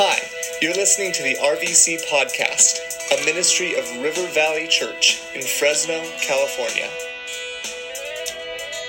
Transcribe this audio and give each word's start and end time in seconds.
Hi, 0.00 0.16
you're 0.62 0.74
listening 0.74 1.10
to 1.10 1.24
the 1.24 1.34
RVC 1.34 2.06
Podcast, 2.08 2.78
a 3.20 3.24
ministry 3.24 3.76
of 3.76 3.84
River 4.00 4.28
Valley 4.28 4.68
Church 4.68 5.20
in 5.34 5.42
Fresno, 5.42 6.00
California. 6.20 6.88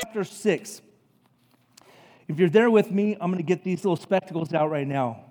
chapter 0.03 0.23
6. 0.23 0.81
If 2.27 2.37
you're 2.37 2.47
there 2.47 2.69
with 2.69 2.91
me, 2.91 3.17
I'm 3.19 3.31
going 3.31 3.37
to 3.37 3.43
get 3.43 3.63
these 3.63 3.83
little 3.83 3.95
spectacles 3.95 4.53
out 4.53 4.69
right 4.69 4.85
now. 4.85 5.23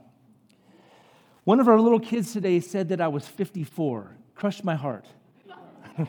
One 1.45 1.61
of 1.61 1.69
our 1.69 1.81
little 1.81 2.01
kids 2.01 2.33
today 2.33 2.59
said 2.59 2.89
that 2.89 3.01
I 3.01 3.07
was 3.07 3.29
54. 3.29 4.17
Crushed 4.35 4.65
my 4.65 4.75
heart. 4.75 5.07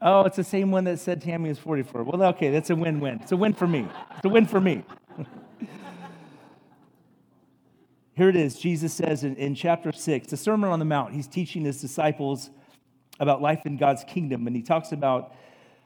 oh, 0.00 0.22
it's 0.22 0.36
the 0.36 0.44
same 0.44 0.70
one 0.70 0.84
that 0.84 0.98
said 0.98 1.20
Tammy 1.20 1.50
is 1.50 1.58
44. 1.58 2.04
Well, 2.04 2.22
okay, 2.30 2.48
that's 2.50 2.70
a 2.70 2.74
win 2.74 3.00
win. 3.00 3.20
It's 3.20 3.32
a 3.32 3.36
win 3.36 3.52
for 3.52 3.66
me. 3.66 3.86
It's 4.16 4.24
a 4.24 4.30
win 4.30 4.46
for 4.46 4.62
me. 4.62 4.82
Here 8.20 8.28
it 8.28 8.36
is. 8.36 8.58
Jesus 8.58 8.92
says 8.92 9.24
in, 9.24 9.34
in 9.36 9.54
chapter 9.54 9.92
6, 9.92 10.26
the 10.28 10.36
Sermon 10.36 10.68
on 10.68 10.78
the 10.78 10.84
Mount, 10.84 11.14
he's 11.14 11.26
teaching 11.26 11.64
his 11.64 11.80
disciples 11.80 12.50
about 13.18 13.40
life 13.40 13.64
in 13.64 13.78
God's 13.78 14.04
kingdom. 14.04 14.46
And 14.46 14.54
he 14.54 14.60
talks 14.60 14.92
about 14.92 15.32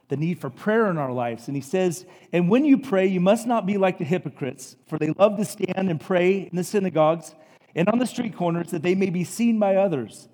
the 0.09 0.17
need 0.17 0.41
for 0.41 0.51
prayer 0.51 0.91
in 0.91 0.99
our 0.99 1.13
lives. 1.13 1.47
And 1.47 1.57
he 1.57 1.61
says, 1.61 2.05
And 2.33 2.51
when 2.51 2.65
you 2.65 2.77
pray, 2.77 3.07
you 3.07 3.21
must 3.21 3.47
not 3.47 3.67
be 3.67 3.79
like 3.79 3.99
the 3.99 4.05
hypocrites, 4.05 4.75
for 4.89 4.99
they 4.99 5.11
love 5.11 5.37
to 5.37 5.45
stand 5.45 5.89
and 5.89 6.01
pray 6.01 6.49
in 6.51 6.57
the 6.57 6.65
synagogues 6.65 7.37
and 7.77 7.89
on 7.89 8.01
the 8.01 8.05
street 8.05 8.37
corners 8.37 8.73
that 8.73 8.83
they 8.83 8.97
may 8.97 9.11
be 9.11 9.23
seen 9.23 9.61
by 9.61 9.77
others. 9.77 10.27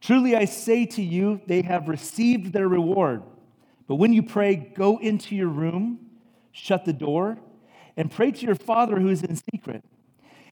Truly 0.00 0.34
I 0.34 0.46
say 0.46 0.86
to 0.86 1.02
you, 1.02 1.42
they 1.46 1.60
have 1.60 1.86
received 1.86 2.54
their 2.54 2.66
reward. 2.66 3.24
But 3.88 3.96
when 3.96 4.14
you 4.14 4.22
pray, 4.22 4.54
go 4.56 4.96
into 4.96 5.36
your 5.36 5.48
room, 5.48 5.98
shut 6.50 6.86
the 6.86 6.94
door, 6.94 7.36
and 7.94 8.10
pray 8.10 8.30
to 8.30 8.46
your 8.46 8.54
Father 8.54 8.98
who 8.98 9.10
is 9.10 9.22
in 9.22 9.36
secret. 9.52 9.84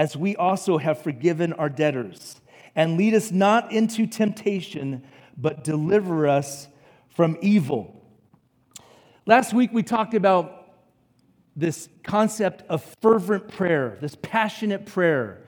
as 0.00 0.16
we 0.16 0.34
also 0.34 0.78
have 0.78 1.02
forgiven 1.02 1.52
our 1.52 1.68
debtors. 1.68 2.40
And 2.74 2.96
lead 2.96 3.12
us 3.12 3.30
not 3.30 3.70
into 3.70 4.06
temptation, 4.06 5.02
but 5.36 5.62
deliver 5.62 6.26
us 6.26 6.68
from 7.10 7.36
evil. 7.42 8.02
Last 9.26 9.52
week 9.52 9.74
we 9.74 9.82
talked 9.82 10.14
about 10.14 10.72
this 11.54 11.90
concept 12.02 12.62
of 12.70 12.82
fervent 13.02 13.48
prayer, 13.48 13.98
this 14.00 14.16
passionate 14.22 14.86
prayer, 14.86 15.46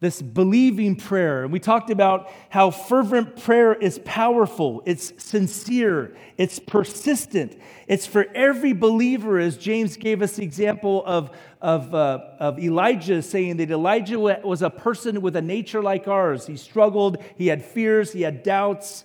this 0.00 0.22
believing 0.22 0.96
prayer. 0.96 1.44
And 1.44 1.52
we 1.52 1.60
talked 1.60 1.90
about 1.90 2.30
how 2.48 2.70
fervent 2.70 3.42
prayer 3.42 3.74
is 3.74 4.00
powerful, 4.04 4.82
it's 4.86 5.12
sincere, 5.22 6.16
it's 6.38 6.58
persistent. 6.58 7.58
It's 7.86 8.06
for 8.06 8.26
every 8.34 8.72
believer, 8.72 9.38
as 9.38 9.58
James 9.58 9.96
gave 9.96 10.22
us 10.22 10.36
the 10.36 10.44
example 10.44 11.04
of, 11.04 11.36
of, 11.60 11.94
uh, 11.94 12.20
of 12.38 12.58
Elijah 12.58 13.20
saying 13.20 13.58
that 13.58 13.70
Elijah 13.70 14.18
was 14.18 14.62
a 14.62 14.70
person 14.70 15.20
with 15.20 15.36
a 15.36 15.42
nature 15.42 15.82
like 15.82 16.08
ours. 16.08 16.46
He 16.46 16.56
struggled, 16.56 17.22
he 17.36 17.48
had 17.48 17.64
fears, 17.64 18.12
he 18.12 18.22
had 18.22 18.42
doubts, 18.42 19.04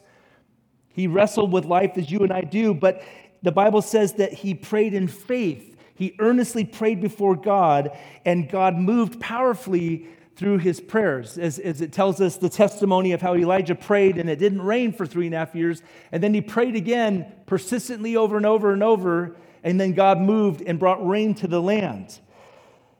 he 0.93 1.07
wrestled 1.07 1.51
with 1.51 1.65
life 1.65 1.97
as 1.97 2.09
you 2.09 2.19
and 2.19 2.31
I 2.31 2.41
do. 2.41 2.73
But 2.73 3.03
the 3.43 3.51
Bible 3.51 3.81
says 3.81 4.13
that 4.13 4.31
he 4.31 4.53
prayed 4.53 4.93
in 4.93 5.07
faith. 5.07 5.75
He 5.95 6.15
earnestly 6.19 6.63
prayed 6.63 7.01
before 7.01 7.35
God, 7.35 7.97
and 8.25 8.49
God 8.49 8.75
moved 8.75 9.19
powerfully 9.19 10.07
through 10.35 10.57
his 10.57 10.81
prayers, 10.81 11.37
as, 11.37 11.59
as 11.59 11.79
it 11.79 11.93
tells 11.93 12.19
us 12.19 12.37
the 12.37 12.49
testimony 12.49 13.13
of 13.13 13.21
how 13.21 13.35
Elijah 13.35 13.75
prayed 13.75 14.17
and 14.17 14.29
it 14.29 14.37
didn't 14.37 14.61
rain 14.61 14.91
for 14.91 15.05
three 15.05 15.27
and 15.27 15.35
a 15.35 15.37
half 15.37 15.55
years. 15.55 15.81
And 16.11 16.21
then 16.21 16.33
he 16.33 16.41
prayed 16.41 16.75
again 16.75 17.31
persistently 17.45 18.17
over 18.17 18.35
and 18.35 18.45
over 18.45 18.73
and 18.73 18.83
over, 18.83 19.35
and 19.63 19.79
then 19.79 19.93
God 19.93 20.19
moved 20.19 20.61
and 20.61 20.77
brought 20.77 21.05
rain 21.07 21.35
to 21.35 21.47
the 21.47 21.61
land. 21.61 22.19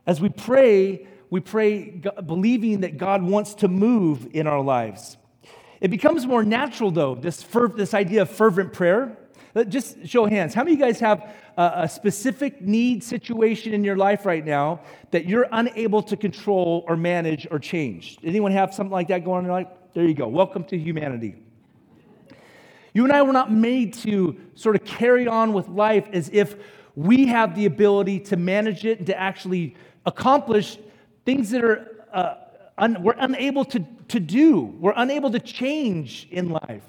As 0.08 0.22
we 0.22 0.30
pray, 0.30 1.08
we 1.30 1.42
pray 1.42 2.02
believing 2.26 2.82
that 2.82 2.98
God 2.98 3.22
wants 3.22 3.56
to 3.56 3.68
move 3.68 4.28
in 4.34 4.48
our 4.48 4.62
lives. 4.62 5.18
It 5.82 5.90
becomes 5.90 6.26
more 6.26 6.44
natural, 6.44 6.90
though, 6.90 7.16
this, 7.16 7.44
ferv- 7.44 7.76
this 7.76 7.94
idea 7.94 8.22
of 8.22 8.30
fervent 8.30 8.72
prayer. 8.72 9.18
Just 9.68 10.08
show 10.08 10.26
hands. 10.26 10.54
How 10.54 10.64
many 10.64 10.74
of 10.74 10.80
you 10.80 10.86
guys 10.86 11.00
have 11.00 11.34
a, 11.58 11.90
specific 11.90 12.62
need 12.62 13.04
situation 13.04 13.74
in 13.74 13.84
your 13.84 13.96
life 13.96 14.26
right 14.26 14.46
now 14.46 14.82
that 15.12 15.26
you're 15.26 15.48
unable 15.52 16.02
to 16.04 16.18
control 16.18 16.84
or 16.88 16.96
manage 16.96 17.48
or 17.52 17.60
change? 17.60 18.18
Anyone 18.24 18.52
have 18.52 18.74
something 18.74 18.92
like 18.92 19.08
that 19.10 19.24
going 19.24 19.38
on 19.38 19.44
in 19.44 19.46
your 19.46 19.62
life? 19.62 19.68
There 19.94 20.06
you 20.06 20.14
go. 20.14 20.28
Welcome 20.28 20.64
to 20.66 20.78
humanity. 20.78 21.36
You 22.94 23.04
and 23.04 23.12
I 23.12 23.22
were 23.22 23.34
not 23.34 23.52
made 23.52 23.94
to 23.96 24.38
sort 24.56 24.76
of 24.76 24.86
carry 24.86 25.28
on 25.28 25.54
with 25.54 25.68
life 25.68 26.08
as 26.14 26.30
if 26.32 26.56
we 26.96 27.28
have 27.28 27.56
the 27.56 27.66
ability 27.66 28.22
to 28.22 28.38
manage 28.38 28.86
it 28.86 29.00
and 29.00 29.08
to 29.08 29.20
actually 29.20 29.76
accomplish 30.06 30.78
things 31.26 31.50
that 31.50 31.64
are 31.64 32.06
uh, 32.14 32.36
un- 32.78 33.02
we're 33.04 33.16
unable 33.18 33.66
to, 33.66 33.86
to 34.08 34.20
do. 34.20 34.62
We're 34.80 34.94
unable 34.96 35.32
to 35.32 35.40
change 35.40 36.28
in 36.32 36.50
life. 36.50 36.84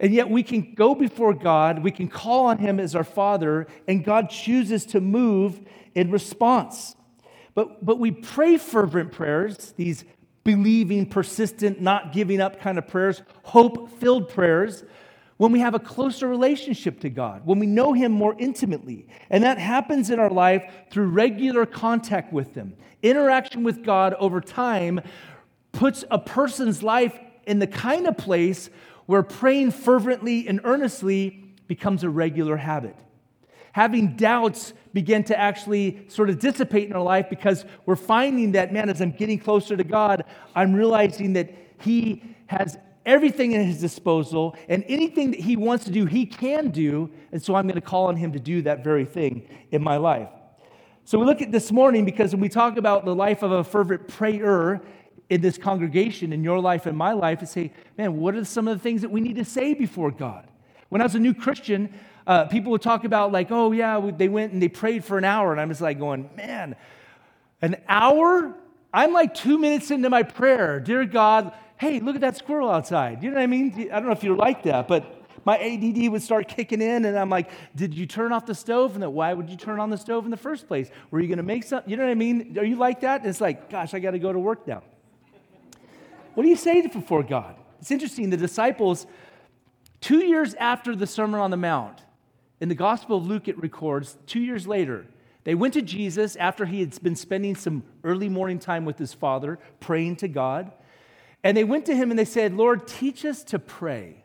And 0.00 0.14
yet 0.14 0.30
we 0.30 0.42
can 0.42 0.74
go 0.74 0.94
before 0.94 1.34
God, 1.34 1.82
we 1.82 1.90
can 1.90 2.08
call 2.08 2.46
on 2.46 2.58
Him 2.58 2.78
as 2.78 2.94
our 2.94 3.04
Father, 3.04 3.66
and 3.86 4.04
God 4.04 4.30
chooses 4.30 4.86
to 4.86 5.00
move 5.00 5.60
in 5.94 6.10
response. 6.10 6.94
But, 7.54 7.84
but 7.84 7.98
we 7.98 8.12
pray 8.12 8.58
fervent 8.58 9.10
prayers, 9.10 9.74
these 9.76 10.04
believing, 10.44 11.06
persistent, 11.06 11.80
not 11.80 12.12
giving 12.12 12.40
up 12.40 12.60
kind 12.60 12.78
of 12.78 12.86
prayers, 12.86 13.22
hope 13.42 13.90
filled 13.98 14.28
prayers, 14.28 14.84
when 15.38 15.52
we 15.52 15.60
have 15.60 15.74
a 15.74 15.78
closer 15.78 16.28
relationship 16.28 17.00
to 17.00 17.10
God, 17.10 17.42
when 17.44 17.58
we 17.58 17.66
know 17.66 17.92
Him 17.92 18.12
more 18.12 18.34
intimately. 18.38 19.06
And 19.30 19.42
that 19.44 19.58
happens 19.58 20.10
in 20.10 20.18
our 20.20 20.30
life 20.30 20.62
through 20.90 21.08
regular 21.08 21.66
contact 21.66 22.32
with 22.32 22.54
Him. 22.54 22.74
Interaction 23.02 23.64
with 23.64 23.84
God 23.84 24.14
over 24.14 24.40
time 24.40 25.00
puts 25.72 26.04
a 26.10 26.18
person's 26.18 26.82
life 26.82 27.18
in 27.46 27.58
the 27.58 27.66
kind 27.66 28.06
of 28.06 28.16
place 28.16 28.68
where 29.08 29.22
praying 29.22 29.70
fervently 29.70 30.46
and 30.46 30.60
earnestly 30.64 31.42
becomes 31.66 32.04
a 32.04 32.10
regular 32.10 32.58
habit. 32.58 32.94
Having 33.72 34.18
doubts 34.18 34.74
begin 34.92 35.24
to 35.24 35.38
actually 35.38 36.06
sort 36.08 36.28
of 36.28 36.38
dissipate 36.38 36.90
in 36.90 36.92
our 36.92 37.02
life 37.02 37.30
because 37.30 37.64
we're 37.86 37.96
finding 37.96 38.52
that, 38.52 38.70
man, 38.70 38.90
as 38.90 39.00
I'm 39.00 39.12
getting 39.12 39.38
closer 39.38 39.78
to 39.78 39.82
God, 39.84 40.24
I'm 40.54 40.74
realizing 40.74 41.32
that 41.32 41.50
He 41.80 42.22
has 42.48 42.76
everything 43.06 43.54
at 43.54 43.64
His 43.64 43.80
disposal, 43.80 44.54
and 44.68 44.84
anything 44.88 45.30
that 45.30 45.40
He 45.40 45.56
wants 45.56 45.86
to 45.86 45.90
do, 45.90 46.04
He 46.04 46.26
can 46.26 46.68
do. 46.68 47.08
And 47.32 47.42
so 47.42 47.54
I'm 47.54 47.64
going 47.64 47.76
to 47.76 47.80
call 47.80 48.08
on 48.08 48.16
Him 48.16 48.32
to 48.32 48.38
do 48.38 48.60
that 48.62 48.84
very 48.84 49.06
thing 49.06 49.48
in 49.70 49.82
my 49.82 49.96
life. 49.96 50.28
So 51.06 51.18
we 51.18 51.24
look 51.24 51.40
at 51.40 51.50
this 51.50 51.72
morning 51.72 52.04
because 52.04 52.32
when 52.32 52.42
we 52.42 52.50
talk 52.50 52.76
about 52.76 53.06
the 53.06 53.14
life 53.14 53.42
of 53.42 53.52
a 53.52 53.64
fervent 53.64 54.06
prayer, 54.06 54.82
in 55.30 55.40
this 55.40 55.58
congregation, 55.58 56.32
in 56.32 56.42
your 56.42 56.60
life 56.60 56.86
and 56.86 56.96
my 56.96 57.12
life, 57.12 57.40
and 57.40 57.48
say, 57.48 57.72
man, 57.96 58.16
what 58.18 58.34
are 58.34 58.44
some 58.44 58.66
of 58.68 58.76
the 58.76 58.82
things 58.82 59.02
that 59.02 59.10
we 59.10 59.20
need 59.20 59.36
to 59.36 59.44
say 59.44 59.74
before 59.74 60.10
God? 60.10 60.46
When 60.88 61.00
I 61.00 61.04
was 61.04 61.14
a 61.14 61.20
new 61.20 61.34
Christian, 61.34 61.92
uh, 62.26 62.46
people 62.46 62.72
would 62.72 62.82
talk 62.82 63.04
about, 63.04 63.30
like, 63.30 63.50
oh, 63.50 63.72
yeah, 63.72 64.10
they 64.16 64.28
went 64.28 64.52
and 64.52 64.62
they 64.62 64.68
prayed 64.68 65.04
for 65.04 65.18
an 65.18 65.24
hour. 65.24 65.52
And 65.52 65.60
I'm 65.60 65.68
just 65.68 65.80
like 65.80 65.98
going, 65.98 66.30
man, 66.36 66.76
an 67.60 67.76
hour? 67.88 68.54
I'm 68.92 69.12
like 69.12 69.34
two 69.34 69.58
minutes 69.58 69.90
into 69.90 70.08
my 70.08 70.22
prayer. 70.22 70.80
Dear 70.80 71.04
God, 71.04 71.52
hey, 71.76 72.00
look 72.00 72.14
at 72.14 72.22
that 72.22 72.36
squirrel 72.36 72.70
outside. 72.70 73.22
You 73.22 73.30
know 73.30 73.36
what 73.36 73.42
I 73.42 73.46
mean? 73.46 73.90
I 73.92 73.96
don't 73.96 74.06
know 74.06 74.12
if 74.12 74.24
you're 74.24 74.36
like 74.36 74.62
that, 74.62 74.88
but 74.88 75.14
my 75.44 75.58
ADD 75.58 76.10
would 76.10 76.22
start 76.22 76.48
kicking 76.48 76.82
in, 76.82 77.04
and 77.04 77.18
I'm 77.18 77.30
like, 77.30 77.50
did 77.74 77.94
you 77.94 78.06
turn 78.06 78.32
off 78.32 78.46
the 78.46 78.54
stove? 78.54 78.94
And 78.94 79.02
then 79.02 79.12
why 79.12 79.32
would 79.32 79.48
you 79.48 79.56
turn 79.56 79.78
on 79.78 79.88
the 79.88 79.96
stove 79.96 80.24
in 80.24 80.30
the 80.30 80.36
first 80.36 80.68
place? 80.68 80.90
Were 81.10 81.20
you 81.20 81.28
going 81.28 81.38
to 81.38 81.42
make 81.42 81.64
something? 81.64 81.90
You 81.90 81.96
know 81.96 82.04
what 82.04 82.10
I 82.10 82.16
mean? 82.16 82.56
Are 82.58 82.64
you 82.64 82.76
like 82.76 83.00
that? 83.00 83.20
And 83.20 83.30
it's 83.30 83.40
like, 83.40 83.70
gosh, 83.70 83.94
I 83.94 83.98
got 83.98 84.10
to 84.10 84.18
go 84.18 84.32
to 84.32 84.38
work 84.38 84.66
now. 84.66 84.82
What 86.38 86.44
do 86.44 86.50
you 86.50 86.56
say 86.56 86.86
before 86.86 87.24
God? 87.24 87.56
It's 87.80 87.90
interesting. 87.90 88.30
The 88.30 88.36
disciples, 88.36 89.08
two 90.00 90.18
years 90.18 90.54
after 90.54 90.94
the 90.94 91.04
Sermon 91.04 91.40
on 91.40 91.50
the 91.50 91.56
Mount, 91.56 92.00
in 92.60 92.68
the 92.68 92.76
Gospel 92.76 93.16
of 93.16 93.26
Luke, 93.26 93.48
it 93.48 93.60
records, 93.60 94.16
two 94.24 94.38
years 94.38 94.64
later, 94.64 95.04
they 95.42 95.56
went 95.56 95.74
to 95.74 95.82
Jesus 95.82 96.36
after 96.36 96.64
he 96.64 96.78
had 96.78 97.02
been 97.02 97.16
spending 97.16 97.56
some 97.56 97.82
early 98.04 98.28
morning 98.28 98.60
time 98.60 98.84
with 98.84 99.00
his 99.00 99.12
father, 99.12 99.58
praying 99.80 100.14
to 100.18 100.28
God. 100.28 100.70
And 101.42 101.56
they 101.56 101.64
went 101.64 101.86
to 101.86 101.96
him 101.96 102.10
and 102.10 102.16
they 102.16 102.24
said, 102.24 102.54
Lord, 102.54 102.86
teach 102.86 103.24
us 103.24 103.42
to 103.42 103.58
pray. 103.58 104.22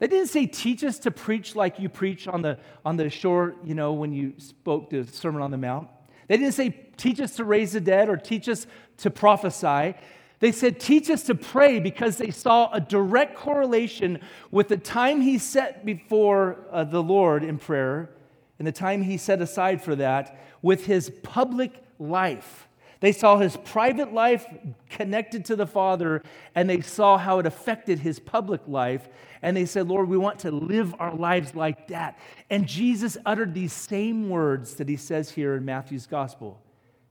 They 0.00 0.06
didn't 0.06 0.28
say, 0.28 0.44
teach 0.44 0.84
us 0.84 0.98
to 0.98 1.10
preach 1.10 1.56
like 1.56 1.80
you 1.80 1.88
preach 1.88 2.28
on 2.28 2.42
the, 2.42 2.58
on 2.84 2.98
the 2.98 3.08
shore, 3.08 3.54
you 3.64 3.74
know, 3.74 3.94
when 3.94 4.12
you 4.12 4.34
spoke 4.36 4.90
the 4.90 5.06
Sermon 5.06 5.40
on 5.40 5.50
the 5.50 5.56
Mount. 5.56 5.88
They 6.26 6.36
didn't 6.36 6.52
say, 6.52 6.88
teach 6.98 7.22
us 7.22 7.36
to 7.36 7.44
raise 7.44 7.72
the 7.72 7.80
dead 7.80 8.10
or 8.10 8.18
teach 8.18 8.50
us 8.50 8.66
to 8.98 9.10
prophesy. 9.10 9.94
They 10.40 10.52
said, 10.52 10.78
teach 10.78 11.10
us 11.10 11.24
to 11.24 11.34
pray 11.34 11.80
because 11.80 12.16
they 12.16 12.30
saw 12.30 12.70
a 12.72 12.80
direct 12.80 13.36
correlation 13.36 14.20
with 14.50 14.68
the 14.68 14.76
time 14.76 15.20
he 15.20 15.38
set 15.38 15.84
before 15.84 16.64
uh, 16.70 16.84
the 16.84 17.02
Lord 17.02 17.42
in 17.42 17.58
prayer 17.58 18.10
and 18.58 18.66
the 18.66 18.72
time 18.72 19.02
he 19.02 19.16
set 19.16 19.42
aside 19.42 19.82
for 19.82 19.96
that 19.96 20.38
with 20.62 20.86
his 20.86 21.10
public 21.22 21.72
life. 21.98 22.68
They 23.00 23.12
saw 23.12 23.38
his 23.38 23.56
private 23.56 24.12
life 24.12 24.44
connected 24.90 25.44
to 25.46 25.56
the 25.56 25.66
Father, 25.66 26.22
and 26.54 26.68
they 26.68 26.80
saw 26.80 27.16
how 27.16 27.38
it 27.38 27.46
affected 27.46 28.00
his 28.00 28.18
public 28.18 28.60
life. 28.66 29.08
And 29.40 29.56
they 29.56 29.66
said, 29.66 29.86
Lord, 29.86 30.08
we 30.08 30.18
want 30.18 30.40
to 30.40 30.50
live 30.50 30.94
our 30.98 31.14
lives 31.14 31.54
like 31.54 31.88
that. 31.88 32.18
And 32.50 32.66
Jesus 32.66 33.16
uttered 33.24 33.54
these 33.54 33.72
same 33.72 34.28
words 34.28 34.74
that 34.74 34.88
he 34.88 34.96
says 34.96 35.30
here 35.30 35.54
in 35.54 35.64
Matthew's 35.64 36.06
gospel 36.06 36.60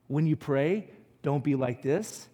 When 0.07 0.27
you 0.27 0.35
pray, 0.35 0.89
don't 1.21 1.43
be 1.43 1.55
like 1.55 1.81
this, 1.81 2.27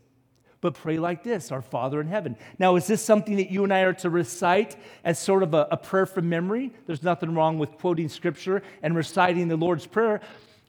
but 0.64 0.74
pray 0.76 0.98
like 0.98 1.24
this 1.24 1.52
Our 1.52 1.62
Father 1.62 2.02
in 2.02 2.08
heaven. 2.08 2.38
Now, 2.58 2.78
is 2.78 2.88
this 2.88 3.04
something 3.04 3.36
that 3.36 3.52
you 3.52 3.66
and 3.66 3.74
I 3.74 3.82
are 3.82 3.94
to 3.96 4.10
recite 4.10 4.78
as 5.04 5.20
sort 5.20 5.44
of 5.44 5.54
a, 5.54 5.68
a 5.70 5.78
prayer 5.78 6.06
from 6.08 6.30
memory? 6.30 6.72
There's 6.88 7.04
nothing 7.04 7.36
wrong 7.36 7.60
with 7.60 7.74
quoting 7.74 8.08
scripture 8.10 8.64
and 8.82 8.96
reciting 8.96 9.50
the 9.50 9.58
Lord's 9.58 9.86
Prayer. 9.86 10.22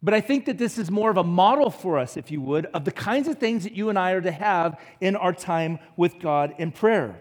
But 0.02 0.12
I 0.12 0.20
think 0.20 0.46
that 0.46 0.58
this 0.58 0.76
is 0.79 0.91
more 0.91 1.11
of 1.11 1.17
a 1.17 1.25
model 1.25 1.70
for 1.70 1.99
us, 1.99 2.17
if 2.17 2.31
you 2.31 2.41
would, 2.43 2.67
of 2.67 2.85
the 2.85 2.91
kinds 2.91 3.29
of 3.29 3.38
things 3.38 3.62
that 3.62 3.73
you 3.73 3.88
and 3.88 3.99
I 3.99 4.11
are 4.11 4.20
to 4.20 4.32
have 4.32 4.79
in 5.00 5.14
our 5.17 5.32
time 5.32 5.79
with 5.96 6.19
God 6.19 6.55
in 6.58 6.73
prayer. 6.73 7.19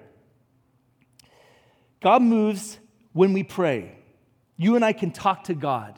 God 2.01 2.23
moves 2.23 2.79
when 3.13 3.33
we 3.33 3.43
pray. 3.43 3.95
You 4.57 4.75
and 4.75 4.83
I 4.83 4.93
can 4.93 5.11
talk 5.11 5.45
to 5.45 5.53
God. 5.53 5.97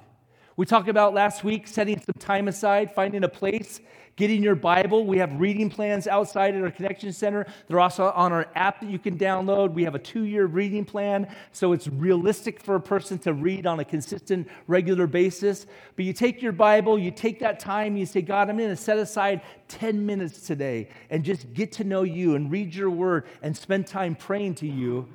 We 0.57 0.66
talked 0.66 0.89
about 0.89 1.13
last 1.13 1.44
week 1.44 1.68
setting 1.68 2.00
some 2.00 2.19
time 2.19 2.48
aside, 2.50 2.94
finding 2.94 3.24
a 3.24 3.30
place 3.30 3.80
Getting 4.18 4.42
your 4.42 4.56
Bible. 4.56 5.06
We 5.06 5.18
have 5.18 5.42
reading 5.42 5.70
plans 5.70 6.08
outside 6.08 6.56
at 6.56 6.62
our 6.64 6.72
Connection 6.72 7.12
Center. 7.12 7.46
They're 7.68 7.82
also 7.82 8.12
on 8.12 8.32
our 8.32 8.48
app 8.56 8.80
that 8.80 8.90
you 8.90 8.98
can 8.98 9.18
download. 9.18 9.74
We 9.74 9.84
have 9.84 9.94
a 9.94 10.00
two 10.00 10.24
year 10.24 10.46
reading 10.46 10.86
plan, 10.86 11.28
so 11.52 11.74
it's 11.74 11.90
realistic 11.90 12.62
for 12.62 12.76
a 12.76 12.80
person 12.80 13.20
to 13.20 13.34
read 13.34 13.66
on 13.66 13.82
a 13.82 13.86
consistent, 13.86 14.48
regular 14.68 15.06
basis. 15.06 15.66
But 15.98 16.06
you 16.06 16.14
take 16.14 16.42
your 16.42 16.54
Bible, 16.54 16.98
you 16.98 17.12
take 17.12 17.40
that 17.40 17.60
time, 17.60 17.98
you 17.98 18.06
say, 18.06 18.22
God, 18.22 18.50
I'm 18.50 18.58
going 18.58 18.70
to 18.70 18.78
set 18.78 18.98
aside 18.98 19.42
10 19.68 20.06
minutes 20.06 20.48
today 20.48 20.88
and 21.10 21.22
just 21.26 21.54
get 21.54 21.74
to 21.74 21.84
know 21.84 22.04
you 22.04 22.36
and 22.36 22.50
read 22.50 22.74
your 22.74 22.90
word 22.90 23.26
and 23.42 23.56
spend 23.56 23.86
time 23.86 24.16
praying 24.16 24.56
to 24.56 24.68
you. 24.68 25.10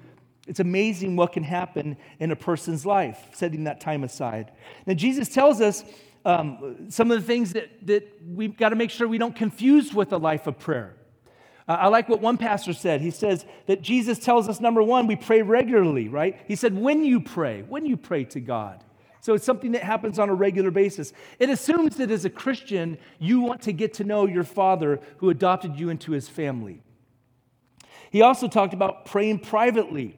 It's 0.46 0.60
amazing 0.60 1.16
what 1.16 1.32
can 1.32 1.44
happen 1.44 1.96
in 2.18 2.32
a 2.32 2.36
person's 2.36 2.84
life, 2.84 3.28
setting 3.32 3.64
that 3.64 3.80
time 3.80 4.04
aside. 4.04 4.52
Now, 4.84 4.92
Jesus 4.92 5.30
tells 5.30 5.62
us 5.62 5.84
um, 6.24 6.90
some 6.90 7.10
of 7.10 7.20
the 7.20 7.26
things 7.26 7.52
that, 7.54 7.86
that 7.86 8.06
we've 8.26 8.56
got 8.56 8.70
to 8.70 8.76
make 8.76 8.90
sure 8.90 9.08
we 9.08 9.18
don't 9.18 9.34
confuse 9.34 9.94
with 9.94 10.12
a 10.12 10.18
life 10.18 10.46
of 10.46 10.58
prayer. 10.58 10.96
Uh, 11.66 11.72
I 11.72 11.88
like 11.88 12.08
what 12.08 12.20
one 12.20 12.36
pastor 12.36 12.72
said. 12.72 13.00
He 13.00 13.10
says 13.10 13.44
that 13.66 13.80
Jesus 13.80 14.18
tells 14.18 14.48
us, 14.48 14.60
number 14.60 14.82
one, 14.82 15.06
we 15.06 15.16
pray 15.16 15.42
regularly, 15.42 16.08
right? 16.08 16.40
He 16.46 16.56
said, 16.56 16.76
when 16.76 17.04
you 17.04 17.20
pray, 17.20 17.62
when 17.62 17.86
you 17.86 17.96
pray 17.96 18.24
to 18.24 18.40
God. 18.40 18.84
So 19.22 19.34
it's 19.34 19.44
something 19.44 19.72
that 19.72 19.82
happens 19.82 20.18
on 20.18 20.30
a 20.30 20.34
regular 20.34 20.70
basis. 20.70 21.12
It 21.38 21.50
assumes 21.50 21.96
that 21.96 22.10
as 22.10 22.24
a 22.24 22.30
Christian, 22.30 22.98
you 23.18 23.40
want 23.40 23.62
to 23.62 23.72
get 23.72 23.94
to 23.94 24.04
know 24.04 24.26
your 24.26 24.44
Father 24.44 25.00
who 25.18 25.30
adopted 25.30 25.78
you 25.78 25.90
into 25.90 26.12
his 26.12 26.28
family. 26.28 26.82
He 28.10 28.22
also 28.22 28.48
talked 28.48 28.74
about 28.74 29.04
praying 29.04 29.40
privately. 29.40 30.16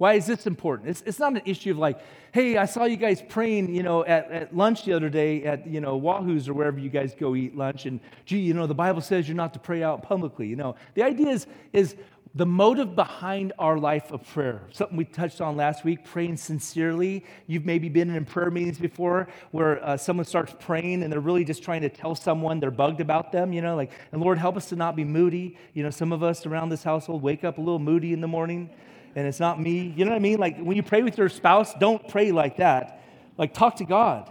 Why 0.00 0.14
is 0.14 0.24
this 0.24 0.46
important? 0.46 0.88
It's, 0.88 1.02
it's 1.04 1.18
not 1.18 1.34
an 1.34 1.42
issue 1.44 1.72
of 1.72 1.76
like, 1.76 2.00
hey, 2.32 2.56
I 2.56 2.64
saw 2.64 2.86
you 2.86 2.96
guys 2.96 3.22
praying, 3.28 3.74
you 3.74 3.82
know, 3.82 4.02
at, 4.02 4.30
at 4.30 4.56
lunch 4.56 4.86
the 4.86 4.94
other 4.94 5.10
day 5.10 5.44
at, 5.44 5.66
you 5.66 5.82
know, 5.82 5.98
Wahoo's 5.98 6.48
or 6.48 6.54
wherever 6.54 6.78
you 6.78 6.88
guys 6.88 7.14
go 7.14 7.36
eat 7.36 7.54
lunch. 7.54 7.84
And 7.84 8.00
gee, 8.24 8.38
you 8.38 8.54
know, 8.54 8.66
the 8.66 8.74
Bible 8.74 9.02
says 9.02 9.28
you're 9.28 9.36
not 9.36 9.52
to 9.52 9.58
pray 9.58 9.82
out 9.82 10.02
publicly. 10.02 10.46
You 10.46 10.56
know, 10.56 10.74
the 10.94 11.02
idea 11.02 11.28
is, 11.28 11.46
is 11.74 11.96
the 12.34 12.46
motive 12.46 12.96
behind 12.96 13.52
our 13.58 13.76
life 13.76 14.10
of 14.10 14.26
prayer. 14.26 14.62
Something 14.72 14.96
we 14.96 15.04
touched 15.04 15.42
on 15.42 15.54
last 15.54 15.84
week, 15.84 16.02
praying 16.02 16.38
sincerely. 16.38 17.22
You've 17.46 17.66
maybe 17.66 17.90
been 17.90 18.08
in 18.08 18.24
prayer 18.24 18.50
meetings 18.50 18.78
before 18.78 19.28
where 19.50 19.84
uh, 19.84 19.98
someone 19.98 20.24
starts 20.24 20.54
praying 20.60 21.02
and 21.02 21.12
they're 21.12 21.20
really 21.20 21.44
just 21.44 21.62
trying 21.62 21.82
to 21.82 21.90
tell 21.90 22.14
someone 22.14 22.58
they're 22.58 22.70
bugged 22.70 23.02
about 23.02 23.32
them, 23.32 23.52
you 23.52 23.60
know, 23.60 23.76
like, 23.76 23.90
and 24.12 24.22
Lord, 24.22 24.38
help 24.38 24.56
us 24.56 24.70
to 24.70 24.76
not 24.76 24.96
be 24.96 25.04
moody. 25.04 25.58
You 25.74 25.82
know, 25.82 25.90
some 25.90 26.10
of 26.10 26.22
us 26.22 26.46
around 26.46 26.70
this 26.70 26.84
household 26.84 27.20
wake 27.20 27.44
up 27.44 27.58
a 27.58 27.60
little 27.60 27.78
moody 27.78 28.14
in 28.14 28.22
the 28.22 28.28
morning 28.28 28.70
and 29.14 29.26
it's 29.26 29.40
not 29.40 29.60
me. 29.60 29.92
You 29.96 30.04
know 30.04 30.10
what 30.10 30.16
I 30.16 30.20
mean? 30.20 30.38
Like 30.38 30.58
when 30.58 30.76
you 30.76 30.82
pray 30.82 31.02
with 31.02 31.18
your 31.18 31.28
spouse, 31.28 31.74
don't 31.74 32.06
pray 32.08 32.32
like 32.32 32.58
that. 32.58 33.02
Like 33.36 33.54
talk 33.54 33.76
to 33.76 33.84
God. 33.84 34.30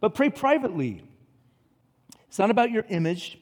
But 0.00 0.14
pray 0.14 0.30
privately. 0.30 1.02
It's 2.28 2.38
not 2.38 2.50
about 2.50 2.70
your 2.70 2.84
image. 2.88 3.38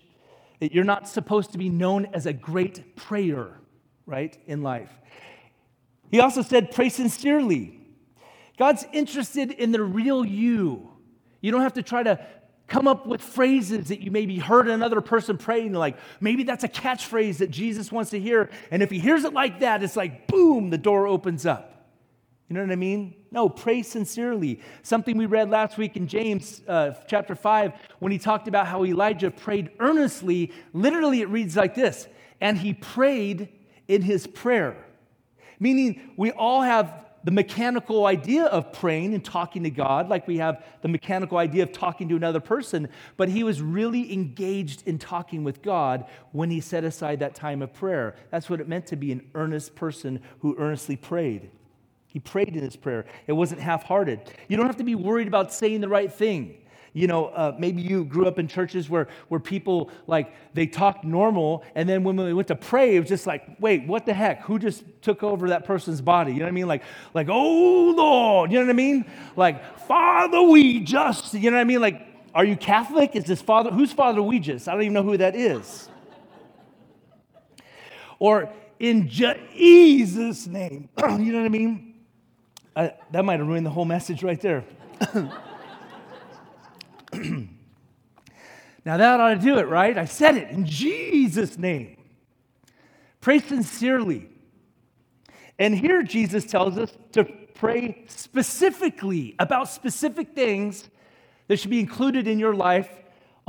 You're 0.60 0.84
not 0.84 1.08
supposed 1.08 1.52
to 1.52 1.58
be 1.58 1.68
known 1.68 2.06
as 2.12 2.26
a 2.26 2.32
great 2.32 2.96
prayer, 2.96 3.52
right, 4.06 4.36
in 4.46 4.62
life. 4.62 4.90
He 6.10 6.20
also 6.20 6.42
said, 6.42 6.72
pray 6.72 6.88
sincerely. 6.88 7.78
God's 8.58 8.84
interested 8.92 9.52
in 9.52 9.70
the 9.72 9.82
real 9.82 10.24
you. 10.24 10.90
You 11.40 11.52
don't 11.52 11.60
have 11.60 11.74
to 11.74 11.82
try 11.82 12.02
to 12.02 12.18
come 12.68 12.86
up 12.86 13.06
with 13.06 13.20
phrases 13.20 13.88
that 13.88 14.00
you 14.00 14.10
maybe 14.10 14.38
heard 14.38 14.68
another 14.68 15.00
person 15.00 15.36
praying 15.38 15.72
like 15.72 15.96
maybe 16.20 16.44
that's 16.44 16.64
a 16.64 16.68
catchphrase 16.68 17.38
that 17.38 17.50
jesus 17.50 17.90
wants 17.90 18.10
to 18.10 18.20
hear. 18.20 18.50
And 18.70 18.82
if 18.82 18.90
he 18.90 18.98
hears 18.98 19.24
it 19.24 19.32
like 19.32 19.60
that 19.60 19.82
it's 19.82 19.96
like 19.96 20.26
boom 20.26 20.70
the 20.70 20.78
door 20.78 21.06
opens 21.06 21.46
up. 21.46 21.74
You 22.48 22.54
know 22.54 22.62
what 22.62 22.70
i 22.70 22.76
mean? 22.76 23.14
No 23.30 23.48
pray 23.48 23.82
sincerely. 23.82 24.60
Something 24.82 25.18
we 25.18 25.26
read 25.26 25.50
last 25.50 25.78
week 25.78 25.96
in 25.96 26.06
james 26.06 26.62
uh, 26.68 26.92
chapter 27.08 27.34
5 27.34 27.72
when 27.98 28.12
he 28.12 28.18
talked 28.18 28.46
about 28.46 28.66
how 28.66 28.84
elijah 28.84 29.30
prayed 29.30 29.70
earnestly 29.80 30.52
literally 30.72 31.22
it 31.22 31.28
reads 31.28 31.56
like 31.56 31.74
this 31.74 32.06
and 32.40 32.58
he 32.58 32.74
prayed 32.74 33.48
in 33.88 34.02
his 34.02 34.26
prayer. 34.26 34.76
Meaning 35.58 36.12
we 36.16 36.30
all 36.30 36.62
have 36.62 36.92
the 37.28 37.32
mechanical 37.32 38.06
idea 38.06 38.44
of 38.44 38.72
praying 38.72 39.12
and 39.12 39.22
talking 39.22 39.62
to 39.64 39.68
God, 39.68 40.08
like 40.08 40.26
we 40.26 40.38
have 40.38 40.64
the 40.80 40.88
mechanical 40.88 41.36
idea 41.36 41.62
of 41.62 41.72
talking 41.72 42.08
to 42.08 42.16
another 42.16 42.40
person, 42.40 42.88
but 43.18 43.28
he 43.28 43.44
was 43.44 43.60
really 43.60 44.14
engaged 44.14 44.82
in 44.88 44.96
talking 44.96 45.44
with 45.44 45.60
God 45.60 46.06
when 46.32 46.48
he 46.48 46.58
set 46.58 46.84
aside 46.84 47.18
that 47.18 47.34
time 47.34 47.60
of 47.60 47.74
prayer. 47.74 48.16
That's 48.30 48.48
what 48.48 48.62
it 48.62 48.66
meant 48.66 48.86
to 48.86 48.96
be 48.96 49.12
an 49.12 49.30
earnest 49.34 49.74
person 49.74 50.22
who 50.40 50.56
earnestly 50.58 50.96
prayed. 50.96 51.50
He 52.06 52.18
prayed 52.18 52.56
in 52.56 52.62
his 52.62 52.76
prayer, 52.76 53.04
it 53.26 53.34
wasn't 53.34 53.60
half 53.60 53.82
hearted. 53.82 54.22
You 54.48 54.56
don't 54.56 54.64
have 54.64 54.78
to 54.78 54.82
be 54.82 54.94
worried 54.94 55.28
about 55.28 55.52
saying 55.52 55.82
the 55.82 55.88
right 55.90 56.10
thing. 56.10 56.56
You 56.92 57.06
know, 57.06 57.26
uh, 57.26 57.54
maybe 57.58 57.82
you 57.82 58.04
grew 58.04 58.26
up 58.26 58.38
in 58.38 58.48
churches 58.48 58.88
where, 58.88 59.08
where 59.28 59.40
people, 59.40 59.90
like, 60.06 60.34
they 60.54 60.66
talked 60.66 61.04
normal, 61.04 61.64
and 61.74 61.88
then 61.88 62.04
when 62.04 62.16
we 62.16 62.32
went 62.32 62.48
to 62.48 62.56
pray, 62.56 62.96
it 62.96 63.00
was 63.00 63.08
just 63.08 63.26
like, 63.26 63.44
wait, 63.60 63.86
what 63.86 64.06
the 64.06 64.14
heck? 64.14 64.42
Who 64.42 64.58
just 64.58 64.84
took 65.02 65.22
over 65.22 65.48
that 65.48 65.64
person's 65.64 66.00
body? 66.00 66.32
You 66.32 66.40
know 66.40 66.46
what 66.46 66.50
I 66.50 66.52
mean? 66.52 66.68
Like, 66.68 66.82
like 67.14 67.28
oh, 67.28 67.94
Lord, 67.96 68.50
you 68.50 68.58
know 68.58 68.64
what 68.64 68.70
I 68.70 68.74
mean? 68.74 69.04
Like, 69.36 69.78
Father, 69.86 70.42
we 70.42 70.80
just, 70.80 71.34
you 71.34 71.50
know 71.50 71.56
what 71.56 71.62
I 71.62 71.64
mean? 71.64 71.80
Like, 71.80 72.06
are 72.34 72.44
you 72.44 72.56
Catholic? 72.56 73.16
Is 73.16 73.24
this 73.24 73.42
Father, 73.42 73.70
who's 73.70 73.92
Father 73.92 74.22
we 74.22 74.38
just? 74.38 74.68
I 74.68 74.72
don't 74.72 74.82
even 74.82 74.94
know 74.94 75.02
who 75.02 75.16
that 75.16 75.34
is. 75.34 75.88
Or 78.18 78.50
in 78.78 79.08
Jesus' 79.08 80.46
name, 80.46 80.88
you 80.98 81.32
know 81.32 81.38
what 81.38 81.46
I 81.46 81.48
mean? 81.48 81.94
I, 82.76 82.94
that 83.10 83.24
might 83.24 83.40
have 83.40 83.48
ruined 83.48 83.66
the 83.66 83.70
whole 83.70 83.84
message 83.84 84.22
right 84.22 84.40
there. 84.40 84.64
now 88.84 88.96
that 88.96 89.20
ought 89.20 89.34
to 89.34 89.40
do 89.40 89.58
it, 89.58 89.68
right? 89.68 89.96
I 89.96 90.04
said 90.04 90.36
it 90.36 90.50
in 90.50 90.64
Jesus' 90.64 91.58
name. 91.58 91.96
Pray 93.20 93.40
sincerely. 93.40 94.28
And 95.58 95.74
here 95.74 96.02
Jesus 96.02 96.44
tells 96.44 96.78
us 96.78 96.96
to 97.12 97.24
pray 97.54 98.04
specifically 98.06 99.34
about 99.38 99.68
specific 99.68 100.34
things 100.34 100.88
that 101.48 101.58
should 101.58 101.70
be 101.70 101.80
included 101.80 102.28
in 102.28 102.38
your 102.38 102.54
life 102.54 102.88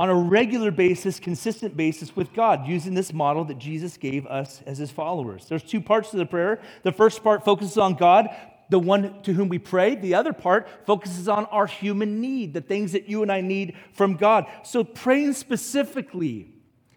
on 0.00 0.08
a 0.08 0.14
regular 0.14 0.70
basis, 0.70 1.20
consistent 1.20 1.76
basis 1.76 2.16
with 2.16 2.32
God, 2.32 2.66
using 2.66 2.94
this 2.94 3.12
model 3.12 3.44
that 3.44 3.58
Jesus 3.58 3.98
gave 3.98 4.26
us 4.26 4.62
as 4.66 4.78
his 4.78 4.90
followers. 4.90 5.44
There's 5.46 5.62
two 5.62 5.80
parts 5.80 6.10
to 6.10 6.16
the 6.16 6.24
prayer. 6.24 6.60
The 6.82 6.90
first 6.90 7.22
part 7.22 7.44
focuses 7.44 7.76
on 7.76 7.94
God, 7.94 8.30
the 8.70 8.78
one 8.78 9.20
to 9.22 9.32
whom 9.32 9.48
we 9.48 9.58
pray. 9.58 9.96
The 9.96 10.14
other 10.14 10.32
part 10.32 10.68
focuses 10.86 11.28
on 11.28 11.44
our 11.46 11.66
human 11.66 12.20
need, 12.20 12.54
the 12.54 12.60
things 12.60 12.92
that 12.92 13.08
you 13.08 13.22
and 13.22 13.30
I 13.30 13.40
need 13.40 13.76
from 13.92 14.16
God. 14.16 14.46
So 14.62 14.84
praying 14.84 15.34
specifically, 15.34 16.52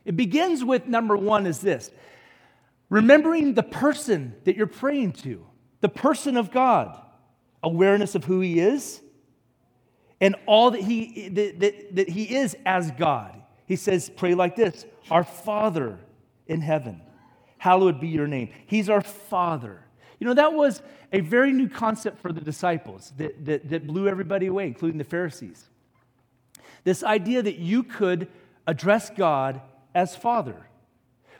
it 0.05 0.15
begins 0.15 0.63
with 0.63 0.87
number 0.87 1.17
one 1.17 1.45
is 1.45 1.59
this 1.59 1.91
remembering 2.89 3.55
the 3.55 3.63
person 3.63 4.35
that 4.43 4.55
you're 4.55 4.67
praying 4.67 5.13
to, 5.13 5.45
the 5.81 5.89
person 5.89 6.37
of 6.37 6.51
God, 6.51 6.99
awareness 7.63 8.13
of 8.13 8.23
who 8.23 8.39
He 8.39 8.59
is, 8.59 9.01
and 10.21 10.35
all 10.45 10.71
that 10.71 10.81
He, 10.81 11.29
that, 11.29 11.59
that, 11.59 11.95
that 11.95 12.09
he 12.09 12.35
is 12.35 12.55
as 12.65 12.91
God. 12.91 13.41
He 13.65 13.75
says, 13.75 14.11
Pray 14.15 14.35
like 14.35 14.55
this 14.55 14.85
Our 15.09 15.23
Father 15.23 15.99
in 16.45 16.61
heaven, 16.61 17.01
hallowed 17.57 17.99
be 17.99 18.09
your 18.09 18.27
name. 18.27 18.49
He's 18.67 18.89
our 18.89 19.01
Father. 19.01 19.83
You 20.23 20.29
know, 20.29 20.35
that 20.35 20.53
was 20.53 20.81
a 21.11 21.19
very 21.19 21.51
new 21.51 21.67
concept 21.67 22.21
for 22.21 22.31
the 22.31 22.39
disciples 22.39 23.11
that, 23.17 23.43
that, 23.43 23.69
that 23.69 23.85
blew 23.85 24.07
everybody 24.07 24.45
away, 24.45 24.65
including 24.67 24.97
the 24.97 25.03
Pharisees. 25.03 25.67
This 26.85 27.03
idea 27.03 27.41
that 27.41 27.57
you 27.57 27.83
could 27.83 28.29
address 28.65 29.09
God 29.09 29.59
as 29.93 30.15
Father. 30.15 30.55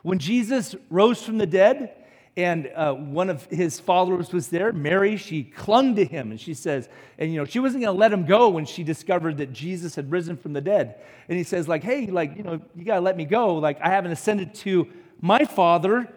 When 0.01 0.19
Jesus 0.19 0.75
rose 0.89 1.23
from 1.23 1.37
the 1.37 1.45
dead, 1.45 1.95
and 2.35 2.69
uh, 2.75 2.93
one 2.93 3.29
of 3.29 3.45
his 3.45 3.79
followers 3.79 4.33
was 4.33 4.49
there, 4.49 4.73
Mary, 4.73 5.15
she 5.15 5.43
clung 5.43 5.95
to 5.95 6.03
him 6.03 6.31
and 6.31 6.37
she 6.41 6.53
says, 6.53 6.89
and 7.17 7.31
you 7.31 7.39
know, 7.39 7.45
she 7.45 7.59
wasn't 7.59 7.85
going 7.85 7.95
to 7.95 7.97
let 7.97 8.11
him 8.11 8.25
go 8.25 8.49
when 8.49 8.65
she 8.65 8.83
discovered 8.83 9.37
that 9.37 9.53
Jesus 9.53 9.95
had 9.95 10.11
risen 10.11 10.35
from 10.35 10.51
the 10.51 10.59
dead. 10.59 10.99
And 11.29 11.37
he 11.37 11.45
says, 11.45 11.69
like, 11.69 11.85
hey, 11.85 12.07
like, 12.07 12.35
you 12.35 12.43
know, 12.43 12.59
you 12.75 12.83
got 12.83 12.95
to 12.95 13.01
let 13.01 13.15
me 13.15 13.23
go. 13.23 13.55
Like, 13.55 13.79
I 13.79 13.87
haven't 13.87 14.11
ascended 14.11 14.53
to 14.55 14.89
my 15.21 15.45
father 15.45 16.11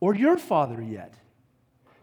or 0.00 0.14
your 0.14 0.38
father 0.38 0.80
yet. 0.80 1.12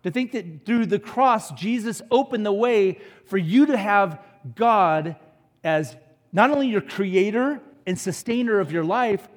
To 0.07 0.11
think 0.11 0.31
that 0.31 0.65
through 0.65 0.85
the 0.85 0.99
cross, 0.99 1.51
Jesus 1.51 2.01
opened 2.09 2.45
the 2.45 2.53
way 2.53 2.99
for 3.25 3.37
you 3.37 3.65
to 3.65 3.75
have 3.75 4.21
God 4.55 5.17
as 5.65 5.97
not 6.31 6.49
only 6.49 6.69
your 6.69 6.79
creator 6.79 7.59
and 7.85 7.99
sustainer 7.99 8.61
of 8.61 8.71
your 8.71 8.85
life, 8.85 9.27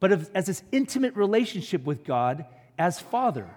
but 0.00 0.12
as 0.34 0.46
this 0.46 0.62
intimate 0.72 1.14
relationship 1.14 1.84
with 1.84 2.04
God 2.04 2.46
as 2.78 2.98
Father. 2.98 3.50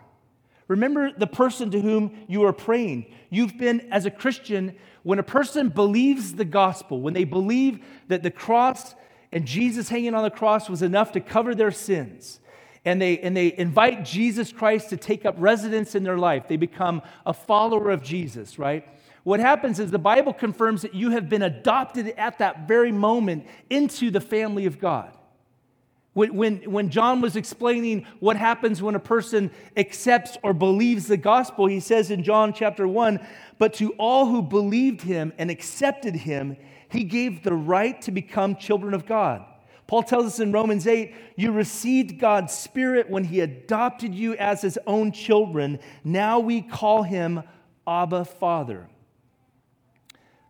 Remember 0.68 1.10
the 1.10 1.26
person 1.26 1.72
to 1.72 1.80
whom 1.80 2.26
you 2.28 2.44
are 2.44 2.52
praying. 2.52 3.14
You've 3.30 3.58
been, 3.58 3.88
as 3.90 4.06
a 4.06 4.12
Christian, 4.12 4.76
when 5.04 5.20
a 5.20 5.24
person 5.24 5.70
believes 5.70 6.34
the 6.34 6.44
gospel, 6.44 7.00
when 7.00 7.14
they 7.14 7.24
believe 7.24 7.80
that 8.10 8.24
the 8.24 8.32
cross 8.32 8.94
and 9.32 9.46
Jesus 9.46 9.88
hanging 9.88 10.14
on 10.14 10.24
the 10.24 10.30
cross 10.30 10.70
was 10.70 10.82
enough 10.82 11.14
to 11.14 11.22
cover 11.22 11.56
their 11.56 11.72
sins, 11.72 12.42
and 12.88 13.02
they, 13.02 13.20
and 13.20 13.36
they 13.36 13.54
invite 13.58 14.06
Jesus 14.06 14.54
Christ 14.54 14.92
to 14.92 14.98
take 14.98 15.26
up 15.26 15.36
residence 15.38 15.94
in 15.94 16.04
their 16.04 16.18
life, 16.18 16.48
they 16.48 16.56
become 16.56 17.02
a 17.26 17.34
follower 17.34 17.90
of 17.90 18.02
Jesus, 18.02 18.58
right? 18.58 18.88
What 19.26 19.42
happens 19.42 19.82
is 19.82 19.92
the 19.92 20.00
Bible 20.00 20.32
confirms 20.32 20.84
that 20.84 20.94
you 20.94 21.10
have 21.10 21.28
been 21.28 21.42
adopted 21.42 22.08
at 22.18 22.38
that 22.38 22.66
very 22.66 22.94
moment 22.94 23.46
into 23.70 24.10
the 24.10 24.22
family 24.22 24.66
of 24.66 24.80
God. 24.80 25.12
When, 26.14 26.34
when, 26.36 26.56
when 26.72 26.90
John 26.90 27.20
was 27.20 27.36
explaining 27.36 28.08
what 28.22 28.38
happens 28.38 28.82
when 28.82 28.96
a 28.96 29.00
person 29.00 29.52
accepts 29.76 30.38
or 30.42 30.54
believes 30.54 31.08
the 31.08 31.18
gospel, 31.18 31.68
he 31.68 31.82
says 31.82 32.10
in 32.10 32.24
John 32.24 32.54
chapter 32.54 32.88
1 32.88 33.20
But 33.58 33.74
to 33.76 33.92
all 33.96 34.28
who 34.28 34.42
believed 34.42 35.02
him 35.02 35.34
and 35.38 35.52
accepted 35.52 36.16
him, 36.16 36.56
he 36.90 37.04
gave 37.04 37.44
the 37.44 37.54
right 37.54 38.02
to 38.04 38.12
become 38.12 38.56
children 38.56 38.94
of 38.94 39.06
God. 39.06 39.44
Paul 39.88 40.04
tells 40.04 40.26
us 40.26 40.40
in 40.40 40.52
Romans 40.52 40.86
8, 40.86 41.16
you 41.36 41.52
received 41.52 42.20
God's 42.20 42.54
Spirit 42.54 43.10
when 43.10 43.24
He 43.24 43.40
adopted 43.40 44.14
you 44.14 44.36
as 44.36 44.62
His 44.62 44.78
own 44.86 45.12
children. 45.12 45.80
Now 46.04 46.40
we 46.40 46.62
call 46.62 47.04
Him 47.04 47.44
Abba 47.88 48.26
Father. 48.26 48.90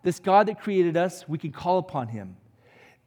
This 0.03 0.19
God 0.19 0.47
that 0.47 0.59
created 0.59 0.97
us, 0.97 1.27
we 1.27 1.37
can 1.37 1.51
call 1.51 1.77
upon 1.77 2.07
Him. 2.07 2.37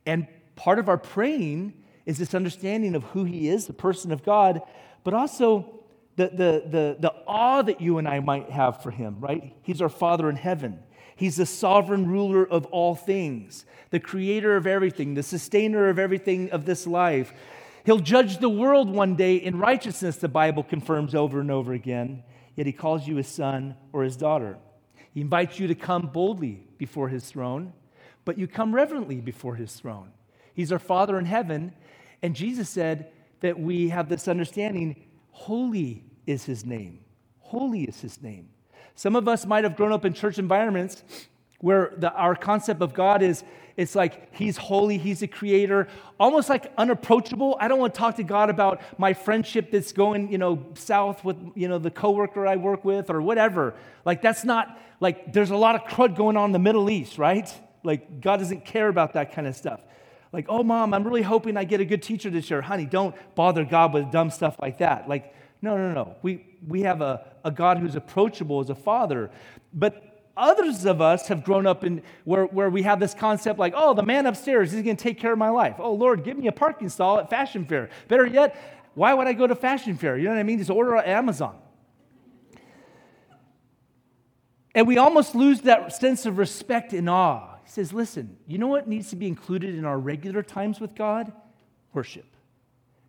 And 0.06 0.28
part 0.56 0.78
of 0.78 0.88
our 0.88 0.98
praying 0.98 1.74
is 2.06 2.18
this 2.18 2.34
understanding 2.34 2.94
of 2.94 3.04
who 3.04 3.24
he 3.24 3.48
is, 3.48 3.66
the 3.66 3.72
person 3.72 4.12
of 4.12 4.22
God, 4.22 4.62
but 5.04 5.14
also 5.14 5.80
the, 6.16 6.28
the, 6.28 6.62
the, 6.66 6.96
the 6.98 7.14
awe 7.26 7.62
that 7.62 7.80
you 7.80 7.98
and 7.98 8.08
I 8.08 8.20
might 8.20 8.50
have 8.50 8.82
for 8.82 8.90
him, 8.90 9.16
right? 9.20 9.54
He's 9.62 9.80
our 9.80 9.88
Father 9.88 10.28
in 10.28 10.36
heaven. 10.36 10.80
He's 11.20 11.36
the 11.36 11.44
sovereign 11.44 12.06
ruler 12.06 12.48
of 12.48 12.64
all 12.68 12.94
things, 12.94 13.66
the 13.90 14.00
creator 14.00 14.56
of 14.56 14.66
everything, 14.66 15.12
the 15.12 15.22
sustainer 15.22 15.90
of 15.90 15.98
everything 15.98 16.48
of 16.48 16.64
this 16.64 16.86
life. 16.86 17.34
He'll 17.84 17.98
judge 17.98 18.38
the 18.38 18.48
world 18.48 18.88
one 18.88 19.16
day 19.16 19.36
in 19.36 19.58
righteousness, 19.58 20.16
the 20.16 20.28
Bible 20.28 20.62
confirms 20.62 21.14
over 21.14 21.38
and 21.38 21.50
over 21.50 21.74
again. 21.74 22.22
Yet 22.56 22.64
he 22.64 22.72
calls 22.72 23.06
you 23.06 23.16
his 23.16 23.28
son 23.28 23.76
or 23.92 24.02
his 24.02 24.16
daughter. 24.16 24.56
He 25.12 25.20
invites 25.20 25.58
you 25.58 25.66
to 25.66 25.74
come 25.74 26.06
boldly 26.06 26.66
before 26.78 27.10
his 27.10 27.28
throne, 27.28 27.74
but 28.24 28.38
you 28.38 28.46
come 28.46 28.74
reverently 28.74 29.20
before 29.20 29.56
his 29.56 29.74
throne. 29.74 30.12
He's 30.54 30.72
our 30.72 30.78
Father 30.78 31.18
in 31.18 31.26
heaven, 31.26 31.74
and 32.22 32.34
Jesus 32.34 32.70
said 32.70 33.12
that 33.40 33.60
we 33.60 33.90
have 33.90 34.08
this 34.08 34.26
understanding 34.26 34.96
holy 35.32 36.02
is 36.26 36.46
his 36.46 36.64
name. 36.64 37.00
Holy 37.40 37.82
is 37.82 38.00
his 38.00 38.22
name. 38.22 38.48
Some 38.94 39.16
of 39.16 39.28
us 39.28 39.46
might 39.46 39.64
have 39.64 39.76
grown 39.76 39.92
up 39.92 40.04
in 40.04 40.12
church 40.12 40.38
environments 40.38 41.02
where 41.60 41.92
the, 41.96 42.12
our 42.12 42.34
concept 42.34 42.82
of 42.82 42.94
God 42.94 43.22
is 43.22 43.44
it's 43.76 43.94
like 43.94 44.34
he's 44.34 44.58
holy, 44.58 44.98
he's 44.98 45.22
a 45.22 45.26
creator, 45.26 45.88
almost 46.18 46.50
like 46.50 46.70
unapproachable. 46.76 47.56
I 47.58 47.66
don't 47.68 47.78
want 47.78 47.94
to 47.94 47.98
talk 47.98 48.16
to 48.16 48.22
God 48.22 48.50
about 48.50 48.82
my 48.98 49.14
friendship 49.14 49.70
that's 49.70 49.92
going, 49.92 50.30
you 50.30 50.36
know, 50.36 50.66
south 50.74 51.24
with, 51.24 51.36
you 51.54 51.66
know, 51.66 51.78
the 51.78 51.90
coworker 51.90 52.46
I 52.46 52.56
work 52.56 52.84
with 52.84 53.08
or 53.08 53.22
whatever. 53.22 53.74
Like 54.04 54.20
that's 54.20 54.44
not 54.44 54.78
like 55.00 55.32
there's 55.32 55.50
a 55.50 55.56
lot 55.56 55.76
of 55.76 55.84
crud 55.84 56.14
going 56.14 56.36
on 56.36 56.50
in 56.50 56.52
the 56.52 56.58
Middle 56.58 56.90
East, 56.90 57.16
right? 57.16 57.50
Like 57.82 58.20
God 58.20 58.36
doesn't 58.36 58.66
care 58.66 58.88
about 58.88 59.14
that 59.14 59.32
kind 59.32 59.46
of 59.46 59.56
stuff. 59.56 59.80
Like, 60.32 60.46
oh, 60.48 60.62
mom, 60.62 60.94
I'm 60.94 61.02
really 61.02 61.22
hoping 61.22 61.56
I 61.56 61.64
get 61.64 61.80
a 61.80 61.84
good 61.84 62.02
teacher 62.02 62.30
this 62.30 62.50
year. 62.50 62.60
Honey, 62.60 62.84
don't 62.84 63.14
bother 63.34 63.64
God 63.64 63.94
with 63.94 64.12
dumb 64.12 64.30
stuff 64.30 64.56
like 64.60 64.78
that. 64.78 65.08
Like, 65.08 65.34
no, 65.62 65.76
no, 65.76 65.92
no. 65.92 66.16
We, 66.22 66.46
we 66.66 66.82
have 66.82 67.00
a, 67.00 67.26
a 67.44 67.50
God 67.50 67.78
who's 67.78 67.96
approachable 67.96 68.60
as 68.60 68.70
a 68.70 68.74
father. 68.74 69.30
But 69.72 70.24
others 70.36 70.84
of 70.86 71.00
us 71.00 71.28
have 71.28 71.44
grown 71.44 71.66
up 71.66 71.84
in 71.84 72.02
where, 72.24 72.44
where 72.46 72.70
we 72.70 72.82
have 72.82 72.98
this 73.00 73.14
concept 73.14 73.58
like, 73.58 73.74
oh, 73.76 73.94
the 73.94 74.02
man 74.02 74.26
upstairs, 74.26 74.72
he's 74.72 74.82
going 74.82 74.96
to 74.96 75.02
take 75.02 75.18
care 75.18 75.32
of 75.32 75.38
my 75.38 75.50
life. 75.50 75.76
Oh, 75.78 75.92
Lord, 75.92 76.24
give 76.24 76.36
me 76.38 76.46
a 76.46 76.52
parking 76.52 76.88
stall 76.88 77.18
at 77.18 77.28
Fashion 77.28 77.64
Fair. 77.64 77.90
Better 78.08 78.26
yet, 78.26 78.56
why 78.94 79.14
would 79.14 79.26
I 79.26 79.32
go 79.32 79.46
to 79.46 79.54
Fashion 79.54 79.96
Fair? 79.96 80.16
You 80.16 80.24
know 80.24 80.30
what 80.30 80.38
I 80.38 80.44
mean? 80.44 80.58
Just 80.58 80.70
order 80.70 80.96
on 80.96 81.04
Amazon. 81.04 81.56
And 84.74 84.86
we 84.86 84.98
almost 84.98 85.34
lose 85.34 85.62
that 85.62 85.92
sense 85.92 86.26
of 86.26 86.38
respect 86.38 86.92
and 86.92 87.10
awe 87.10 87.50
he 87.70 87.74
says, 87.74 87.92
listen, 87.92 88.36
you 88.48 88.58
know 88.58 88.66
what 88.66 88.88
needs 88.88 89.10
to 89.10 89.16
be 89.16 89.28
included 89.28 89.76
in 89.76 89.84
our 89.84 89.96
regular 89.96 90.42
times 90.42 90.80
with 90.80 90.96
God? 90.96 91.32
Worship. 91.92 92.26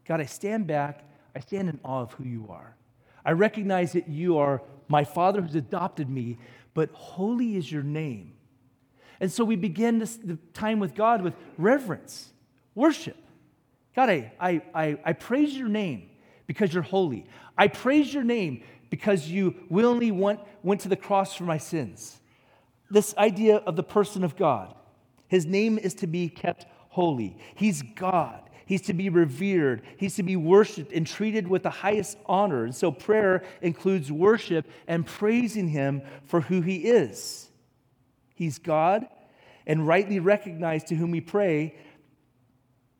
God, 0.05 0.21
I 0.21 0.25
stand 0.25 0.67
back, 0.67 1.03
I 1.35 1.39
stand 1.39 1.69
in 1.69 1.79
awe 1.83 2.01
of 2.01 2.13
who 2.13 2.23
you 2.23 2.47
are. 2.49 2.75
I 3.25 3.31
recognize 3.31 3.93
that 3.93 4.07
you 4.09 4.37
are 4.37 4.61
my 4.87 5.03
Father 5.03 5.41
who's 5.41 5.55
adopted 5.55 6.09
me, 6.09 6.37
but 6.73 6.89
holy 6.93 7.55
is 7.55 7.71
your 7.71 7.83
name. 7.83 8.33
And 9.19 9.31
so 9.31 9.45
we 9.45 9.55
begin 9.55 9.99
this, 9.99 10.15
the 10.17 10.37
time 10.53 10.79
with 10.79 10.95
God 10.95 11.21
with 11.21 11.35
reverence, 11.57 12.31
worship. 12.73 13.17
God, 13.95 14.09
I, 14.09 14.31
I, 14.39 14.61
I, 14.73 14.97
I 15.05 15.13
praise 15.13 15.55
your 15.55 15.67
name 15.67 16.09
because 16.47 16.73
you're 16.73 16.83
holy. 16.83 17.25
I 17.57 17.67
praise 17.67 18.13
your 18.13 18.23
name 18.23 18.63
because 18.89 19.27
you 19.27 19.55
willingly 19.69 20.11
went, 20.11 20.39
went 20.63 20.81
to 20.81 20.89
the 20.89 20.95
cross 20.95 21.35
for 21.35 21.43
my 21.43 21.57
sins 21.57 22.21
this 22.91 23.15
idea 23.17 23.57
of 23.57 23.75
the 23.75 23.83
person 23.83 24.23
of 24.23 24.35
God. 24.35 24.75
His 25.27 25.45
name 25.45 25.79
is 25.79 25.93
to 25.95 26.07
be 26.07 26.27
kept 26.27 26.65
holy. 26.89 27.37
He's 27.55 27.81
God. 27.81 28.49
He's 28.71 28.83
to 28.83 28.93
be 28.93 29.09
revered. 29.09 29.81
He's 29.97 30.15
to 30.15 30.23
be 30.23 30.37
worshiped 30.37 30.93
and 30.93 31.05
treated 31.05 31.45
with 31.45 31.63
the 31.63 31.69
highest 31.69 32.17
honor. 32.25 32.63
And 32.63 32.73
so 32.73 32.89
prayer 32.89 33.43
includes 33.61 34.09
worship 34.09 34.65
and 34.87 35.05
praising 35.05 35.67
Him 35.67 36.03
for 36.23 36.39
who 36.39 36.61
He 36.61 36.77
is. 36.77 37.49
He's 38.33 38.59
God 38.59 39.07
and 39.67 39.85
rightly 39.85 40.21
recognized 40.21 40.87
to 40.87 40.95
whom 40.95 41.11
we 41.11 41.19
pray. 41.19 41.75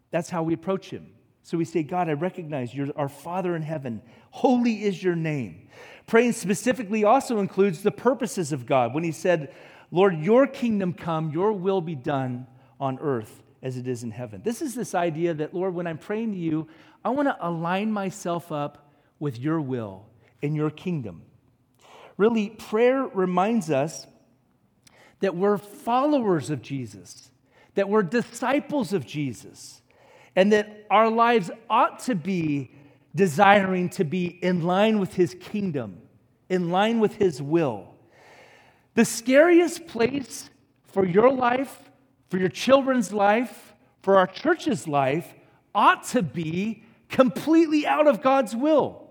That's 0.10 0.30
how 0.30 0.44
we 0.44 0.54
approach 0.54 0.90
Him. 0.90 1.08
So 1.42 1.58
we 1.58 1.64
say, 1.64 1.84
God, 1.84 2.10
I 2.10 2.14
recognize 2.16 2.76
you're 2.76 2.90
our 2.98 3.08
Father 3.08 3.56
in 3.56 3.62
heaven. 3.62 4.02
Holy 4.32 4.84
is 4.84 5.02
your 5.02 5.16
name. 5.16 5.70
Praying 6.06 6.34
specifically 6.34 7.06
also 7.06 7.40
includes 7.40 7.82
the 7.82 7.92
purposes 7.92 8.52
of 8.52 8.66
God. 8.66 8.94
When 8.94 9.06
He 9.06 9.14
said, 9.14 9.56
Lord, 9.90 10.20
your 10.20 10.48
kingdom 10.48 10.92
come, 10.92 11.32
your 11.32 11.54
will 11.54 11.80
be 11.80 11.96
done 11.96 12.46
on 12.78 13.00
earth 13.00 13.42
as 13.64 13.78
it 13.78 13.88
is 13.88 14.04
in 14.04 14.12
heaven. 14.12 14.42
This 14.44 14.62
is 14.62 14.74
this 14.76 14.96
idea 14.96 15.34
that, 15.36 15.54
Lord, 15.54 15.74
when 15.74 15.88
I'm 15.88 15.98
praying 15.98 16.34
to 16.34 16.38
you, 16.38 16.68
I 17.06 17.10
want 17.10 17.28
to 17.28 17.38
align 17.40 17.92
myself 17.92 18.52
up 18.52 18.92
with 19.20 19.40
your 19.40 19.62
will 19.62 20.06
and 20.42 20.56
your 20.56 20.70
kingdom. 20.70 21.22
Really, 22.18 22.50
prayer 22.50 23.04
reminds 23.04 23.70
us 23.70 24.08
that 25.20 25.36
we're 25.36 25.58
followers 25.58 26.50
of 26.50 26.62
Jesus, 26.62 27.30
that 27.76 27.88
we're 27.88 28.04
disciples 28.04 28.94
of 28.94 29.06
Jesus, 29.06 29.82
and 30.36 30.52
that 30.52 30.86
our 30.90 31.10
lives 31.10 31.52
ought 31.70 32.00
to 32.00 32.16
be 32.16 32.72
desiring 33.14 33.90
to 33.90 34.04
be 34.04 34.26
in 34.26 34.64
line 34.64 35.00
with 35.00 35.14
his 35.14 35.36
kingdom, 35.40 36.02
in 36.50 36.70
line 36.70 37.00
with 37.00 37.16
his 37.16 37.42
will. 37.42 37.94
The 38.96 39.06
scariest 39.06 39.88
place 39.88 40.50
for 40.86 41.06
your 41.06 41.32
life, 41.32 41.91
for 42.32 42.38
your 42.38 42.50
children's 42.50 43.14
life, 43.14 43.76
for 44.02 44.18
our 44.18 44.26
church's 44.26 44.88
life 44.88 45.32
ought 45.76 46.06
to 46.06 46.24
be 46.24 46.84
completely 47.10 47.86
out 47.86 48.08
of 48.08 48.24
God's 48.24 48.56
will. 48.56 49.10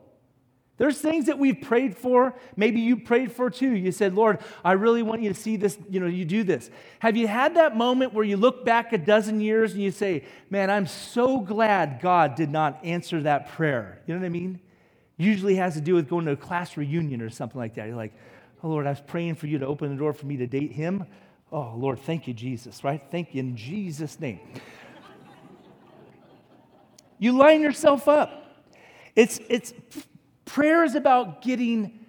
There's 0.78 0.98
things 0.98 1.26
that 1.26 1.38
we've 1.38 1.60
prayed 1.60 1.94
for, 1.94 2.34
maybe 2.56 2.80
you 2.80 2.96
prayed 2.96 3.30
for 3.30 3.50
too. 3.50 3.76
You 3.76 3.92
said, 3.92 4.14
Lord, 4.14 4.38
I 4.64 4.72
really 4.72 5.02
want 5.02 5.20
you 5.20 5.28
to 5.28 5.38
see 5.38 5.58
this, 5.58 5.78
you 5.90 6.00
know, 6.00 6.06
you 6.06 6.24
do 6.24 6.42
this. 6.42 6.70
Have 7.00 7.18
you 7.18 7.28
had 7.28 7.56
that 7.56 7.76
moment 7.76 8.14
where 8.14 8.24
you 8.24 8.38
look 8.38 8.64
back 8.64 8.94
a 8.94 8.98
dozen 8.98 9.42
years 9.42 9.74
and 9.74 9.82
you 9.82 9.90
say, 9.90 10.24
man, 10.48 10.70
I'm 10.70 10.86
so 10.86 11.40
glad 11.40 12.00
God 12.00 12.34
did 12.34 12.50
not 12.50 12.82
answer 12.82 13.20
that 13.22 13.50
prayer? 13.50 14.00
You 14.06 14.14
know 14.14 14.20
what 14.20 14.26
I 14.26 14.30
mean? 14.30 14.58
Usually 15.18 15.56
has 15.56 15.74
to 15.74 15.82
do 15.82 15.94
with 15.94 16.08
going 16.08 16.24
to 16.24 16.32
a 16.32 16.36
class 16.36 16.78
reunion 16.78 17.20
or 17.20 17.28
something 17.28 17.58
like 17.58 17.74
that. 17.74 17.86
You're 17.86 17.96
like, 17.96 18.14
Oh, 18.62 18.68
Lord, 18.68 18.86
I 18.86 18.90
was 18.90 19.00
praying 19.00 19.36
for 19.36 19.46
you 19.46 19.58
to 19.58 19.66
open 19.66 19.90
the 19.90 19.96
door 19.96 20.12
for 20.12 20.26
me 20.26 20.36
to 20.36 20.46
date 20.46 20.72
him. 20.72 21.06
Oh, 21.52 21.74
Lord, 21.76 21.98
thank 21.98 22.28
you, 22.28 22.34
Jesus, 22.34 22.84
right? 22.84 23.02
Thank 23.10 23.34
you 23.34 23.40
in 23.40 23.56
Jesus' 23.56 24.20
name. 24.20 24.40
you 27.18 27.36
line 27.36 27.60
yourself 27.60 28.06
up. 28.06 28.64
It's, 29.16 29.40
it's 29.48 29.74
prayer 30.44 30.84
is 30.84 30.94
about 30.94 31.42
getting 31.42 32.06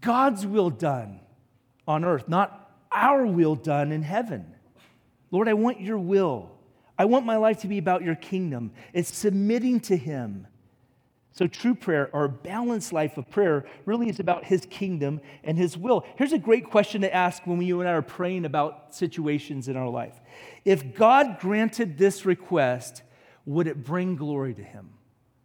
God's 0.00 0.46
will 0.46 0.70
done 0.70 1.20
on 1.86 2.04
earth, 2.04 2.28
not 2.28 2.70
our 2.92 3.26
will 3.26 3.56
done 3.56 3.92
in 3.92 4.02
heaven. 4.02 4.54
Lord, 5.30 5.48
I 5.48 5.54
want 5.54 5.80
your 5.80 5.98
will. 5.98 6.50
I 6.96 7.06
want 7.06 7.26
my 7.26 7.36
life 7.36 7.60
to 7.62 7.68
be 7.68 7.78
about 7.78 8.02
your 8.02 8.14
kingdom. 8.14 8.70
It's 8.92 9.14
submitting 9.14 9.80
to 9.80 9.96
Him. 9.96 10.46
So, 11.34 11.48
true 11.48 11.74
prayer 11.74 12.10
or 12.12 12.26
a 12.26 12.28
balanced 12.28 12.92
life 12.92 13.18
of 13.18 13.28
prayer 13.28 13.66
really 13.86 14.08
is 14.08 14.20
about 14.20 14.44
His 14.44 14.66
kingdom 14.66 15.20
and 15.42 15.58
His 15.58 15.76
will. 15.76 16.06
Here's 16.16 16.32
a 16.32 16.38
great 16.38 16.70
question 16.70 17.02
to 17.02 17.12
ask 17.12 17.44
when 17.44 17.60
you 17.60 17.80
and 17.80 17.88
I 17.88 17.92
are 17.92 18.02
praying 18.02 18.44
about 18.44 18.94
situations 18.94 19.66
in 19.66 19.76
our 19.76 19.88
life. 19.88 20.14
If 20.64 20.94
God 20.94 21.40
granted 21.40 21.98
this 21.98 22.24
request, 22.24 23.02
would 23.46 23.66
it 23.66 23.82
bring 23.82 24.14
glory 24.14 24.54
to 24.54 24.62
Him? 24.62 24.90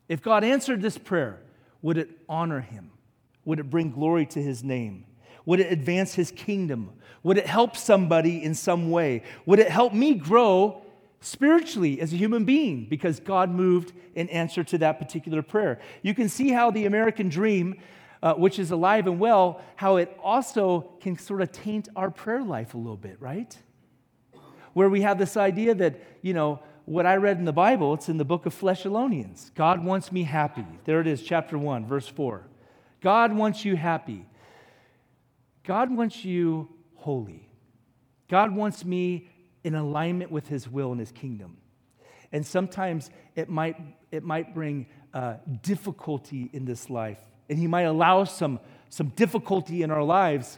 If 0.07 0.21
God 0.21 0.43
answered 0.43 0.83
this 0.83 0.97
prayer, 0.97 1.41
would 1.81 1.97
it 1.97 2.09
honor 2.29 2.61
Him? 2.61 2.91
Would 3.45 3.57
it 3.57 3.71
bring 3.71 3.89
glory 3.89 4.27
to 4.27 4.41
His 4.41 4.63
name? 4.63 5.05
Would 5.47 5.59
it 5.59 5.73
advance 5.73 6.13
His 6.13 6.29
kingdom? 6.29 6.91
Would 7.23 7.39
it 7.39 7.47
help 7.47 7.75
somebody 7.75 8.43
in 8.43 8.53
some 8.53 8.91
way? 8.91 9.23
Would 9.47 9.57
it 9.57 9.71
help 9.71 9.93
me 9.95 10.13
grow 10.13 10.83
spiritually 11.21 11.99
as 11.99 12.13
a 12.13 12.15
human 12.15 12.45
being 12.45 12.85
because 12.89 13.19
God 13.19 13.49
moved 13.49 13.93
in 14.15 14.29
answer 14.29 14.63
to 14.63 14.77
that 14.79 14.99
particular 14.99 15.41
prayer. 15.41 15.79
You 16.01 16.13
can 16.13 16.29
see 16.29 16.49
how 16.49 16.71
the 16.71 16.85
American 16.85 17.29
dream, 17.29 17.79
uh, 18.23 18.33
which 18.35 18.59
is 18.59 18.71
alive 18.71 19.07
and 19.07 19.19
well, 19.19 19.61
how 19.75 19.97
it 19.97 20.17
also 20.23 20.91
can 21.01 21.17
sort 21.17 21.41
of 21.41 21.51
taint 21.51 21.89
our 21.95 22.09
prayer 22.09 22.43
life 22.43 22.73
a 22.73 22.77
little 22.77 22.97
bit, 22.97 23.17
right? 23.19 23.57
Where 24.73 24.89
we 24.89 25.01
have 25.01 25.17
this 25.17 25.35
idea 25.35 25.75
that, 25.75 25.99
you 26.21 26.33
know, 26.33 26.61
what 26.85 27.05
I 27.05 27.17
read 27.17 27.37
in 27.37 27.45
the 27.45 27.53
Bible, 27.53 27.93
it's 27.93 28.09
in 28.09 28.17
the 28.17 28.25
book 28.25 28.45
of 28.45 28.59
Thessalonians. 28.59 29.51
God 29.53 29.83
wants 29.83 30.11
me 30.11 30.23
happy. 30.23 30.65
There 30.85 31.01
it 31.01 31.07
is, 31.07 31.21
chapter 31.21 31.57
1, 31.57 31.85
verse 31.85 32.07
4. 32.07 32.47
God 33.01 33.33
wants 33.33 33.63
you 33.63 33.75
happy. 33.75 34.25
God 35.63 35.95
wants 35.95 36.25
you 36.25 36.67
holy. 36.95 37.47
God 38.27 38.55
wants 38.55 38.83
me 38.83 39.29
in 39.69 39.75
alignment 39.75 40.31
with 40.31 40.47
his 40.47 40.67
will 40.67 40.89
and 40.91 40.99
his 40.99 41.11
kingdom. 41.11 41.55
And 42.31 42.43
sometimes 42.43 43.11
it 43.35 43.49
might, 43.49 43.77
it 44.11 44.23
might 44.23 44.55
bring 44.55 44.87
uh, 45.13 45.35
difficulty 45.61 46.49
in 46.53 46.65
this 46.65 46.89
life. 46.89 47.19
And 47.49 47.59
he 47.59 47.67
might 47.67 47.83
allow 47.83 48.23
some, 48.23 48.59
some 48.89 49.09
difficulty 49.09 49.83
in 49.83 49.91
our 49.91 50.01
lives 50.01 50.57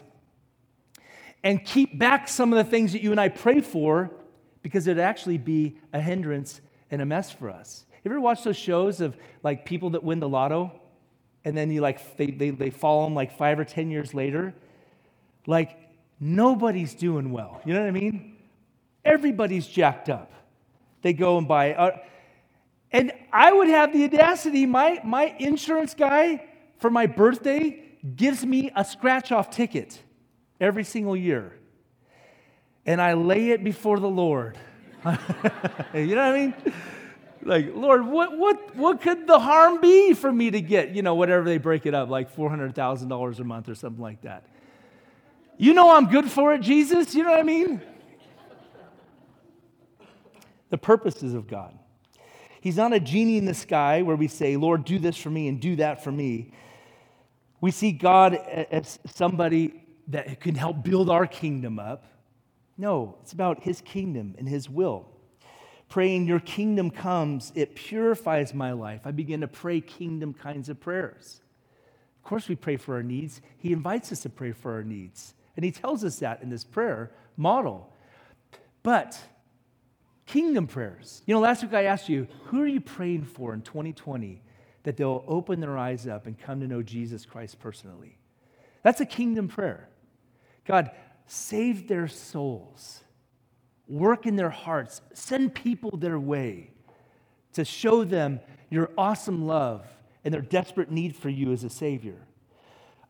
and 1.43 1.65
keep 1.65 1.99
back 1.99 2.29
some 2.29 2.53
of 2.53 2.63
the 2.63 2.71
things 2.71 2.93
that 2.93 3.03
you 3.03 3.11
and 3.11 3.19
I 3.19 3.27
pray 3.27 3.59
for 3.59 4.11
because 4.61 4.87
it'd 4.87 5.03
actually 5.03 5.37
be 5.37 5.77
a 5.91 5.99
hindrance 5.99 6.61
and 6.89 7.01
a 7.01 7.05
mess 7.05 7.31
for 7.31 7.49
us. 7.49 7.85
You 8.05 8.11
ever 8.11 8.21
watch 8.21 8.45
those 8.45 8.55
shows 8.55 9.01
of 9.01 9.17
like 9.43 9.65
people 9.65 9.89
that 9.89 10.05
win 10.05 10.21
the 10.21 10.29
lotto 10.29 10.71
and 11.43 11.57
then 11.57 11.69
you 11.69 11.81
like 11.81 12.15
they, 12.15 12.27
they, 12.27 12.51
they 12.51 12.69
follow 12.69 13.03
them 13.03 13.13
like 13.13 13.37
five 13.37 13.59
or 13.59 13.65
ten 13.65 13.91
years 13.91 14.13
later? 14.13 14.53
Like 15.47 15.77
nobody's 16.17 16.93
doing 16.93 17.33
well. 17.33 17.59
You 17.65 17.73
know 17.73 17.81
what 17.81 17.89
I 17.89 17.91
mean? 17.91 18.37
Everybody's 19.03 19.67
jacked 19.67 20.09
up. 20.09 20.31
They 21.01 21.13
go 21.13 21.37
and 21.37 21.47
buy. 21.47 21.73
Uh, 21.73 21.97
and 22.91 23.11
I 23.31 23.51
would 23.51 23.67
have 23.67 23.93
the 23.93 24.03
audacity, 24.03 24.65
my, 24.65 24.99
my 25.03 25.35
insurance 25.39 25.93
guy 25.93 26.45
for 26.77 26.89
my 26.89 27.05
birthday 27.05 27.83
gives 28.15 28.45
me 28.45 28.71
a 28.75 28.83
scratch 28.83 29.31
off 29.31 29.49
ticket 29.49 30.01
every 30.59 30.83
single 30.83 31.15
year. 31.15 31.53
And 32.85 33.01
I 33.01 33.13
lay 33.13 33.51
it 33.51 33.63
before 33.63 33.99
the 33.99 34.09
Lord. 34.09 34.57
you 35.05 35.11
know 35.11 35.19
what 35.93 36.17
I 36.17 36.33
mean? 36.33 36.53
Like, 37.43 37.75
Lord, 37.75 38.05
what, 38.05 38.37
what, 38.37 38.75
what 38.75 39.01
could 39.01 39.25
the 39.25 39.39
harm 39.39 39.81
be 39.81 40.13
for 40.13 40.31
me 40.31 40.51
to 40.51 40.61
get, 40.61 40.91
you 40.91 41.01
know, 41.01 41.15
whatever 41.15 41.43
they 41.43 41.57
break 41.57 41.85
it 41.85 41.93
up, 41.93 42.09
like 42.09 42.35
$400,000 42.35 43.39
a 43.39 43.43
month 43.43 43.69
or 43.69 43.75
something 43.75 44.01
like 44.01 44.21
that? 44.21 44.45
You 45.57 45.73
know 45.73 45.91
I'm 45.91 46.07
good 46.07 46.29
for 46.29 46.53
it, 46.53 46.61
Jesus. 46.61 47.13
You 47.15 47.23
know 47.23 47.31
what 47.31 47.39
I 47.39 47.43
mean? 47.43 47.81
The 50.71 50.77
purposes 50.77 51.35
of 51.35 51.47
God. 51.47 51.77
He's 52.61 52.77
not 52.77 52.93
a 52.93 52.99
genie 52.99 53.37
in 53.37 53.45
the 53.45 53.53
sky 53.53 54.01
where 54.01 54.15
we 54.15 54.27
say, 54.27 54.55
Lord, 54.57 54.85
do 54.85 54.97
this 54.97 55.17
for 55.17 55.29
me 55.29 55.47
and 55.47 55.59
do 55.59 55.75
that 55.75 56.03
for 56.03 56.11
me. 56.11 56.53
We 57.59 57.69
see 57.69 57.91
God 57.91 58.33
as 58.33 58.97
somebody 59.05 59.83
that 60.07 60.39
can 60.39 60.55
help 60.55 60.83
build 60.83 61.09
our 61.09 61.27
kingdom 61.27 61.77
up. 61.77 62.05
No, 62.77 63.17
it's 63.21 63.33
about 63.33 63.63
his 63.63 63.81
kingdom 63.81 64.35
and 64.37 64.47
his 64.47 64.69
will. 64.69 65.07
Praying, 65.89 66.25
Your 66.25 66.39
kingdom 66.39 66.89
comes, 66.89 67.51
it 67.53 67.75
purifies 67.75 68.53
my 68.53 68.71
life. 68.71 69.01
I 69.05 69.11
begin 69.11 69.41
to 69.41 69.47
pray 69.47 69.81
kingdom 69.81 70.33
kinds 70.33 70.69
of 70.69 70.79
prayers. 70.79 71.41
Of 72.17 72.23
course, 72.23 72.47
we 72.47 72.55
pray 72.55 72.77
for 72.77 72.95
our 72.95 73.03
needs. 73.03 73.41
He 73.57 73.73
invites 73.73 74.11
us 74.11 74.21
to 74.21 74.29
pray 74.29 74.51
for 74.51 74.73
our 74.73 74.83
needs. 74.83 75.33
And 75.55 75.65
he 75.65 75.71
tells 75.71 76.03
us 76.03 76.19
that 76.19 76.41
in 76.41 76.49
this 76.49 76.63
prayer 76.63 77.11
model. 77.35 77.91
But 78.83 79.19
Kingdom 80.25 80.67
prayers. 80.67 81.21
You 81.25 81.33
know, 81.33 81.41
last 81.41 81.63
week 81.63 81.73
I 81.73 81.83
asked 81.83 82.09
you, 82.09 82.27
who 82.45 82.61
are 82.61 82.67
you 82.67 82.81
praying 82.81 83.25
for 83.25 83.53
in 83.53 83.61
2020 83.61 84.41
that 84.83 84.97
they'll 84.97 85.23
open 85.27 85.59
their 85.59 85.77
eyes 85.77 86.07
up 86.07 86.25
and 86.25 86.39
come 86.39 86.59
to 86.61 86.67
know 86.67 86.81
Jesus 86.81 87.25
Christ 87.25 87.59
personally? 87.59 88.17
That's 88.83 89.01
a 89.01 89.05
kingdom 89.05 89.47
prayer. 89.47 89.89
God, 90.65 90.91
save 91.25 91.87
their 91.87 92.07
souls, 92.07 93.01
work 93.87 94.25
in 94.25 94.35
their 94.35 94.49
hearts, 94.49 95.01
send 95.13 95.53
people 95.53 95.97
their 95.97 96.19
way 96.19 96.71
to 97.53 97.65
show 97.65 98.03
them 98.03 98.39
your 98.69 98.89
awesome 98.97 99.45
love 99.45 99.85
and 100.23 100.33
their 100.33 100.41
desperate 100.41 100.91
need 100.91 101.15
for 101.15 101.29
you 101.29 101.51
as 101.51 101.63
a 101.63 101.69
Savior. 101.69 102.17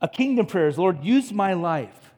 A 0.01 0.07
kingdom 0.07 0.47
prayer 0.47 0.67
is, 0.67 0.77
Lord, 0.77 1.03
use 1.03 1.31
my 1.31 1.53
life. 1.53 2.13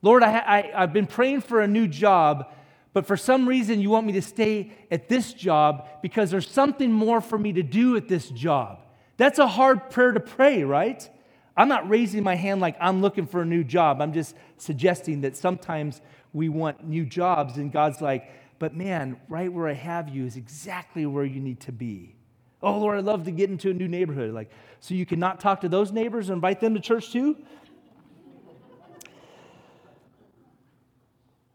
Lord, 0.00 0.24
I, 0.24 0.38
I, 0.38 0.82
I've 0.82 0.92
been 0.92 1.06
praying 1.06 1.42
for 1.42 1.60
a 1.60 1.68
new 1.68 1.86
job 1.86 2.52
but 2.92 3.06
for 3.06 3.16
some 3.16 3.48
reason 3.48 3.80
you 3.80 3.90
want 3.90 4.06
me 4.06 4.12
to 4.14 4.22
stay 4.22 4.72
at 4.90 5.08
this 5.08 5.32
job 5.32 5.88
because 6.02 6.30
there's 6.30 6.50
something 6.50 6.92
more 6.92 7.20
for 7.20 7.38
me 7.38 7.52
to 7.54 7.62
do 7.62 7.96
at 7.96 8.08
this 8.08 8.28
job. 8.28 8.80
That's 9.16 9.38
a 9.38 9.46
hard 9.46 9.90
prayer 9.90 10.12
to 10.12 10.20
pray, 10.20 10.64
right? 10.64 11.08
I'm 11.56 11.68
not 11.68 11.88
raising 11.88 12.22
my 12.22 12.34
hand 12.34 12.60
like 12.60 12.76
I'm 12.80 13.02
looking 13.02 13.26
for 13.26 13.42
a 13.42 13.46
new 13.46 13.64
job. 13.64 14.00
I'm 14.00 14.12
just 14.12 14.34
suggesting 14.56 15.22
that 15.22 15.36
sometimes 15.36 16.00
we 16.32 16.48
want 16.48 16.86
new 16.86 17.04
jobs, 17.04 17.58
and 17.58 17.70
God's 17.70 18.00
like, 18.00 18.30
but 18.58 18.74
man, 18.74 19.20
right 19.28 19.52
where 19.52 19.68
I 19.68 19.74
have 19.74 20.08
you 20.08 20.24
is 20.24 20.36
exactly 20.36 21.04
where 21.04 21.24
you 21.24 21.40
need 21.40 21.60
to 21.60 21.72
be. 21.72 22.14
Oh, 22.62 22.78
Lord, 22.78 22.96
I'd 22.96 23.04
love 23.04 23.24
to 23.24 23.32
get 23.32 23.50
into 23.50 23.70
a 23.70 23.74
new 23.74 23.88
neighborhood. 23.88 24.32
Like, 24.32 24.50
so 24.80 24.94
you 24.94 25.04
can 25.04 25.18
not 25.18 25.40
talk 25.40 25.60
to 25.62 25.68
those 25.68 25.92
neighbors 25.92 26.28
and 26.28 26.36
invite 26.36 26.60
them 26.60 26.74
to 26.74 26.80
church 26.80 27.12
too? 27.12 27.36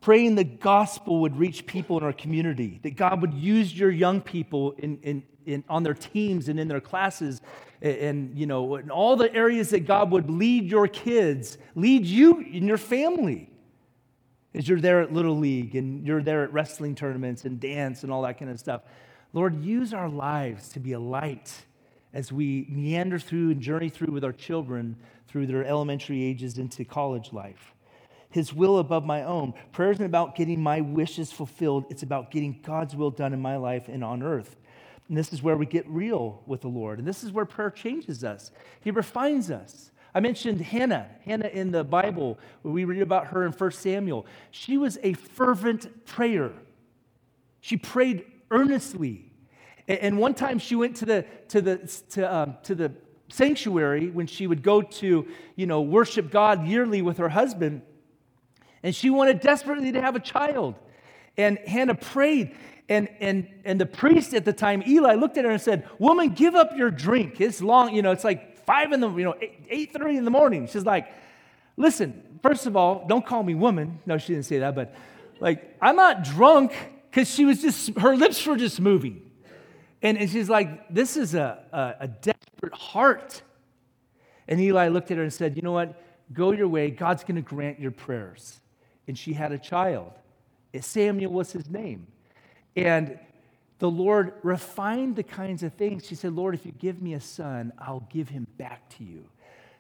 Praying 0.08 0.36
the 0.36 0.44
gospel 0.46 1.20
would 1.20 1.36
reach 1.36 1.66
people 1.66 1.98
in 1.98 2.04
our 2.06 2.14
community, 2.14 2.80
that 2.82 2.96
God 2.96 3.20
would 3.20 3.34
use 3.34 3.78
your 3.78 3.92
young 3.92 4.22
people 4.22 4.72
in, 4.78 4.98
in, 5.00 5.22
in, 5.46 5.66
on 5.68 5.84
their 5.84 5.94
teams 5.94 6.48
and 6.48 6.58
in 6.58 6.70
their 6.70 6.80
classes 6.80 7.42
and, 7.82 7.98
and, 7.98 8.40
you 8.40 8.46
know, 8.46 8.78
in 8.78 8.90
all 8.90 9.18
the 9.18 9.30
areas 9.36 9.70
that 9.72 9.82
God 9.82 10.10
would 10.12 10.30
lead 10.30 10.72
your 10.72 10.88
kids, 10.88 11.58
lead 11.76 12.06
you 12.06 12.40
in 12.40 12.66
your 12.66 12.78
family. 12.78 13.50
As 14.56 14.70
you're 14.70 14.80
there 14.80 15.02
at 15.02 15.12
Little 15.12 15.38
League 15.38 15.76
and 15.76 16.08
you're 16.08 16.24
there 16.24 16.42
at 16.42 16.54
wrestling 16.54 16.96
tournaments 16.96 17.44
and 17.44 17.60
dance 17.60 18.04
and 18.04 18.10
all 18.10 18.22
that 18.22 18.40
kind 18.40 18.50
of 18.50 18.58
stuff. 18.62 18.84
Lord, 19.34 19.62
use 19.62 19.94
our 19.94 20.08
lives 20.08 20.70
to 20.70 20.80
be 20.80 20.94
a 20.94 21.00
light 21.02 21.54
as 22.14 22.32
we 22.32 22.66
meander 22.70 23.20
through 23.20 23.52
and 23.52 23.60
journey 23.60 23.90
through 23.90 24.14
with 24.14 24.24
our 24.24 24.32
children 24.32 24.96
through 25.28 25.48
their 25.48 25.66
elementary 25.66 26.24
ages 26.24 26.60
into 26.60 26.86
college 26.86 27.34
life 27.34 27.74
his 28.38 28.54
will 28.54 28.78
above 28.78 29.04
my 29.04 29.24
own. 29.24 29.52
Prayer 29.72 29.90
isn't 29.90 30.06
about 30.06 30.36
getting 30.36 30.62
my 30.62 30.80
wishes 30.80 31.32
fulfilled, 31.32 31.86
it's 31.90 32.04
about 32.04 32.30
getting 32.30 32.60
God's 32.62 32.96
will 32.96 33.10
done 33.10 33.34
in 33.34 33.42
my 33.42 33.58
life 33.58 33.88
and 33.88 34.04
on 34.04 34.22
earth. 34.22 34.56
And 35.10 35.18
this 35.18 35.34
is 35.34 35.42
where 35.42 35.58
we 35.58 35.66
get 35.66 35.90
real 35.90 36.44
with 36.46 36.62
the 36.62 36.68
Lord. 36.68 37.00
And 37.00 37.08
this 37.08 37.24
is 37.24 37.32
where 37.32 37.46
prayer 37.46 37.72
changes 37.72 38.24
us, 38.24 38.52
He 38.80 38.92
refines 38.92 39.50
us. 39.50 39.92
I 40.14 40.20
mentioned 40.20 40.62
Hannah, 40.62 41.10
Hannah 41.26 41.48
in 41.48 41.72
the 41.72 41.84
Bible, 41.84 42.38
we 42.62 42.86
read 42.86 43.02
about 43.02 43.28
her 43.28 43.44
in 43.44 43.52
1 43.52 43.72
Samuel. 43.72 44.28
She 44.52 44.78
was 44.78 45.00
a 45.02 45.14
fervent 45.14 46.06
prayer. 46.06 46.52
She 47.60 47.76
prayed 47.76 48.24
earnestly. 48.52 49.32
And 49.88 50.20
one 50.20 50.36
time 50.36 50.60
she 50.60 50.76
went 50.76 50.96
to 50.98 51.06
the, 51.06 51.26
to 51.50 51.62
the, 51.62 51.78
to, 52.12 52.34
um, 52.34 52.58
to 52.64 52.76
the 52.76 52.92
sanctuary 53.30 54.10
when 54.10 54.28
she 54.28 54.46
would 54.46 54.62
go 54.62 54.82
to, 54.82 55.28
you 55.56 55.66
know, 55.66 55.82
worship 55.82 56.30
God 56.30 56.68
yearly 56.68 57.02
with 57.02 57.18
her 57.18 57.30
husband. 57.30 57.82
And 58.84 58.96
she 58.96 59.10
wanted 59.10 59.40
desperately 59.40 59.92
to 59.92 60.02
have 60.02 60.16
a 60.16 60.20
child. 60.20 60.76
And 61.38 61.58
Hannah 61.60 61.96
prayed. 61.96 62.56
And, 62.90 63.10
and, 63.20 63.48
and 63.66 63.82
the 63.82 63.86
priest 63.86 64.34
at 64.34 64.46
the 64.46 64.54
time, 64.54 64.82
Eli, 64.88 65.16
looked 65.16 65.38
at 65.38 65.46
her 65.46 65.52
and 65.52 65.62
said, 65.62 65.88
Woman, 66.00 66.30
give 66.30 66.56
up 66.56 66.78
your 66.78 66.90
drink. 66.90 67.42
It's 67.42 67.62
long, 67.62 67.94
you 67.94 68.02
know, 68.02 68.12
it's 68.12 68.24
like 68.24 68.66
five 68.66 68.92
in 68.92 69.02
the, 69.02 69.10
you 69.10 69.24
know, 69.24 69.36
8 69.70 69.94
30 69.94 70.18
in 70.18 70.26
the 70.26 70.32
morning. 70.32 70.68
She's 70.68 70.86
like, 70.86 71.08
Listen, 71.76 72.40
first 72.42 72.66
of 72.66 72.76
all, 72.76 73.06
don't 73.08 73.26
call 73.26 73.44
me 73.44 73.56
woman. 73.56 74.00
No, 74.06 74.18
she 74.18 74.34
didn't 74.34 74.46
say 74.46 74.60
that, 74.60 74.74
but 74.74 74.96
like, 75.40 75.78
I'm 75.82 75.96
not 75.96 76.24
drunk 76.24 76.74
because 77.10 77.30
she 77.30 77.46
was 77.46 77.62
just, 77.62 77.98
her 77.98 78.16
lips 78.16 78.46
were 78.46 78.56
just 78.56 78.80
moving. 78.80 79.30
And, 80.02 80.18
and 80.18 80.30
she's 80.30 80.50
like, 80.50 80.94
This 80.94 81.18
is 81.18 81.36
a, 81.36 81.64
a, 81.72 82.06
a 82.06 82.08
desperate 82.08 82.74
heart. 82.74 83.42
And 84.48 84.62
Eli 84.62 84.88
looked 84.88 85.12
at 85.12 85.18
her 85.18 85.24
and 85.24 85.34
said, 85.34 85.56
You 85.56 85.62
know 85.62 85.74
what? 85.74 86.02
Go 86.34 86.52
your 86.52 86.68
way. 86.68 86.90
God's 86.90 87.24
going 87.24 87.36
to 87.36 87.42
grant 87.42 87.80
your 87.80 87.92
prayers. 87.92 88.60
And 89.08 89.18
she 89.18 89.34
had 89.34 89.52
a 89.52 89.58
child. 89.58 90.12
Samuel 90.80 91.32
was 91.32 91.52
his 91.52 91.70
name. 91.70 92.08
And 92.76 93.18
the 93.80 93.90
Lord 93.90 94.34
refined 94.44 95.16
the 95.16 95.24
kinds 95.24 95.64
of 95.64 95.74
things. 95.74 96.06
She 96.06 96.16
said, 96.16 96.34
Lord, 96.34 96.54
if 96.54 96.66
you 96.66 96.72
give 96.72 97.02
me 97.02 97.14
a 97.14 97.22
son, 97.22 97.74
I'll 97.80 98.08
give 98.12 98.30
him 98.30 98.48
back 98.58 98.90
to 98.98 99.04
you. 99.04 99.26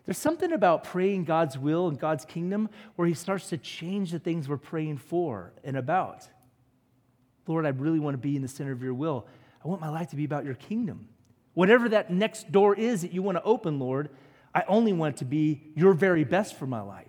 There's 0.05 0.17
something 0.17 0.53
about 0.53 0.85
praying 0.85 1.25
God's 1.25 1.57
will 1.57 1.89
and 1.89 1.99
God's 1.99 2.23
kingdom 2.23 2.69
where 2.95 3.07
he 3.07 3.13
starts 3.13 3.49
to 3.49 3.57
change 3.57 4.11
the 4.11 4.19
things 4.19 4.47
we're 4.47 4.57
praying 4.57 4.97
for 4.97 5.51
and 5.63 5.75
about. 5.75 6.27
Lord, 7.45 7.65
I 7.65 7.69
really 7.69 7.99
want 7.99 8.13
to 8.13 8.17
be 8.17 8.35
in 8.35 8.41
the 8.41 8.47
center 8.47 8.71
of 8.71 8.81
your 8.81 8.93
will. 8.93 9.27
I 9.63 9.67
want 9.67 9.81
my 9.81 9.89
life 9.89 10.09
to 10.11 10.15
be 10.15 10.25
about 10.25 10.45
your 10.45 10.53
kingdom. 10.55 11.07
Whatever 11.55 11.89
that 11.89 12.11
next 12.11 12.51
door 12.51 12.75
is 12.75 13.01
that 13.01 13.11
you 13.11 13.21
want 13.21 13.37
to 13.37 13.43
open, 13.43 13.79
Lord, 13.79 14.09
I 14.53 14.63
only 14.67 14.93
want 14.93 15.15
it 15.15 15.17
to 15.19 15.25
be 15.25 15.61
your 15.75 15.93
very 15.93 16.23
best 16.23 16.55
for 16.55 16.67
my 16.67 16.81
life. 16.81 17.07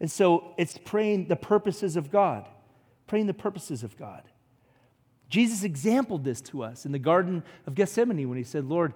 And 0.00 0.10
so 0.10 0.54
it's 0.58 0.78
praying 0.78 1.28
the 1.28 1.36
purposes 1.36 1.96
of 1.96 2.10
God, 2.10 2.48
praying 3.06 3.26
the 3.26 3.34
purposes 3.34 3.82
of 3.82 3.96
God. 3.96 4.22
Jesus 5.28 5.64
exampled 5.64 6.24
this 6.24 6.40
to 6.42 6.62
us 6.62 6.86
in 6.86 6.92
the 6.92 6.98
Garden 6.98 7.42
of 7.66 7.74
Gethsemane 7.74 8.28
when 8.28 8.38
he 8.38 8.44
said, 8.44 8.64
Lord, 8.64 8.94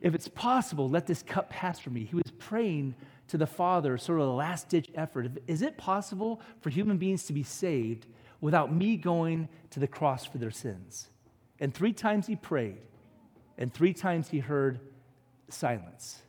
if 0.00 0.14
it's 0.14 0.28
possible, 0.28 0.88
let 0.88 1.06
this 1.06 1.22
cup 1.22 1.50
pass 1.50 1.78
from 1.78 1.94
me. 1.94 2.04
He 2.04 2.16
was 2.16 2.30
praying 2.38 2.94
to 3.28 3.36
the 3.36 3.46
Father, 3.46 3.98
sort 3.98 4.20
of 4.20 4.28
a 4.28 4.32
last 4.32 4.68
ditch 4.68 4.90
effort. 4.94 5.30
Is 5.46 5.62
it 5.62 5.76
possible 5.76 6.40
for 6.60 6.70
human 6.70 6.96
beings 6.96 7.24
to 7.24 7.32
be 7.32 7.42
saved 7.42 8.06
without 8.40 8.74
me 8.74 8.96
going 8.96 9.48
to 9.70 9.80
the 9.80 9.86
cross 9.86 10.24
for 10.24 10.38
their 10.38 10.50
sins? 10.50 11.10
And 11.60 11.74
three 11.74 11.92
times 11.92 12.26
he 12.26 12.36
prayed, 12.36 12.78
and 13.58 13.72
three 13.72 13.92
times 13.92 14.30
he 14.30 14.38
heard 14.38 14.80
silence 15.48 16.22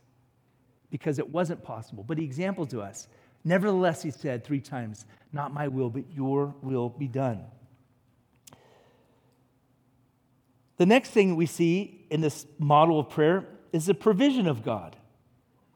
because 0.90 1.18
it 1.18 1.28
wasn't 1.30 1.64
possible. 1.64 2.04
But 2.06 2.18
he 2.18 2.24
exampled 2.24 2.68
to 2.70 2.82
us. 2.82 3.08
Nevertheless, 3.44 4.02
he 4.02 4.10
said 4.10 4.44
three 4.44 4.60
times, 4.60 5.04
Not 5.32 5.52
my 5.52 5.68
will, 5.68 5.90
but 5.90 6.10
your 6.12 6.54
will 6.62 6.88
be 6.88 7.08
done. 7.08 7.44
The 10.76 10.86
next 10.86 11.10
thing 11.10 11.36
we 11.36 11.46
see 11.46 12.06
in 12.10 12.20
this 12.20 12.46
model 12.58 12.98
of 12.98 13.10
prayer 13.10 13.46
is 13.72 13.86
the 13.86 13.94
provision 13.94 14.46
of 14.46 14.64
God. 14.64 14.96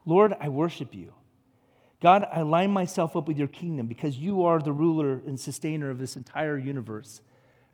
Lord, 0.05 0.33
I 0.39 0.49
worship 0.49 0.93
you. 0.93 1.13
God, 2.01 2.27
I 2.31 2.41
line 2.41 2.71
myself 2.71 3.15
up 3.15 3.27
with 3.27 3.37
your 3.37 3.47
kingdom 3.47 3.87
because 3.87 4.17
you 4.17 4.43
are 4.43 4.59
the 4.59 4.71
ruler 4.71 5.21
and 5.25 5.39
sustainer 5.39 5.89
of 5.89 5.97
this 5.97 6.15
entire 6.15 6.57
universe. 6.57 7.21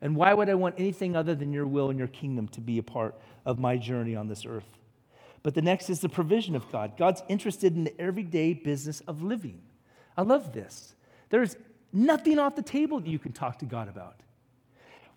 And 0.01 0.15
why 0.15 0.33
would 0.33 0.49
I 0.49 0.53
want 0.55 0.75
anything 0.77 1.15
other 1.15 1.35
than 1.35 1.53
your 1.53 1.67
will 1.67 1.89
and 1.89 1.99
your 1.99 2.07
kingdom 2.07 2.47
to 2.49 2.61
be 2.61 2.77
a 2.77 2.83
part 2.83 3.15
of 3.45 3.59
my 3.59 3.77
journey 3.77 4.15
on 4.15 4.27
this 4.27 4.45
earth? 4.45 4.77
But 5.43 5.55
the 5.55 5.61
next 5.61 5.89
is 5.89 5.99
the 5.99 6.09
provision 6.09 6.55
of 6.55 6.71
God. 6.71 6.97
God's 6.97 7.21
interested 7.27 7.75
in 7.75 7.83
the 7.83 8.01
everyday 8.01 8.53
business 8.53 9.01
of 9.01 9.21
living. 9.21 9.61
I 10.17 10.21
love 10.21 10.53
this. 10.53 10.95
There's 11.29 11.55
nothing 11.91 12.39
off 12.39 12.55
the 12.55 12.61
table 12.61 12.99
that 12.99 13.07
you 13.07 13.19
can 13.19 13.31
talk 13.31 13.59
to 13.59 13.65
God 13.65 13.87
about. 13.87 14.19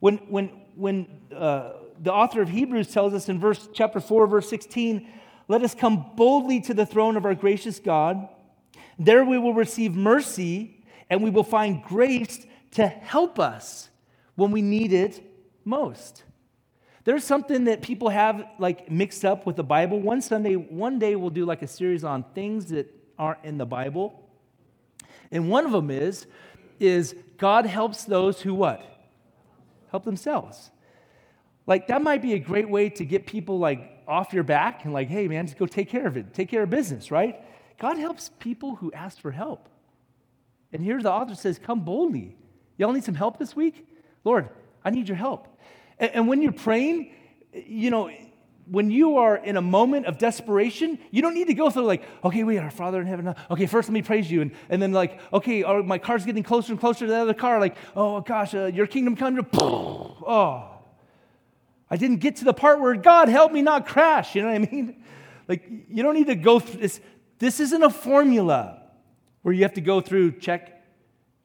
When, 0.00 0.18
when, 0.28 0.50
when 0.74 1.06
uh, 1.34 1.72
the 2.00 2.12
author 2.12 2.42
of 2.42 2.48
Hebrews 2.48 2.92
tells 2.92 3.14
us 3.14 3.28
in 3.28 3.40
verse 3.40 3.68
chapter 3.72 4.00
4, 4.00 4.26
verse 4.26 4.48
16, 4.48 5.08
let 5.48 5.62
us 5.62 5.74
come 5.74 6.10
boldly 6.16 6.60
to 6.62 6.74
the 6.74 6.84
throne 6.84 7.16
of 7.16 7.24
our 7.24 7.34
gracious 7.34 7.78
God. 7.78 8.28
There 8.98 9.24
we 9.24 9.38
will 9.38 9.54
receive 9.54 9.94
mercy 9.94 10.84
and 11.08 11.22
we 11.22 11.30
will 11.30 11.44
find 11.44 11.82
grace 11.82 12.46
to 12.72 12.86
help 12.86 13.38
us 13.38 13.88
when 14.34 14.50
we 14.50 14.60
need 14.60 14.92
it 14.92 15.22
most. 15.64 16.24
There's 17.04 17.24
something 17.24 17.64
that 17.64 17.82
people 17.82 18.08
have 18.08 18.44
like 18.58 18.90
mixed 18.90 19.24
up 19.24 19.46
with 19.46 19.56
the 19.56 19.62
Bible. 19.62 20.00
One 20.00 20.20
Sunday, 20.20 20.54
one 20.54 20.98
day 20.98 21.14
we'll 21.14 21.30
do 21.30 21.44
like 21.44 21.62
a 21.62 21.68
series 21.68 22.02
on 22.02 22.24
things 22.34 22.66
that 22.66 22.92
aren't 23.16 23.44
in 23.44 23.58
the 23.58 23.66
Bible. 23.66 24.25
And 25.30 25.48
one 25.48 25.66
of 25.66 25.72
them 25.72 25.90
is 25.90 26.26
is 26.78 27.14
God 27.38 27.66
helps 27.66 28.04
those 28.04 28.42
who 28.42 28.54
what? 28.54 28.96
help 29.96 30.04
themselves. 30.04 30.70
Like, 31.66 31.88
that 31.88 32.02
might 32.02 32.22
be 32.22 32.34
a 32.34 32.38
great 32.38 32.68
way 32.68 32.90
to 32.90 33.04
get 33.04 33.26
people 33.26 33.58
like 33.58 34.02
off 34.06 34.32
your 34.32 34.44
back 34.44 34.84
and 34.84 34.92
like, 34.92 35.08
hey, 35.08 35.26
man, 35.26 35.46
just 35.46 35.58
go 35.58 35.66
take 35.66 35.88
care 35.88 36.06
of 36.06 36.16
it, 36.16 36.32
take 36.34 36.48
care 36.48 36.62
of 36.62 36.70
business, 36.70 37.10
right? 37.10 37.40
God 37.78 37.98
helps 37.98 38.30
people 38.38 38.76
who 38.76 38.92
ask 38.92 39.18
for 39.20 39.30
help. 39.30 39.68
And 40.72 40.82
here 40.82 41.00
the 41.00 41.10
author 41.10 41.34
says, 41.34 41.58
come 41.58 41.80
boldly. 41.80 42.36
Y'all 42.76 42.92
need 42.92 43.04
some 43.04 43.14
help 43.14 43.38
this 43.38 43.56
week? 43.56 43.88
Lord, 44.22 44.48
I 44.84 44.90
need 44.90 45.08
your 45.08 45.16
help. 45.16 45.48
And, 45.98 46.10
and 46.14 46.28
when 46.28 46.42
you're 46.42 46.52
praying, 46.52 47.12
you 47.52 47.90
know, 47.90 48.10
when 48.68 48.90
you 48.90 49.18
are 49.18 49.36
in 49.36 49.56
a 49.56 49.62
moment 49.62 50.06
of 50.06 50.18
desperation, 50.18 50.98
you 51.10 51.22
don't 51.22 51.34
need 51.34 51.46
to 51.46 51.54
go 51.54 51.70
through 51.70 51.84
like, 51.84 52.02
okay, 52.24 52.42
wait, 52.42 52.58
our 52.58 52.70
Father 52.70 53.00
in 53.00 53.06
heaven. 53.06 53.34
Okay, 53.50 53.66
first 53.66 53.88
let 53.88 53.94
me 53.94 54.02
praise 54.02 54.30
you. 54.30 54.42
And, 54.42 54.52
and 54.68 54.82
then 54.82 54.92
like, 54.92 55.20
okay, 55.32 55.62
oh, 55.62 55.82
my 55.82 55.98
car's 55.98 56.24
getting 56.24 56.42
closer 56.42 56.72
and 56.72 56.80
closer 56.80 57.06
to 57.06 57.12
the 57.12 57.16
other 57.16 57.34
car. 57.34 57.60
Like, 57.60 57.76
oh 57.94 58.20
gosh, 58.20 58.54
uh, 58.54 58.66
your 58.66 58.86
kingdom 58.86 59.16
come. 59.16 59.36
Oh, 60.28 60.70
I 61.88 61.96
didn't 61.96 62.16
get 62.16 62.36
to 62.36 62.44
the 62.44 62.52
part 62.52 62.80
where 62.80 62.96
God 62.96 63.28
help 63.28 63.52
me 63.52 63.62
not 63.62 63.86
crash. 63.86 64.34
You 64.34 64.42
know 64.42 64.48
what 64.48 64.56
I 64.56 64.70
mean? 64.70 65.02
Like, 65.48 65.64
you 65.88 66.02
don't 66.02 66.14
need 66.14 66.26
to 66.26 66.34
go 66.34 66.58
through 66.58 66.80
this. 66.80 67.00
This 67.38 67.60
isn't 67.60 67.80
a 67.80 67.88
formula 67.88 68.82
where 69.42 69.54
you 69.54 69.62
have 69.62 69.74
to 69.74 69.80
go 69.80 70.00
through 70.00 70.32
check, 70.40 70.82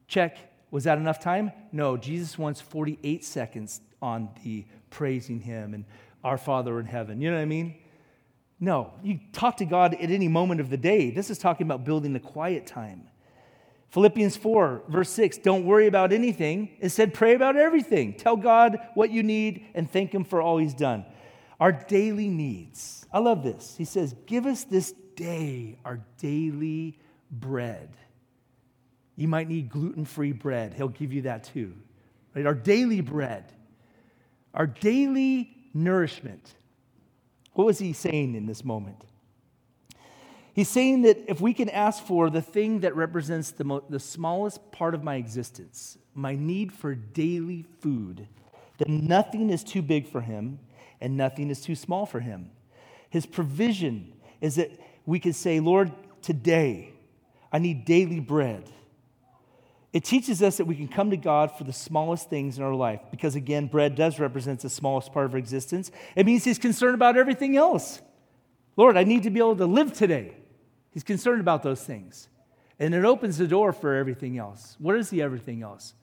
check. 0.08 0.38
Was 0.72 0.82
that 0.84 0.98
enough 0.98 1.20
time? 1.20 1.52
No, 1.70 1.96
Jesus 1.96 2.36
wants 2.36 2.60
48 2.60 3.24
seconds 3.24 3.80
on 4.00 4.30
the 4.42 4.64
praising 4.90 5.40
Him 5.40 5.72
and 5.72 5.84
our 6.24 6.38
Father 6.38 6.78
in 6.80 6.86
heaven. 6.86 7.20
You 7.20 7.30
know 7.30 7.36
what 7.36 7.42
I 7.42 7.46
mean? 7.46 7.76
No, 8.60 8.92
you 9.02 9.18
talk 9.32 9.56
to 9.56 9.64
God 9.64 9.94
at 9.94 10.10
any 10.10 10.28
moment 10.28 10.60
of 10.60 10.70
the 10.70 10.76
day. 10.76 11.10
This 11.10 11.30
is 11.30 11.38
talking 11.38 11.66
about 11.66 11.84
building 11.84 12.12
the 12.12 12.20
quiet 12.20 12.66
time. 12.66 13.08
Philippians 13.90 14.36
4, 14.36 14.84
verse 14.88 15.10
6 15.10 15.38
don't 15.38 15.66
worry 15.66 15.86
about 15.86 16.12
anything. 16.12 16.70
Instead, 16.80 17.12
pray 17.12 17.34
about 17.34 17.56
everything. 17.56 18.14
Tell 18.14 18.36
God 18.36 18.78
what 18.94 19.10
you 19.10 19.22
need 19.22 19.66
and 19.74 19.90
thank 19.90 20.14
Him 20.14 20.24
for 20.24 20.40
all 20.40 20.58
He's 20.58 20.74
done. 20.74 21.04
Our 21.60 21.72
daily 21.72 22.28
needs. 22.28 23.04
I 23.12 23.18
love 23.18 23.42
this. 23.42 23.74
He 23.76 23.84
says, 23.84 24.14
Give 24.26 24.46
us 24.46 24.64
this 24.64 24.94
day 25.16 25.78
our 25.84 26.00
daily 26.18 26.98
bread. 27.30 27.96
You 29.16 29.28
might 29.28 29.48
need 29.48 29.68
gluten 29.68 30.04
free 30.04 30.32
bread. 30.32 30.74
He'll 30.74 30.88
give 30.88 31.12
you 31.12 31.22
that 31.22 31.44
too. 31.44 31.74
Right? 32.34 32.46
Our 32.46 32.54
daily 32.54 33.00
bread. 33.00 33.52
Our 34.54 34.66
daily 34.66 35.54
nourishment. 35.74 36.54
What 37.54 37.66
was 37.66 37.78
he 37.78 37.92
saying 37.92 38.34
in 38.34 38.46
this 38.46 38.64
moment? 38.64 39.04
He's 40.54 40.68
saying 40.68 41.02
that 41.02 41.18
if 41.28 41.40
we 41.40 41.54
can 41.54 41.70
ask 41.70 42.04
for 42.04 42.28
the 42.28 42.42
thing 42.42 42.80
that 42.80 42.94
represents 42.94 43.50
the, 43.52 43.64
mo- 43.64 43.84
the 43.88 44.00
smallest 44.00 44.70
part 44.70 44.94
of 44.94 45.02
my 45.02 45.16
existence, 45.16 45.96
my 46.14 46.34
need 46.34 46.72
for 46.72 46.94
daily 46.94 47.64
food, 47.80 48.28
then 48.78 49.06
nothing 49.06 49.48
is 49.48 49.64
too 49.64 49.80
big 49.80 50.06
for 50.06 50.20
him 50.20 50.58
and 51.00 51.16
nothing 51.16 51.48
is 51.50 51.60
too 51.62 51.74
small 51.74 52.04
for 52.04 52.20
him. 52.20 52.50
His 53.08 53.24
provision 53.24 54.12
is 54.40 54.56
that 54.56 54.70
we 55.06 55.18
can 55.18 55.32
say, 55.32 55.58
Lord, 55.60 55.90
today 56.20 56.92
I 57.50 57.58
need 57.58 57.84
daily 57.84 58.20
bread. 58.20 58.64
It 59.92 60.04
teaches 60.04 60.42
us 60.42 60.56
that 60.56 60.64
we 60.64 60.74
can 60.74 60.88
come 60.88 61.10
to 61.10 61.18
God 61.18 61.50
for 61.56 61.64
the 61.64 61.72
smallest 61.72 62.30
things 62.30 62.56
in 62.56 62.64
our 62.64 62.74
life 62.74 63.00
because, 63.10 63.34
again, 63.34 63.66
bread 63.66 63.94
does 63.94 64.18
represent 64.18 64.60
the 64.60 64.70
smallest 64.70 65.12
part 65.12 65.26
of 65.26 65.32
our 65.32 65.38
existence. 65.38 65.90
It 66.16 66.24
means 66.24 66.44
He's 66.44 66.58
concerned 66.58 66.94
about 66.94 67.18
everything 67.18 67.56
else. 67.56 68.00
Lord, 68.76 68.96
I 68.96 69.04
need 69.04 69.24
to 69.24 69.30
be 69.30 69.38
able 69.38 69.56
to 69.56 69.66
live 69.66 69.92
today. 69.92 70.34
He's 70.90 71.04
concerned 71.04 71.40
about 71.40 71.62
those 71.62 71.84
things. 71.84 72.28
And 72.78 72.94
it 72.94 73.04
opens 73.04 73.36
the 73.36 73.46
door 73.46 73.72
for 73.72 73.94
everything 73.94 74.38
else. 74.38 74.76
What 74.78 74.96
is 74.96 75.10
the 75.10 75.20
everything 75.20 75.62
else? 75.62 75.94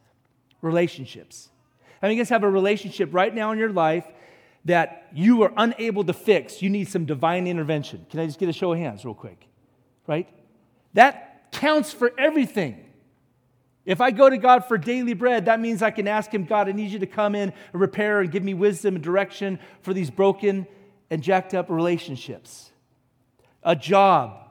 Relationships. 0.62 1.50
I 2.02 2.08
mean, 2.08 2.18
you 2.18 2.24
guys 2.24 2.30
have 2.30 2.44
a 2.44 2.50
relationship 2.50 3.10
right 3.12 3.34
now 3.34 3.52
in 3.52 3.60
your 3.60 3.72
life 3.72 4.06
that 4.66 5.08
you 5.14 5.42
are 5.44 5.54
unable 5.58 6.04
to 6.04 6.14
fix. 6.14 6.62
You 6.62 6.70
need 6.70 6.88
some 6.90 7.06
divine 7.06 7.48
intervention. 7.48 8.06
Can 8.10 8.20
I 8.20 8.28
just 8.28 8.40
get 8.40 8.50
a 8.50 8.54
show 8.54 8.72
of 8.72 8.78
hands 8.78 9.04
real 9.04 9.16
quick? 9.16 9.48
Right? 10.06 10.30
That 10.94 11.52
counts 11.52 11.92
for 11.92 12.12
everything. 12.18 12.86
If 13.90 14.02
I 14.02 14.12
go 14.12 14.30
to 14.30 14.38
God 14.38 14.66
for 14.66 14.78
daily 14.78 15.16
bread, 15.16 15.46
that 15.46 15.60
means 15.60 15.82
I 15.82 15.90
can 15.90 16.08
ask 16.08 16.32
Him, 16.32 16.46
God, 16.46 16.70
I 16.70 16.74
need 16.74 16.92
you 16.92 17.00
to 17.00 17.08
come 17.08 17.34
in 17.34 17.52
and 17.74 17.82
repair 17.82 18.22
and 18.22 18.32
give 18.32 18.44
me 18.44 18.54
wisdom 18.54 18.94
and 18.94 19.04
direction 19.04 19.58
for 19.82 19.96
these 19.96 20.12
broken 20.12 20.68
and 21.10 21.24
jacked 21.24 21.56
up 21.56 21.72
relationships. 21.72 22.72
A 23.64 23.76
job, 23.76 24.48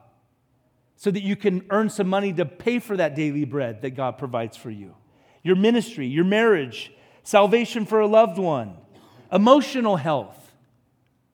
so 0.96 1.12
that 1.12 1.22
you 1.22 1.36
can 1.36 1.64
earn 1.70 1.88
some 1.88 2.08
money 2.08 2.32
to 2.32 2.44
pay 2.44 2.80
for 2.80 2.96
that 2.96 3.14
daily 3.14 3.44
bread 3.44 3.82
that 3.82 3.90
God 3.90 4.18
provides 4.18 4.56
for 4.56 4.70
you. 4.70 4.96
Your 5.44 5.54
ministry, 5.54 6.08
your 6.08 6.24
marriage, 6.24 6.92
salvation 7.22 7.86
for 7.86 8.00
a 8.00 8.08
loved 8.08 8.38
one, 8.38 8.76
emotional 9.30 9.94
health, 9.94 10.52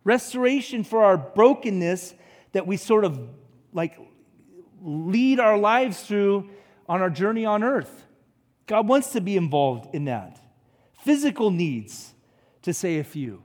restoration 0.05 0.85
for 0.85 1.03
our 1.03 1.17
brokenness 1.17 2.12
that 2.53 2.67
we 2.67 2.77
sort 2.77 3.07
of 3.07 3.19
like 3.73 3.99
lead 4.83 5.40
our 5.40 5.57
lives 5.57 6.03
through 6.03 6.51
on 6.88 7.01
our 7.01 7.11
journey 7.11 7.44
on 7.44 7.62
earth. 7.62 8.05
God 8.66 8.88
wants 8.88 9.12
to 9.12 9.20
be 9.20 9.37
involved 9.37 9.94
in 9.94 10.07
that. 10.07 10.40
Physical 11.03 11.51
needs, 11.51 12.14
to 12.62 12.73
say 12.73 12.99
a 12.99 13.05
few. 13.05 13.42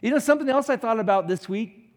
You 0.00 0.10
know, 0.10 0.18
something 0.18 0.48
else 0.48 0.68
I 0.68 0.76
thought 0.76 0.98
about 0.98 1.28
this 1.28 1.48
week? 1.48 1.90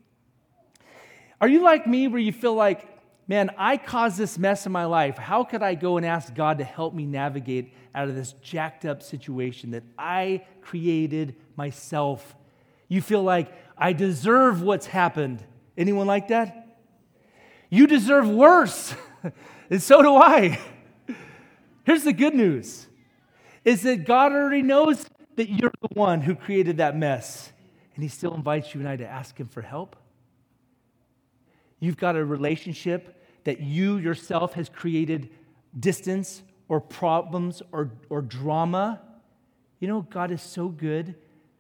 Are 1.40 1.48
you 1.48 1.62
like 1.62 1.88
me 1.88 2.08
where 2.08 2.20
you 2.20 2.32
feel 2.32 2.56
like, 2.56 2.88
man, 3.28 3.52
I 3.58 3.78
caused 3.78 4.18
this 4.18 4.38
mess 4.38 4.66
in 4.66 4.72
my 4.72 4.86
life. 4.86 5.18
How 5.18 5.44
could 5.44 5.62
I 5.62 5.76
go 5.76 5.98
and 5.98 6.06
ask 6.06 6.34
God 6.34 6.58
to 6.58 6.64
help 6.64 6.94
me 6.94 7.06
navigate 7.06 7.74
out 7.94 8.10
of 8.10 8.16
this 8.16 8.34
jacked 8.34 8.86
up 8.86 9.04
situation 9.04 9.72
that 9.72 9.84
I 9.98 10.46
created 10.62 11.36
myself? 11.56 12.36
You 12.88 13.02
feel 13.02 13.24
like 13.24 13.52
I 13.78 13.94
deserve 13.94 14.62
what's 14.62 14.88
happened. 14.88 15.44
Anyone 15.78 16.08
like 16.08 16.30
that? 16.30 16.78
You 17.70 17.88
deserve 17.88 18.30
worse. 18.30 18.96
and 19.70 19.82
so 19.82 20.02
do 20.02 20.16
I. 20.16 20.60
Here's 21.88 22.04
the 22.04 22.12
good 22.12 22.36
news 22.36 22.86
is 23.64 23.84
that 23.84 24.04
God 24.04 24.34
already 24.34 24.62
knows 24.62 25.06
that 25.38 25.50
you're 25.50 25.72
the 25.82 25.88
one 25.94 26.20
who 26.20 26.36
created 26.36 26.78
that 26.78 26.98
mess. 26.98 27.54
And 27.96 28.04
he 28.04 28.10
still 28.10 28.36
invites 28.36 28.74
you 28.74 28.82
and 28.82 28.90
I 28.90 28.98
to 28.98 29.08
ask 29.08 29.40
him 29.40 29.48
for 29.48 29.62
help. 29.62 29.96
You've 31.80 31.96
got 31.96 32.18
a 32.18 32.26
relationship 32.26 33.24
that 33.46 33.62
you 33.62 34.00
yourself 34.00 34.52
has 34.56 34.68
created 34.68 35.30
distance 35.80 36.44
or 36.68 36.82
problems 36.82 37.62
or, 37.72 37.94
or 38.10 38.22
drama. 38.22 39.02
You 39.80 39.88
know, 39.88 40.02
God 40.10 40.32
is 40.32 40.42
so 40.42 40.68
good 40.68 41.16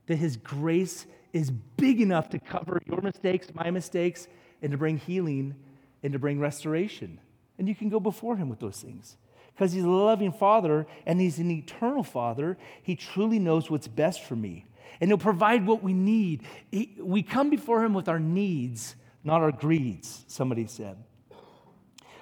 that 0.07 0.17
his 0.17 0.35
grace 0.35 1.05
is 1.31 1.51
big 1.51 2.01
enough 2.01 2.27
to 2.31 2.39
cover 2.39 2.81
your 2.85 2.99
mistakes, 2.99 3.47
my 3.53 3.71
mistakes, 3.71 4.27
and 4.61 4.73
to 4.73 4.77
bring 4.77 4.97
healing 4.97 5.55
and 6.03 6.11
to 6.11 6.19
bring 6.19 6.37
restoration. 6.37 7.17
And 7.57 7.69
you 7.69 7.75
can 7.75 7.87
go 7.87 8.01
before 8.01 8.35
him 8.35 8.49
with 8.49 8.59
those 8.59 8.81
things 8.81 9.15
because 9.57 9.73
he's 9.73 9.83
a 9.83 9.89
loving 9.89 10.31
father 10.31 10.85
and 11.07 11.19
he's 11.19 11.39
an 11.39 11.49
eternal 11.49 12.03
father. 12.03 12.59
He 12.83 12.95
truly 12.95 13.39
knows 13.39 13.71
what's 13.71 13.87
best 13.87 14.21
for 14.21 14.35
me. 14.35 14.65
And 15.01 15.09
he'll 15.09 15.17
provide 15.17 15.65
what 15.65 15.81
we 15.81 15.93
need. 15.93 16.43
He, 16.71 16.95
we 16.99 17.23
come 17.23 17.49
before 17.49 17.83
him 17.83 17.95
with 17.95 18.07
our 18.07 18.19
needs, 18.19 18.95
not 19.23 19.41
our 19.41 19.51
greeds, 19.51 20.25
somebody 20.27 20.67
said. 20.67 20.97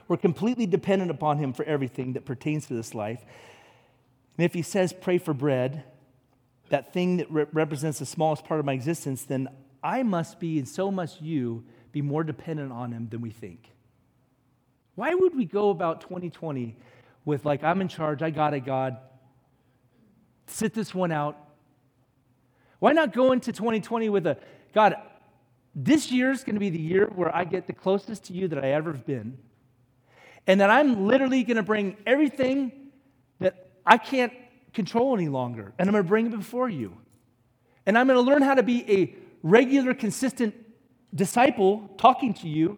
We're 0.07 0.15
completely 0.15 0.65
dependent 0.65 1.11
upon 1.11 1.37
him 1.37 1.51
for 1.51 1.65
everything 1.65 2.13
that 2.13 2.23
pertains 2.23 2.67
to 2.67 2.73
this 2.73 2.95
life. 2.95 3.25
And 4.37 4.45
if 4.45 4.53
he 4.53 4.61
says, 4.61 4.93
pray 4.93 5.17
for 5.17 5.33
bread, 5.33 5.83
that 6.69 6.93
thing 6.93 7.17
that 7.17 7.29
re- 7.29 7.47
represents 7.51 7.99
the 7.99 8.05
smallest 8.05 8.45
part 8.45 8.61
of 8.61 8.65
my 8.65 8.73
existence, 8.73 9.23
then 9.23 9.49
I 9.83 10.03
must 10.03 10.39
be, 10.39 10.57
and 10.57 10.67
so 10.67 10.89
must 10.89 11.21
you, 11.21 11.65
be 11.91 12.01
more 12.01 12.23
dependent 12.23 12.71
on 12.71 12.93
him 12.93 13.09
than 13.09 13.19
we 13.19 13.29
think. 13.29 13.71
Why 14.95 15.13
would 15.13 15.35
we 15.35 15.43
go 15.43 15.69
about 15.69 15.99
2020 15.99 16.77
with 17.25 17.43
like, 17.43 17.63
I'm 17.63 17.81
in 17.81 17.87
charge, 17.87 18.21
I 18.21 18.29
got 18.29 18.53
it, 18.53 18.65
God. 18.65 18.97
Sit 20.47 20.73
this 20.73 20.93
one 20.93 21.11
out. 21.11 21.37
Why 22.79 22.93
not 22.93 23.13
go 23.13 23.31
into 23.31 23.51
2020 23.51 24.09
with 24.09 24.27
a, 24.27 24.37
God, 24.73 24.95
this 25.73 26.11
year 26.11 26.31
is 26.31 26.43
going 26.43 26.55
to 26.55 26.59
be 26.59 26.69
the 26.69 26.79
year 26.79 27.11
where 27.15 27.35
I 27.35 27.43
get 27.43 27.67
the 27.67 27.73
closest 27.73 28.25
to 28.25 28.33
you 28.33 28.47
that 28.47 28.63
I 28.63 28.69
ever 28.69 28.93
have 28.93 29.05
been. 29.05 29.37
And 30.47 30.61
that 30.61 30.69
I'm 30.69 31.07
literally 31.07 31.43
going 31.43 31.57
to 31.57 31.63
bring 31.63 31.97
everything 32.05 32.71
that 33.39 33.71
I 33.85 33.97
can't 33.97 34.31
control 34.73 35.15
any 35.15 35.27
longer. 35.27 35.73
And 35.79 35.89
I'm 35.89 35.93
going 35.93 36.03
to 36.03 36.07
bring 36.07 36.27
it 36.27 36.31
before 36.31 36.69
you. 36.69 36.95
And 37.85 37.97
I'm 37.97 38.07
going 38.07 38.23
to 38.23 38.31
learn 38.31 38.41
how 38.41 38.53
to 38.53 38.63
be 38.63 38.89
a 38.91 39.15
regular, 39.41 39.93
consistent 39.93 40.55
disciple 41.13 41.89
talking 41.97 42.33
to 42.35 42.47
you. 42.47 42.77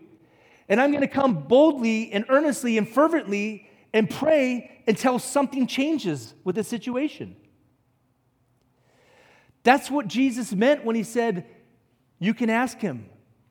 And 0.69 0.81
I'm 0.81 0.91
going 0.91 1.01
to 1.01 1.07
come 1.07 1.43
boldly 1.43 2.11
and 2.11 2.25
earnestly 2.29 2.77
and 2.77 2.87
fervently 2.87 3.66
and 3.93 4.09
pray 4.09 4.81
until 4.87 5.19
something 5.19 5.67
changes 5.67 6.33
with 6.43 6.55
the 6.55 6.63
situation. 6.63 7.35
That's 9.63 9.91
what 9.91 10.07
Jesus 10.07 10.53
meant 10.53 10.85
when 10.85 10.95
he 10.95 11.03
said, 11.03 11.45
You 12.19 12.33
can 12.33 12.49
ask 12.49 12.79
him 12.79 13.09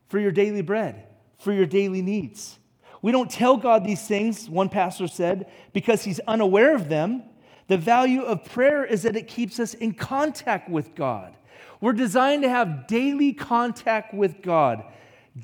for 0.08 0.18
your 0.18 0.30
daily 0.30 0.62
bread, 0.62 1.06
for 1.38 1.52
your 1.52 1.66
daily 1.66 2.02
needs. 2.02 2.58
We 3.02 3.12
don't 3.12 3.30
tell 3.30 3.56
God 3.56 3.84
these 3.84 4.06
things, 4.06 4.48
one 4.48 4.68
pastor 4.68 5.08
said, 5.08 5.50
because 5.72 6.04
he's 6.04 6.20
unaware 6.20 6.74
of 6.74 6.88
them. 6.88 7.22
The 7.68 7.76
value 7.76 8.22
of 8.22 8.44
prayer 8.44 8.84
is 8.84 9.02
that 9.02 9.16
it 9.16 9.28
keeps 9.28 9.60
us 9.60 9.74
in 9.74 9.92
contact 9.92 10.68
with 10.70 10.94
God. 10.94 11.36
We're 11.80 11.92
designed 11.92 12.42
to 12.42 12.48
have 12.48 12.86
daily 12.86 13.32
contact 13.32 14.14
with 14.14 14.40
God 14.40 14.84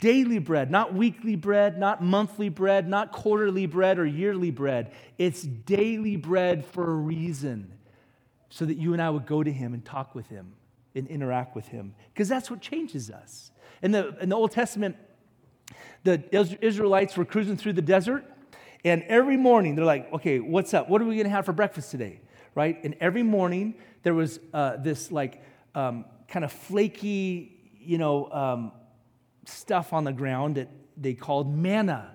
daily 0.00 0.38
bread, 0.38 0.70
not 0.70 0.94
weekly 0.94 1.36
bread, 1.36 1.78
not 1.78 2.02
monthly 2.02 2.48
bread, 2.48 2.88
not 2.88 3.12
quarterly 3.12 3.66
bread 3.66 3.98
or 3.98 4.06
yearly 4.06 4.50
bread. 4.50 4.92
It's 5.18 5.42
daily 5.42 6.16
bread 6.16 6.64
for 6.64 6.90
a 6.90 6.94
reason, 6.94 7.72
so 8.48 8.64
that 8.64 8.76
you 8.76 8.92
and 8.92 9.02
I 9.02 9.10
would 9.10 9.26
go 9.26 9.42
to 9.42 9.52
Him 9.52 9.74
and 9.74 9.84
talk 9.84 10.14
with 10.14 10.28
Him 10.28 10.54
and 10.94 11.06
interact 11.08 11.54
with 11.54 11.68
Him, 11.68 11.94
because 12.12 12.28
that's 12.28 12.50
what 12.50 12.60
changes 12.60 13.10
us. 13.10 13.50
In 13.82 13.92
the, 13.92 14.16
in 14.20 14.28
the 14.28 14.36
Old 14.36 14.50
Testament, 14.50 14.96
the 16.04 16.22
Israelites 16.60 17.16
were 17.16 17.24
cruising 17.24 17.56
through 17.56 17.74
the 17.74 17.82
desert, 17.82 18.24
and 18.84 19.02
every 19.04 19.36
morning 19.36 19.74
they're 19.74 19.84
like, 19.84 20.12
okay, 20.12 20.40
what's 20.40 20.74
up? 20.74 20.88
What 20.88 21.00
are 21.00 21.04
we 21.04 21.14
going 21.14 21.24
to 21.24 21.30
have 21.30 21.46
for 21.46 21.52
breakfast 21.52 21.90
today? 21.90 22.20
Right? 22.54 22.82
And 22.84 22.96
every 23.00 23.22
morning 23.22 23.74
there 24.02 24.14
was 24.14 24.40
uh, 24.52 24.76
this 24.76 25.12
like 25.12 25.42
um, 25.74 26.04
kind 26.28 26.44
of 26.44 26.52
flaky, 26.52 27.56
you 27.78 27.98
know, 27.98 28.30
um, 28.30 28.72
stuff 29.44 29.92
on 29.92 30.04
the 30.04 30.12
ground 30.12 30.56
that 30.56 30.68
they 30.96 31.14
called 31.14 31.54
manna. 31.54 32.10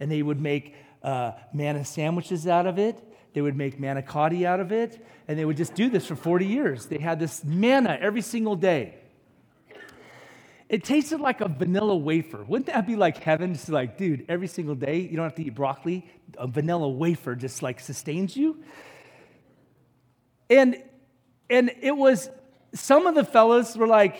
And 0.00 0.10
they 0.10 0.22
would 0.22 0.40
make 0.40 0.74
uh, 1.02 1.32
manna 1.52 1.84
sandwiches 1.84 2.46
out 2.46 2.66
of 2.66 2.78
it. 2.78 3.02
They 3.32 3.40
would 3.40 3.56
make 3.56 3.80
manicotti 3.80 4.44
out 4.44 4.60
of 4.60 4.72
it. 4.72 5.04
And 5.28 5.38
they 5.38 5.44
would 5.44 5.56
just 5.56 5.74
do 5.74 5.88
this 5.88 6.06
for 6.06 6.16
40 6.16 6.46
years. 6.46 6.86
They 6.86 6.98
had 6.98 7.18
this 7.18 7.44
manna 7.44 7.98
every 8.00 8.22
single 8.22 8.56
day. 8.56 8.96
It 10.68 10.82
tasted 10.82 11.20
like 11.20 11.40
a 11.40 11.48
vanilla 11.48 11.94
wafer. 11.94 12.42
Wouldn't 12.42 12.66
that 12.66 12.86
be 12.86 12.96
like 12.96 13.18
heaven? 13.18 13.52
Just 13.52 13.68
like, 13.68 13.98
dude, 13.98 14.24
every 14.28 14.46
single 14.46 14.74
day, 14.74 14.98
you 15.00 15.16
don't 15.16 15.24
have 15.24 15.34
to 15.36 15.44
eat 15.44 15.54
broccoli. 15.54 16.08
A 16.38 16.46
vanilla 16.46 16.88
wafer 16.88 17.34
just 17.34 17.62
like 17.62 17.80
sustains 17.80 18.36
you. 18.36 18.62
And 20.48 20.82
and 21.50 21.70
it 21.82 21.96
was 21.96 22.30
some 22.74 23.06
of 23.06 23.14
the 23.14 23.24
fellas 23.24 23.76
were 23.76 23.86
like, 23.86 24.18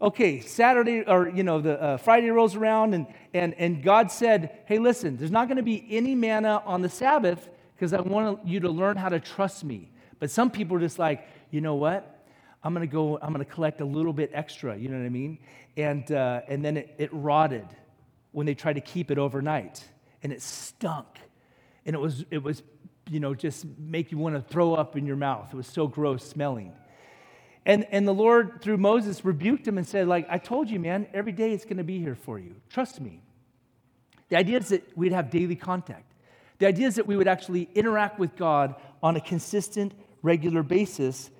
okay, 0.00 0.40
Saturday 0.40 1.02
or, 1.02 1.28
you 1.28 1.42
know, 1.42 1.60
the 1.60 1.80
uh, 1.80 1.96
Friday 1.98 2.30
rolls 2.30 2.56
around 2.56 2.94
and, 2.94 3.06
and, 3.34 3.54
and 3.54 3.82
God 3.82 4.10
said, 4.10 4.60
hey, 4.66 4.78
listen, 4.78 5.16
there's 5.16 5.30
not 5.30 5.48
going 5.48 5.58
to 5.58 5.62
be 5.62 5.86
any 5.90 6.14
manna 6.14 6.62
on 6.64 6.82
the 6.82 6.88
Sabbath 6.88 7.48
because 7.74 7.92
I 7.92 8.00
want 8.00 8.46
you 8.46 8.60
to 8.60 8.70
learn 8.70 8.96
how 8.96 9.08
to 9.08 9.20
trust 9.20 9.64
me. 9.64 9.90
But 10.18 10.30
some 10.30 10.50
people 10.50 10.76
are 10.76 10.80
just 10.80 10.98
like, 10.98 11.26
you 11.50 11.60
know 11.60 11.74
what? 11.74 12.24
I'm 12.62 12.74
going 12.74 12.86
to 12.86 12.92
go, 12.92 13.18
I'm 13.20 13.32
going 13.32 13.44
to 13.44 13.50
collect 13.50 13.80
a 13.80 13.84
little 13.84 14.12
bit 14.12 14.30
extra, 14.34 14.76
you 14.76 14.88
know 14.88 14.98
what 14.98 15.06
I 15.06 15.10
mean? 15.10 15.38
And, 15.76 16.10
uh, 16.12 16.42
and 16.46 16.64
then 16.64 16.76
it, 16.76 16.94
it 16.98 17.10
rotted 17.12 17.66
when 18.32 18.46
they 18.46 18.54
tried 18.54 18.74
to 18.74 18.82
keep 18.82 19.10
it 19.10 19.18
overnight 19.18 19.82
and 20.22 20.32
it 20.32 20.42
stunk. 20.42 21.06
And 21.86 21.94
it 21.94 21.98
was, 21.98 22.24
it 22.30 22.42
was, 22.42 22.62
you 23.08 23.20
know, 23.20 23.34
just 23.34 23.64
make 23.78 24.12
you 24.12 24.18
want 24.18 24.34
to 24.34 24.42
throw 24.42 24.74
up 24.74 24.96
in 24.96 25.06
your 25.06 25.16
mouth. 25.16 25.48
It 25.52 25.56
was 25.56 25.66
so 25.66 25.86
gross 25.86 26.24
smelling. 26.24 26.72
And, 27.66 27.86
and 27.90 28.08
the 28.08 28.14
Lord, 28.14 28.62
through 28.62 28.78
Moses, 28.78 29.24
rebuked 29.24 29.66
him 29.66 29.76
and 29.76 29.86
said, 29.86 30.08
like, 30.08 30.26
I 30.30 30.38
told 30.38 30.70
you, 30.70 30.80
man, 30.80 31.06
every 31.12 31.32
day 31.32 31.52
it's 31.52 31.64
going 31.64 31.76
to 31.76 31.84
be 31.84 31.98
here 31.98 32.14
for 32.14 32.38
you. 32.38 32.54
Trust 32.70 33.00
me. 33.00 33.20
The 34.28 34.36
idea 34.36 34.58
is 34.58 34.68
that 34.68 34.96
we'd 34.96 35.12
have 35.12 35.30
daily 35.30 35.56
contact. 35.56 36.12
The 36.58 36.66
idea 36.66 36.86
is 36.86 36.94
that 36.96 37.06
we 37.06 37.16
would 37.16 37.28
actually 37.28 37.68
interact 37.74 38.18
with 38.18 38.36
God 38.36 38.74
on 39.02 39.16
a 39.16 39.20
consistent, 39.20 39.92
regular 40.22 40.62
basis 40.62 41.30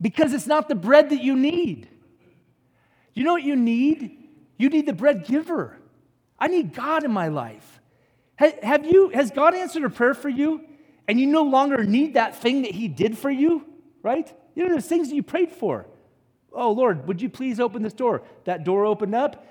because 0.00 0.32
it's 0.32 0.46
not 0.46 0.68
the 0.68 0.74
bread 0.74 1.10
that 1.10 1.22
you 1.22 1.36
need. 1.36 1.88
You 3.14 3.24
know 3.24 3.32
what 3.32 3.42
you 3.42 3.56
need? 3.56 4.28
You 4.56 4.68
need 4.68 4.86
the 4.86 4.92
bread 4.92 5.26
giver. 5.26 5.76
I 6.38 6.48
need 6.48 6.74
God 6.74 7.04
in 7.04 7.10
my 7.10 7.28
life. 7.28 7.80
Have 8.36 8.86
you, 8.86 9.10
has 9.10 9.30
God 9.30 9.54
answered 9.54 9.84
a 9.84 9.90
prayer 9.90 10.14
for 10.14 10.30
you 10.30 10.64
and 11.06 11.20
you 11.20 11.26
no 11.26 11.42
longer 11.42 11.84
need 11.84 12.14
that 12.14 12.40
thing 12.40 12.62
that 12.62 12.70
He 12.70 12.88
did 12.88 13.18
for 13.18 13.30
you, 13.30 13.66
right? 14.02 14.32
You 14.54 14.64
know, 14.64 14.70
there's 14.70 14.86
things 14.86 15.08
that 15.08 15.14
you 15.14 15.22
prayed 15.22 15.50
for. 15.50 15.86
Oh, 16.52 16.72
Lord, 16.72 17.06
would 17.06 17.22
you 17.22 17.28
please 17.28 17.60
open 17.60 17.82
this 17.82 17.92
door? 17.92 18.22
That 18.44 18.64
door 18.64 18.84
opened 18.84 19.14
up, 19.14 19.46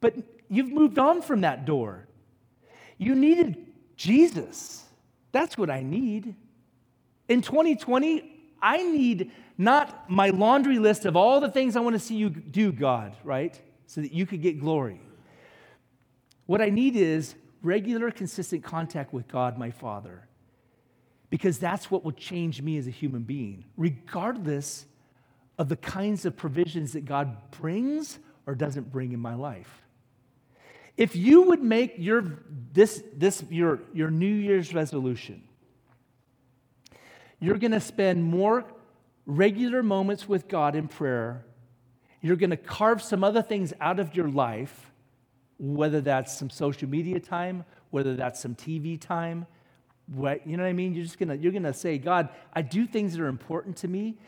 but 0.00 0.14
you've 0.48 0.70
moved 0.70 0.98
on 0.98 1.22
from 1.22 1.40
that 1.40 1.64
door. 1.64 2.06
You 2.96 3.14
needed 3.14 3.66
Jesus. 3.96 4.84
That's 5.32 5.58
what 5.58 5.70
I 5.70 5.82
need. 5.82 6.34
In 7.28 7.42
2020, 7.42 8.34
I 8.62 8.82
need 8.82 9.32
not 9.56 10.08
my 10.08 10.30
laundry 10.30 10.78
list 10.78 11.04
of 11.04 11.16
all 11.16 11.40
the 11.40 11.50
things 11.50 11.76
I 11.76 11.80
want 11.80 11.94
to 11.94 12.00
see 12.00 12.14
you 12.14 12.30
do, 12.30 12.72
God, 12.72 13.16
right? 13.24 13.60
So 13.86 14.00
that 14.00 14.12
you 14.12 14.26
could 14.26 14.42
get 14.42 14.60
glory. 14.60 15.00
What 16.46 16.60
I 16.62 16.70
need 16.70 16.96
is 16.96 17.34
regular, 17.62 18.10
consistent 18.10 18.62
contact 18.62 19.12
with 19.12 19.28
God, 19.28 19.58
my 19.58 19.70
Father 19.70 20.27
because 21.30 21.58
that's 21.58 21.90
what 21.90 22.04
will 22.04 22.12
change 22.12 22.62
me 22.62 22.78
as 22.78 22.86
a 22.86 22.90
human 22.90 23.22
being, 23.22 23.64
regardless 23.76 24.86
of 25.58 25.68
the 25.68 25.76
kinds 25.76 26.24
of 26.24 26.36
provisions 26.36 26.92
that 26.92 27.04
God 27.04 27.50
brings 27.50 28.18
or 28.46 28.54
doesn't 28.54 28.90
bring 28.90 29.12
in 29.12 29.20
my 29.20 29.34
life. 29.34 29.82
If 30.96 31.14
you 31.14 31.42
would 31.42 31.62
make 31.62 31.94
your, 31.98 32.24
this, 32.72 33.02
this, 33.14 33.44
your, 33.50 33.80
your 33.92 34.10
New 34.10 34.26
Year's 34.26 34.74
resolution 34.74 35.42
you're 37.40 37.58
going 37.58 37.72
to 37.72 37.80
spend 37.80 38.24
more 38.24 38.64
regular 39.26 39.82
moments 39.82 40.28
with 40.28 40.48
God 40.48 40.74
in 40.74 40.88
prayer. 40.88 41.44
You're 42.20 42.36
going 42.36 42.50
to 42.50 42.56
carve 42.56 43.00
some 43.00 43.22
other 43.22 43.42
things 43.42 43.72
out 43.80 44.00
of 44.00 44.16
your 44.16 44.28
life, 44.28 44.90
whether 45.58 46.00
that's 46.00 46.36
some 46.36 46.50
social 46.50 46.88
media 46.88 47.20
time, 47.20 47.64
whether 47.90 48.16
that's 48.16 48.40
some 48.40 48.54
TV 48.54 49.00
time. 49.00 49.46
What, 50.12 50.46
you 50.46 50.56
know 50.56 50.62
what 50.62 50.70
I 50.70 50.72
mean? 50.72 50.94
You're 50.94 51.04
just 51.04 51.18
gonna, 51.18 51.34
you're 51.34 51.52
gonna 51.52 51.74
say, 51.74 51.98
God, 51.98 52.30
I 52.52 52.62
do 52.62 52.86
things 52.86 53.12
that 53.14 53.22
are 53.22 53.28
important 53.28 53.76
to 53.78 53.88
me. 53.88 54.18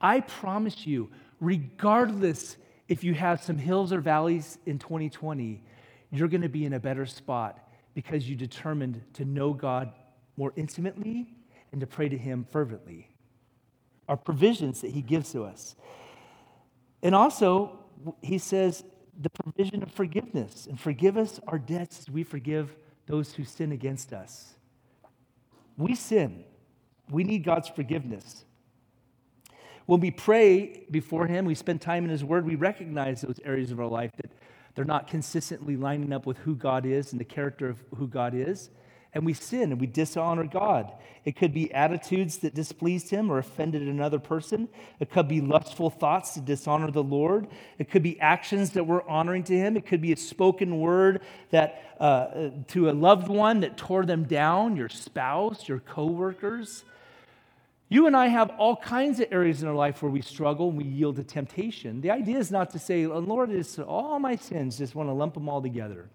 I 0.00 0.20
promise 0.20 0.86
you, 0.86 1.10
regardless 1.40 2.56
if 2.88 3.04
you 3.04 3.14
have 3.14 3.42
some 3.42 3.56
hills 3.56 3.92
or 3.92 4.00
valleys 4.00 4.58
in 4.66 4.78
2020, 4.78 5.62
you're 6.10 6.28
gonna 6.28 6.48
be 6.48 6.64
in 6.64 6.72
a 6.72 6.80
better 6.80 7.06
spot 7.06 7.68
because 7.94 8.28
you 8.28 8.34
determined 8.34 9.02
to 9.14 9.24
know 9.24 9.52
God 9.52 9.92
more 10.36 10.52
intimately 10.56 11.28
and 11.70 11.80
to 11.80 11.86
pray 11.86 12.08
to 12.08 12.18
Him 12.18 12.46
fervently. 12.50 13.08
Our 14.08 14.16
provisions 14.16 14.80
that 14.80 14.90
He 14.90 15.02
gives 15.02 15.30
to 15.32 15.44
us. 15.44 15.76
And 17.02 17.14
also, 17.14 17.78
He 18.22 18.38
says 18.38 18.84
the 19.20 19.30
provision 19.30 19.82
of 19.82 19.92
forgiveness 19.92 20.66
and 20.66 20.80
forgive 20.80 21.16
us 21.16 21.38
our 21.46 21.58
debts 21.58 22.00
as 22.00 22.10
we 22.10 22.24
forgive 22.24 22.76
those 23.06 23.34
who 23.34 23.44
sin 23.44 23.70
against 23.70 24.12
us. 24.12 24.54
We 25.80 25.94
sin, 25.94 26.44
we 27.10 27.24
need 27.24 27.42
God's 27.42 27.68
forgiveness. 27.68 28.44
When 29.86 30.00
we 30.00 30.10
pray 30.10 30.84
before 30.90 31.26
Him, 31.26 31.46
we 31.46 31.54
spend 31.54 31.80
time 31.80 32.04
in 32.04 32.10
His 32.10 32.22
Word, 32.22 32.44
we 32.46 32.54
recognize 32.54 33.22
those 33.22 33.40
areas 33.44 33.72
of 33.72 33.80
our 33.80 33.88
life 33.88 34.12
that 34.18 34.30
they're 34.74 34.84
not 34.84 35.08
consistently 35.08 35.76
lining 35.76 36.12
up 36.12 36.26
with 36.26 36.36
who 36.38 36.54
God 36.54 36.84
is 36.84 37.12
and 37.12 37.20
the 37.20 37.24
character 37.24 37.68
of 37.68 37.82
who 37.96 38.06
God 38.06 38.34
is. 38.34 38.70
And 39.12 39.26
we 39.26 39.32
sin 39.32 39.72
and 39.72 39.80
we 39.80 39.86
dishonor 39.86 40.44
God. 40.44 40.92
It 41.24 41.36
could 41.36 41.52
be 41.52 41.72
attitudes 41.74 42.38
that 42.38 42.54
displeased 42.54 43.10
him 43.10 43.30
or 43.30 43.38
offended 43.38 43.82
another 43.82 44.18
person. 44.18 44.68
It 45.00 45.10
could 45.10 45.28
be 45.28 45.40
lustful 45.40 45.90
thoughts 45.90 46.34
to 46.34 46.40
dishonor 46.40 46.90
the 46.90 47.02
Lord. 47.02 47.48
It 47.78 47.90
could 47.90 48.02
be 48.02 48.18
actions 48.20 48.70
that 48.70 48.86
were 48.86 49.08
honoring 49.08 49.42
to 49.44 49.56
him. 49.56 49.76
It 49.76 49.86
could 49.86 50.00
be 50.00 50.12
a 50.12 50.16
spoken 50.16 50.78
word 50.78 51.22
that 51.50 51.96
uh, 51.98 52.50
to 52.68 52.88
a 52.88 52.92
loved 52.92 53.28
one 53.28 53.60
that 53.60 53.76
tore 53.76 54.06
them 54.06 54.24
down, 54.24 54.76
your 54.76 54.88
spouse, 54.88 55.68
your 55.68 55.80
coworkers. 55.80 56.84
You 57.90 58.06
and 58.06 58.16
I 58.16 58.28
have 58.28 58.50
all 58.50 58.76
kinds 58.76 59.18
of 59.18 59.26
areas 59.32 59.62
in 59.62 59.68
our 59.68 59.74
life 59.74 60.00
where 60.00 60.12
we 60.12 60.22
struggle 60.22 60.68
and 60.68 60.78
we 60.78 60.84
yield 60.84 61.16
to 61.16 61.24
temptation. 61.24 62.00
The 62.00 62.12
idea 62.12 62.38
is 62.38 62.52
not 62.52 62.70
to 62.70 62.78
say, 62.78 63.04
oh, 63.04 63.18
Lord, 63.18 63.50
it's 63.50 63.80
all 63.80 64.20
my 64.20 64.36
sins, 64.36 64.78
just 64.78 64.94
want 64.94 65.08
to 65.08 65.12
lump 65.12 65.34
them 65.34 65.48
all 65.48 65.60
together. 65.60 66.08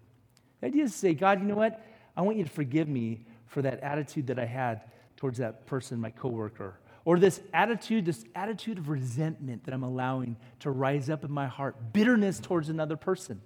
The 0.60 0.68
idea 0.68 0.84
is 0.84 0.92
to 0.92 0.98
say, 0.98 1.14
God, 1.14 1.40
you 1.40 1.46
know 1.46 1.54
what? 1.54 1.84
I 2.16 2.22
want 2.22 2.38
you 2.38 2.44
to 2.44 2.50
forgive 2.50 2.88
me 2.88 3.26
for 3.46 3.62
that 3.62 3.80
attitude 3.80 4.28
that 4.28 4.38
I 4.38 4.44
had 4.44 4.82
towards 5.16 5.38
that 5.38 5.66
person, 5.66 6.00
my 6.00 6.10
coworker. 6.10 6.78
Or 7.04 7.18
this 7.18 7.40
attitude, 7.52 8.04
this 8.04 8.24
attitude 8.34 8.78
of 8.78 8.88
resentment 8.88 9.64
that 9.64 9.74
I'm 9.74 9.84
allowing 9.84 10.36
to 10.60 10.70
rise 10.70 11.08
up 11.08 11.24
in 11.24 11.30
my 11.30 11.46
heart, 11.46 11.92
bitterness 11.92 12.40
towards 12.40 12.68
another 12.68 12.96
person. 12.96 13.40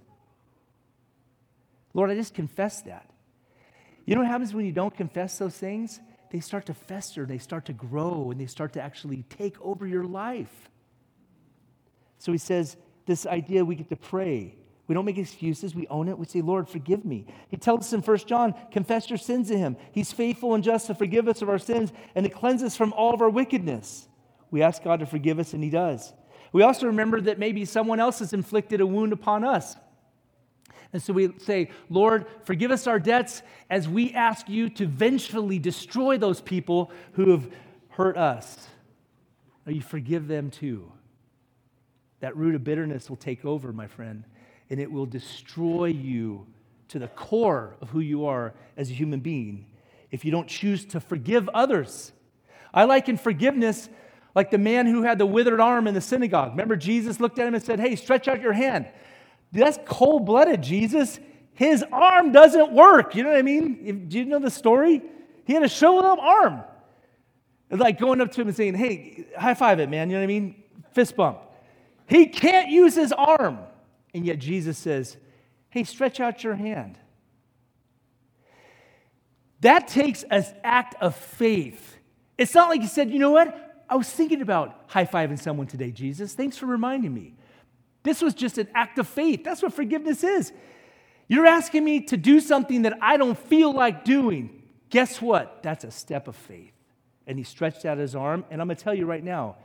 Lord, 1.93 2.09
I 2.09 2.15
just 2.15 2.33
confess 2.33 2.81
that. 2.83 3.09
You 4.05 4.15
know 4.15 4.21
what 4.21 4.31
happens 4.31 4.53
when 4.53 4.65
you 4.65 4.71
don't 4.71 4.95
confess 4.95 5.37
those 5.37 5.55
things? 5.55 5.99
they 6.31 6.39
start 6.39 6.65
to 6.67 6.73
fester, 6.73 7.25
they 7.25 7.37
start 7.37 7.65
to 7.65 7.73
grow, 7.73 8.31
and 8.31 8.39
they 8.39 8.45
start 8.45 8.73
to 8.73 8.81
actually 8.81 9.23
take 9.23 9.59
over 9.61 9.85
your 9.85 10.05
life. 10.05 10.69
So 12.19 12.31
he 12.31 12.37
says, 12.37 12.77
this 13.05 13.25
idea 13.25 13.65
we 13.65 13.75
get 13.75 13.89
to 13.89 13.97
pray. 13.97 14.55
We 14.87 14.95
don't 14.95 15.05
make 15.05 15.17
excuses. 15.17 15.73
We 15.73 15.87
own 15.87 16.09
it. 16.09 16.17
We 16.17 16.25
say, 16.25 16.41
Lord, 16.41 16.67
forgive 16.67 17.05
me. 17.05 17.25
He 17.47 17.57
tells 17.57 17.81
us 17.81 17.93
in 17.93 18.01
1 18.01 18.17
John, 18.19 18.53
confess 18.71 19.09
your 19.09 19.17
sins 19.17 19.47
to 19.49 19.57
him. 19.57 19.77
He's 19.91 20.11
faithful 20.11 20.53
and 20.53 20.63
just 20.63 20.87
to 20.87 20.95
forgive 20.95 21.27
us 21.27 21.41
of 21.41 21.49
our 21.49 21.59
sins 21.59 21.93
and 22.15 22.25
to 22.25 22.29
cleanse 22.29 22.63
us 22.63 22.75
from 22.75 22.91
all 22.93 23.13
of 23.13 23.21
our 23.21 23.29
wickedness. 23.29 24.07
We 24.49 24.61
ask 24.61 24.83
God 24.83 24.99
to 24.99 25.05
forgive 25.05 25.39
us, 25.39 25.53
and 25.53 25.63
he 25.63 25.69
does. 25.69 26.13
We 26.51 26.63
also 26.63 26.87
remember 26.87 27.21
that 27.21 27.39
maybe 27.39 27.63
someone 27.63 28.01
else 28.01 28.19
has 28.19 28.33
inflicted 28.33 28.81
a 28.81 28.85
wound 28.85 29.13
upon 29.13 29.45
us. 29.45 29.77
And 30.93 31.01
so 31.01 31.13
we 31.13 31.31
say, 31.37 31.69
Lord, 31.89 32.25
forgive 32.43 32.71
us 32.71 32.85
our 32.85 32.99
debts 32.99 33.43
as 33.69 33.87
we 33.87 34.13
ask 34.13 34.49
you 34.49 34.69
to 34.71 34.85
vengefully 34.85 35.57
destroy 35.57 36.17
those 36.17 36.41
people 36.41 36.91
who 37.13 37.31
have 37.31 37.49
hurt 37.89 38.17
us. 38.17 38.67
Or 39.65 39.71
you 39.71 39.81
forgive 39.81 40.27
them 40.27 40.49
too. 40.49 40.91
That 42.19 42.35
root 42.35 42.55
of 42.55 42.63
bitterness 42.63 43.09
will 43.09 43.17
take 43.17 43.45
over, 43.45 43.71
my 43.71 43.87
friend, 43.87 44.25
and 44.71 44.79
it 44.79 44.89
will 44.89 45.05
destroy 45.05 45.87
you 45.87 46.47
to 46.87 46.97
the 46.97 47.09
core 47.09 47.75
of 47.81 47.89
who 47.89 47.99
you 47.99 48.25
are 48.25 48.53
as 48.77 48.89
a 48.89 48.93
human 48.93 49.19
being 49.19 49.65
if 50.11 50.23
you 50.23 50.31
don't 50.31 50.47
choose 50.47 50.85
to 50.85 51.01
forgive 51.01 51.49
others. 51.49 52.13
I 52.73 52.85
liken 52.85 53.17
forgiveness 53.17 53.89
like 54.33 54.49
the 54.49 54.57
man 54.57 54.87
who 54.87 55.03
had 55.03 55.17
the 55.17 55.25
withered 55.25 55.59
arm 55.59 55.87
in 55.87 55.93
the 55.93 55.99
synagogue. 55.99 56.51
Remember, 56.51 56.77
Jesus 56.77 57.19
looked 57.19 57.37
at 57.37 57.47
him 57.47 57.53
and 57.53 57.61
said, 57.61 57.81
Hey, 57.81 57.97
stretch 57.97 58.29
out 58.29 58.41
your 58.41 58.53
hand. 58.53 58.87
That's 59.51 59.77
cold 59.85 60.25
blooded, 60.25 60.63
Jesus. 60.63 61.19
His 61.53 61.83
arm 61.91 62.31
doesn't 62.31 62.71
work. 62.71 63.13
You 63.13 63.23
know 63.23 63.29
what 63.29 63.39
I 63.39 63.41
mean? 63.41 64.07
Do 64.07 64.17
you 64.17 64.25
know 64.25 64.39
the 64.39 64.49
story? 64.49 65.01
He 65.43 65.53
had 65.53 65.63
a 65.63 65.69
show 65.69 65.99
up 65.99 66.17
arm. 66.17 66.61
It's 67.69 67.81
like 67.81 67.99
going 67.99 68.21
up 68.21 68.31
to 68.31 68.41
him 68.41 68.47
and 68.47 68.55
saying, 68.55 68.75
Hey, 68.75 69.25
high 69.37 69.53
five 69.53 69.81
it, 69.81 69.89
man. 69.89 70.09
You 70.09 70.15
know 70.15 70.21
what 70.21 70.23
I 70.23 70.27
mean? 70.27 70.63
Fist 70.93 71.17
bump. 71.17 71.39
He 72.07 72.27
can't 72.27 72.69
use 72.69 72.95
his 72.95 73.11
arm. 73.11 73.59
And 74.13 74.25
yet 74.25 74.39
Jesus 74.39 74.77
says, 74.77 75.17
Hey, 75.69 75.83
stretch 75.83 76.19
out 76.19 76.43
your 76.43 76.55
hand. 76.55 76.97
That 79.61 79.87
takes 79.87 80.23
an 80.23 80.45
act 80.63 80.95
of 80.99 81.15
faith. 81.15 81.97
It's 82.37 82.53
not 82.53 82.69
like 82.69 82.81
he 82.81 82.87
said, 82.87 83.11
You 83.11 83.19
know 83.19 83.31
what? 83.31 83.85
I 83.89 83.95
was 83.95 84.09
thinking 84.09 84.41
about 84.41 84.85
high 84.87 85.05
fiving 85.05 85.39
someone 85.39 85.67
today, 85.67 85.91
Jesus. 85.91 86.33
Thanks 86.33 86.57
for 86.57 86.65
reminding 86.65 87.13
me. 87.13 87.35
This 88.03 88.21
was 88.21 88.33
just 88.33 88.57
an 88.57 88.67
act 88.73 88.97
of 88.97 89.07
faith. 89.07 89.43
That's 89.43 89.61
what 89.61 89.73
forgiveness 89.73 90.23
is. 90.23 90.51
You're 91.27 91.45
asking 91.45 91.83
me 91.83 92.01
to 92.05 92.17
do 92.17 92.39
something 92.39 92.81
that 92.81 92.97
I 93.01 93.17
don't 93.17 93.37
feel 93.37 93.71
like 93.71 94.03
doing. 94.03 94.63
Guess 94.89 95.21
what? 95.21 95.61
That's 95.63 95.83
a 95.83 95.91
step 95.91 96.27
of 96.27 96.35
faith. 96.35 96.73
And 97.27 97.37
he 97.37 97.43
stretched 97.43 97.85
out 97.85 97.97
his 97.97 98.15
arm. 98.15 98.43
And 98.49 98.61
I'm 98.61 98.67
going 98.67 98.77
to 98.77 98.83
tell 98.83 98.93
you 98.93 99.05
right 99.05 99.23
now 99.23 99.57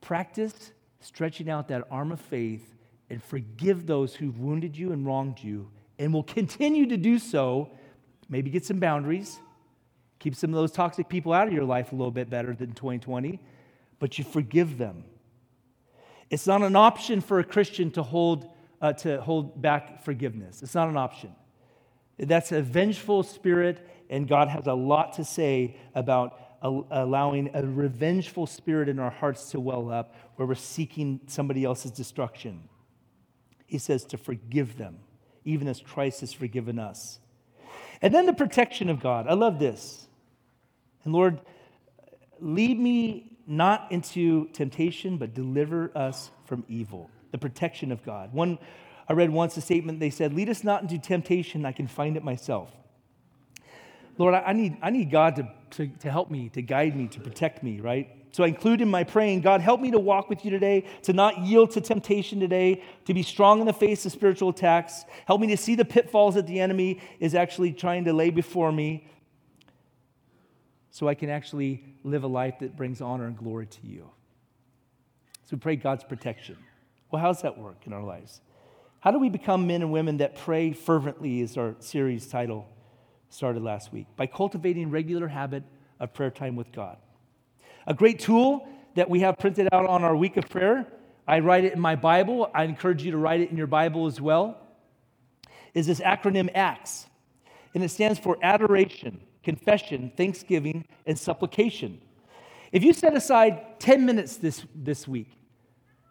practice 0.00 0.72
stretching 1.00 1.50
out 1.50 1.68
that 1.68 1.84
arm 1.90 2.12
of 2.12 2.20
faith 2.20 2.77
and 3.10 3.22
forgive 3.22 3.86
those 3.86 4.14
who've 4.14 4.38
wounded 4.38 4.76
you 4.76 4.92
and 4.92 5.06
wronged 5.06 5.38
you, 5.42 5.70
and 5.98 6.12
will 6.12 6.22
continue 6.22 6.86
to 6.86 6.96
do 6.96 7.18
so. 7.18 7.70
Maybe 8.28 8.50
get 8.50 8.64
some 8.64 8.78
boundaries, 8.78 9.38
keep 10.18 10.34
some 10.34 10.50
of 10.50 10.56
those 10.56 10.72
toxic 10.72 11.08
people 11.08 11.32
out 11.32 11.46
of 11.46 11.52
your 11.52 11.64
life 11.64 11.92
a 11.92 11.96
little 11.96 12.10
bit 12.10 12.28
better 12.28 12.54
than 12.54 12.72
2020, 12.72 13.40
but 13.98 14.18
you 14.18 14.24
forgive 14.24 14.78
them. 14.78 15.04
It's 16.30 16.46
not 16.46 16.62
an 16.62 16.76
option 16.76 17.20
for 17.20 17.38
a 17.38 17.44
Christian 17.44 17.90
to 17.92 18.02
hold, 18.02 18.50
uh, 18.82 18.92
to 18.94 19.20
hold 19.22 19.60
back 19.60 20.04
forgiveness. 20.04 20.62
It's 20.62 20.74
not 20.74 20.88
an 20.88 20.96
option. 20.96 21.34
That's 22.18 22.52
a 22.52 22.60
vengeful 22.60 23.22
spirit, 23.22 23.86
and 24.10 24.28
God 24.28 24.48
has 24.48 24.66
a 24.66 24.74
lot 24.74 25.14
to 25.14 25.24
say 25.24 25.76
about 25.94 26.38
allowing 26.60 27.50
a 27.54 27.62
revengeful 27.62 28.46
spirit 28.46 28.88
in 28.88 28.98
our 28.98 29.10
hearts 29.10 29.50
to 29.52 29.60
well 29.60 29.90
up 29.90 30.14
where 30.36 30.46
we're 30.46 30.56
seeking 30.56 31.20
somebody 31.28 31.64
else's 31.64 31.92
destruction. 31.92 32.68
He 33.68 33.78
says 33.78 34.04
to 34.06 34.16
forgive 34.18 34.78
them, 34.78 34.98
even 35.44 35.68
as 35.68 35.80
Christ 35.80 36.20
has 36.20 36.32
forgiven 36.32 36.78
us. 36.78 37.20
And 38.00 38.14
then 38.14 38.26
the 38.26 38.32
protection 38.32 38.88
of 38.88 39.00
God. 39.00 39.26
I 39.28 39.34
love 39.34 39.58
this. 39.58 40.06
And 41.04 41.12
Lord, 41.12 41.40
lead 42.40 42.80
me 42.80 43.36
not 43.46 43.92
into 43.92 44.48
temptation, 44.48 45.18
but 45.18 45.34
deliver 45.34 45.92
us 45.94 46.30
from 46.46 46.64
evil. 46.66 47.10
The 47.30 47.38
protection 47.38 47.92
of 47.92 48.02
God. 48.04 48.32
One, 48.32 48.58
I 49.06 49.12
read 49.12 49.30
once 49.30 49.56
a 49.58 49.60
statement, 49.60 50.00
they 50.00 50.10
said, 50.10 50.32
Lead 50.32 50.48
us 50.48 50.64
not 50.64 50.82
into 50.82 50.98
temptation, 50.98 51.66
I 51.66 51.72
can 51.72 51.86
find 51.86 52.16
it 52.16 52.24
myself. 52.24 52.70
Lord, 54.16 54.34
I 54.34 54.54
need, 54.54 54.78
I 54.82 54.90
need 54.90 55.10
God 55.10 55.36
to, 55.36 55.48
to, 55.72 55.86
to 56.00 56.10
help 56.10 56.30
me, 56.30 56.48
to 56.50 56.62
guide 56.62 56.96
me, 56.96 57.06
to 57.08 57.20
protect 57.20 57.62
me, 57.62 57.80
right? 57.80 58.27
So 58.30 58.44
I 58.44 58.48
include 58.48 58.80
in 58.80 58.88
my 58.88 59.04
praying, 59.04 59.40
God, 59.40 59.60
help 59.60 59.80
me 59.80 59.90
to 59.90 59.98
walk 59.98 60.28
with 60.28 60.44
you 60.44 60.50
today, 60.50 60.84
to 61.02 61.12
not 61.12 61.38
yield 61.38 61.70
to 61.72 61.80
temptation 61.80 62.38
today, 62.38 62.82
to 63.06 63.14
be 63.14 63.22
strong 63.22 63.60
in 63.60 63.66
the 63.66 63.72
face 63.72 64.04
of 64.04 64.12
spiritual 64.12 64.50
attacks. 64.50 65.04
Help 65.26 65.40
me 65.40 65.46
to 65.48 65.56
see 65.56 65.74
the 65.74 65.84
pitfalls 65.84 66.34
that 66.34 66.46
the 66.46 66.60
enemy 66.60 67.00
is 67.20 67.34
actually 67.34 67.72
trying 67.72 68.04
to 68.04 68.12
lay 68.12 68.30
before 68.30 68.70
me 68.70 69.08
so 70.90 71.08
I 71.08 71.14
can 71.14 71.30
actually 71.30 71.84
live 72.04 72.24
a 72.24 72.28
life 72.28 72.58
that 72.60 72.76
brings 72.76 73.00
honor 73.00 73.26
and 73.26 73.36
glory 73.36 73.66
to 73.66 73.86
you. 73.86 74.10
So 75.44 75.56
we 75.56 75.60
pray 75.60 75.76
God's 75.76 76.04
protection. 76.04 76.56
Well, 77.10 77.22
how 77.22 77.28
does 77.28 77.42
that 77.42 77.56
work 77.56 77.86
in 77.86 77.92
our 77.92 78.02
lives? 78.02 78.40
How 79.00 79.10
do 79.10 79.18
we 79.18 79.30
become 79.30 79.66
men 79.66 79.80
and 79.80 79.92
women 79.92 80.18
that 80.18 80.36
pray 80.36 80.72
fervently, 80.72 81.40
is 81.40 81.56
our 81.56 81.76
series 81.78 82.26
title 82.26 82.68
started 83.30 83.62
last 83.62 83.92
week? 83.92 84.06
By 84.16 84.26
cultivating 84.26 84.90
regular 84.90 85.28
habit 85.28 85.62
of 86.00 86.12
prayer 86.12 86.30
time 86.30 86.56
with 86.56 86.72
God. 86.72 86.98
A 87.88 87.94
great 87.94 88.18
tool 88.18 88.68
that 88.96 89.08
we 89.08 89.20
have 89.20 89.38
printed 89.38 89.66
out 89.72 89.86
on 89.86 90.04
our 90.04 90.14
week 90.14 90.36
of 90.36 90.46
prayer, 90.46 90.86
I 91.26 91.38
write 91.38 91.64
it 91.64 91.72
in 91.72 91.80
my 91.80 91.96
Bible. 91.96 92.50
I 92.54 92.64
encourage 92.64 93.02
you 93.02 93.12
to 93.12 93.16
write 93.16 93.40
it 93.40 93.50
in 93.50 93.56
your 93.56 93.66
Bible 93.66 94.06
as 94.06 94.20
well, 94.20 94.58
is 95.72 95.86
this 95.86 95.98
acronym 96.00 96.50
ACTS. 96.54 97.06
And 97.74 97.82
it 97.82 97.88
stands 97.88 98.18
for 98.18 98.36
adoration, 98.42 99.22
confession, 99.42 100.12
thanksgiving, 100.18 100.84
and 101.06 101.18
supplication. 101.18 102.02
If 102.72 102.84
you 102.84 102.92
set 102.92 103.16
aside 103.16 103.80
10 103.80 104.04
minutes 104.04 104.36
this, 104.36 104.66
this 104.74 105.08
week 105.08 105.30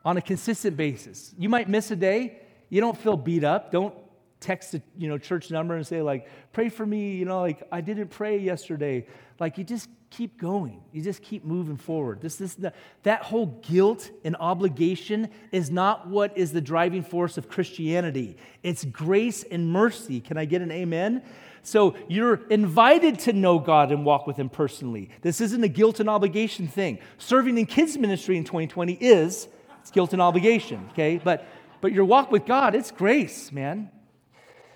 on 0.03 0.17
a 0.17 0.21
consistent 0.21 0.77
basis, 0.77 1.35
you 1.37 1.47
might 1.47 1.69
miss 1.69 1.91
a 1.91 1.95
day. 1.95 2.41
You 2.69 2.81
don't 2.81 2.97
feel 2.97 3.17
beat 3.17 3.43
up. 3.43 3.71
Don't 3.71 3.93
text 4.39 4.71
the 4.71 4.81
you 4.97 5.09
know, 5.09 5.19
church 5.19 5.51
number 5.51 5.75
and 5.75 5.85
say, 5.85 6.01
like, 6.01 6.27
pray 6.53 6.69
for 6.69 6.87
me. 6.87 7.17
You 7.17 7.25
know, 7.25 7.41
like, 7.41 7.61
I 7.71 7.81
didn't 7.81 8.07
pray 8.07 8.39
yesterday. 8.39 9.05
Like, 9.39 9.59
you 9.59 9.63
just 9.63 9.89
keep 10.09 10.39
going. 10.39 10.81
You 10.91 11.01
just 11.01 11.21
keep 11.21 11.43
moving 11.43 11.77
forward. 11.77 12.21
This, 12.21 12.35
this, 12.37 12.57
that 13.03 13.23
whole 13.23 13.47
guilt 13.67 14.09
and 14.23 14.35
obligation 14.39 15.29
is 15.51 15.69
not 15.69 16.07
what 16.07 16.37
is 16.37 16.51
the 16.51 16.61
driving 16.61 17.03
force 17.03 17.37
of 17.37 17.49
Christianity. 17.49 18.37
It's 18.63 18.85
grace 18.85 19.43
and 19.43 19.71
mercy. 19.71 20.19
Can 20.19 20.37
I 20.37 20.45
get 20.45 20.61
an 20.61 20.71
amen? 20.71 21.23
So 21.61 21.95
you're 22.07 22.35
invited 22.49 23.19
to 23.19 23.33
know 23.33 23.59
God 23.59 23.91
and 23.91 24.05
walk 24.05 24.25
with 24.25 24.37
Him 24.37 24.49
personally. 24.49 25.09
This 25.21 25.41
isn't 25.41 25.63
a 25.63 25.67
guilt 25.67 25.99
and 25.99 26.09
obligation 26.09 26.67
thing. 26.67 26.99
Serving 27.17 27.57
in 27.57 27.65
kids 27.65 27.97
ministry 27.97 28.37
in 28.37 28.45
2020 28.45 28.93
is 28.93 29.47
it's 29.81 29.91
guilt 29.91 30.13
and 30.13 30.21
obligation, 30.21 30.87
okay? 30.91 31.19
But 31.21 31.45
but 31.79 31.91
your 31.91 32.05
walk 32.05 32.31
with 32.31 32.45
God, 32.45 32.73
it's 32.73 32.91
grace, 32.91 33.51
man. 33.51 33.91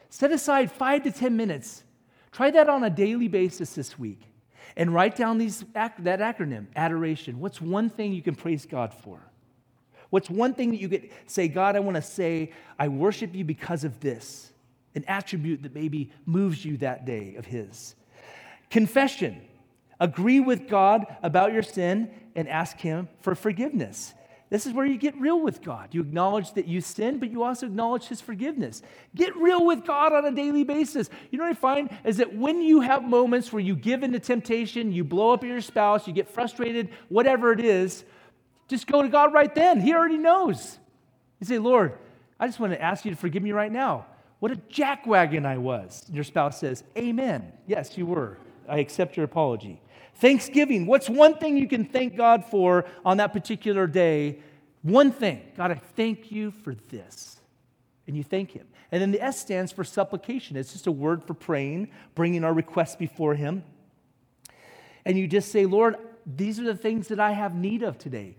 Set 0.09 0.31
aside 0.31 0.71
five 0.71 1.03
to 1.03 1.11
10 1.11 1.35
minutes. 1.35 1.83
Try 2.31 2.51
that 2.51 2.69
on 2.69 2.83
a 2.83 2.89
daily 2.89 3.27
basis 3.27 3.73
this 3.73 3.97
week 3.97 4.30
and 4.75 4.93
write 4.93 5.15
down 5.15 5.37
these, 5.37 5.63
that 5.73 5.97
acronym, 6.03 6.67
adoration. 6.75 7.39
What's 7.39 7.61
one 7.61 7.89
thing 7.89 8.13
you 8.13 8.21
can 8.21 8.35
praise 8.35 8.65
God 8.65 8.93
for? 8.93 9.19
What's 10.09 10.29
one 10.29 10.53
thing 10.53 10.71
that 10.71 10.81
you 10.81 10.89
could 10.89 11.09
say, 11.25 11.47
God, 11.47 11.75
I 11.75 11.79
want 11.79 11.95
to 11.95 12.01
say, 12.01 12.51
I 12.77 12.89
worship 12.89 13.33
you 13.33 13.45
because 13.45 13.83
of 13.83 13.99
this, 14.01 14.51
an 14.93 15.05
attribute 15.07 15.63
that 15.63 15.73
maybe 15.73 16.11
moves 16.25 16.63
you 16.65 16.77
that 16.77 17.05
day 17.05 17.35
of 17.35 17.45
His? 17.45 17.95
Confession. 18.69 19.41
Agree 19.99 20.39
with 20.39 20.67
God 20.67 21.05
about 21.21 21.53
your 21.53 21.61
sin 21.61 22.09
and 22.35 22.49
ask 22.49 22.77
Him 22.77 23.07
for 23.21 23.35
forgiveness. 23.35 24.13
This 24.51 24.65
is 24.65 24.73
where 24.73 24.85
you 24.85 24.97
get 24.97 25.17
real 25.17 25.39
with 25.39 25.61
God. 25.61 25.95
You 25.95 26.01
acknowledge 26.01 26.53
that 26.55 26.67
you 26.67 26.81
sin, 26.81 27.19
but 27.19 27.31
you 27.31 27.41
also 27.41 27.67
acknowledge 27.67 28.07
His 28.07 28.19
forgiveness. 28.19 28.81
Get 29.15 29.33
real 29.37 29.65
with 29.65 29.85
God 29.85 30.11
on 30.11 30.25
a 30.25 30.31
daily 30.31 30.65
basis. 30.65 31.09
You 31.31 31.37
know 31.37 31.45
what 31.45 31.51
I 31.51 31.53
find 31.53 31.89
is 32.03 32.17
that 32.17 32.35
when 32.35 32.61
you 32.61 32.81
have 32.81 33.01
moments 33.01 33.53
where 33.53 33.61
you 33.61 33.77
give 33.77 34.03
into 34.03 34.19
temptation, 34.19 34.91
you 34.91 35.05
blow 35.05 35.31
up 35.31 35.45
at 35.45 35.47
your 35.47 35.61
spouse, 35.61 36.05
you 36.05 36.11
get 36.11 36.29
frustrated, 36.29 36.89
whatever 37.07 37.53
it 37.53 37.61
is, 37.61 38.03
just 38.67 38.87
go 38.87 39.01
to 39.01 39.07
God 39.07 39.33
right 39.33 39.55
then. 39.55 39.79
He 39.79 39.93
already 39.93 40.17
knows. 40.17 40.77
You 41.39 41.47
say, 41.47 41.57
Lord, 41.57 41.97
I 42.37 42.45
just 42.45 42.59
want 42.59 42.73
to 42.73 42.81
ask 42.81 43.05
you 43.05 43.11
to 43.11 43.17
forgive 43.17 43.43
me 43.43 43.53
right 43.53 43.71
now. 43.71 44.05
What 44.39 44.51
a 44.51 44.57
jackwagon 44.57 45.45
I 45.45 45.59
was. 45.59 46.03
And 46.07 46.15
Your 46.15 46.25
spouse 46.25 46.59
says, 46.59 46.83
Amen. 46.97 47.53
Yes, 47.67 47.97
you 47.97 48.05
were. 48.05 48.37
I 48.67 48.79
accept 48.79 49.17
your 49.17 49.25
apology. 49.25 49.81
Thanksgiving. 50.15 50.85
What's 50.85 51.09
one 51.09 51.37
thing 51.37 51.57
you 51.57 51.67
can 51.67 51.85
thank 51.85 52.15
God 52.15 52.45
for 52.45 52.85
on 53.03 53.17
that 53.17 53.33
particular 53.33 53.87
day? 53.87 54.39
One 54.81 55.11
thing. 55.11 55.41
God, 55.57 55.71
I 55.71 55.75
thank 55.75 56.31
you 56.31 56.51
for 56.51 56.75
this. 56.89 57.39
And 58.07 58.15
you 58.15 58.23
thank 58.23 58.51
Him. 58.51 58.67
And 58.91 59.01
then 59.01 59.11
the 59.11 59.21
S 59.21 59.39
stands 59.39 59.71
for 59.71 59.83
supplication. 59.83 60.57
It's 60.57 60.73
just 60.73 60.87
a 60.87 60.91
word 60.91 61.23
for 61.23 61.33
praying, 61.33 61.89
bringing 62.13 62.43
our 62.43 62.53
requests 62.53 62.95
before 62.95 63.35
Him. 63.35 63.63
And 65.05 65.17
you 65.17 65.27
just 65.27 65.51
say, 65.51 65.65
Lord, 65.65 65.95
these 66.25 66.59
are 66.59 66.63
the 66.63 66.75
things 66.75 67.07
that 67.07 67.19
I 67.19 67.31
have 67.31 67.55
need 67.55 67.83
of 67.83 67.97
today. 67.97 68.35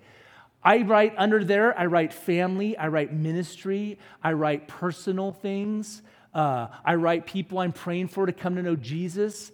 I 0.64 0.83
write 0.83 1.14
under 1.16 1.43
there, 1.43 1.77
I 1.77 1.87
write 1.87 2.12
family, 2.12 2.77
I 2.77 2.87
write 2.87 3.12
ministry, 3.12 3.99
I 4.23 4.33
write 4.35 4.68
personal 4.68 5.33
things, 5.33 6.03
uh, 6.35 6.68
I 6.85 6.95
write 6.95 7.27
people 7.27 7.59
I'm 7.59 7.73
praying 7.73 8.09
for 8.09 8.27
to 8.27 8.33
come 8.33 8.55
to 8.55 8.62
know 8.62 8.77
Jesus. 8.77 9.51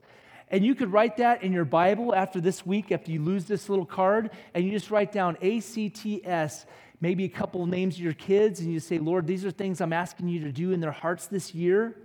And 0.51 0.65
you 0.65 0.75
could 0.75 0.93
write 0.93 1.19
that 1.19 1.43
in 1.43 1.53
your 1.53 1.65
Bible 1.65 2.15
after 2.15 2.41
this 2.41 2.65
week, 2.65 2.91
after 2.91 3.11
you 3.11 3.23
lose 3.23 3.45
this 3.45 3.69
little 3.69 3.85
card, 3.85 4.31
and 4.55 4.65
you 4.65 4.71
just 4.71 4.91
write 4.91 5.13
down 5.13 5.37
ACTS, 5.43 6.67
maybe 7.01 7.25
a 7.25 7.29
couple 7.29 7.63
of 7.63 7.69
names 7.69 7.97
of 7.97 8.01
your 8.01 8.15
kids, 8.15 8.61
and 8.61 8.73
you 8.73 8.81
say, 8.81 8.99
Lord, 8.99 9.27
these 9.27 9.45
are 9.45 9.51
things 9.51 9.81
I'm 9.81 9.93
asking 9.93 10.29
you 10.29 10.41
to 10.41 10.53
do 10.53 10.73
in 10.73 10.81
their 10.81 10.93
hearts 10.93 11.27
this 11.27 11.55
year. 11.55 11.97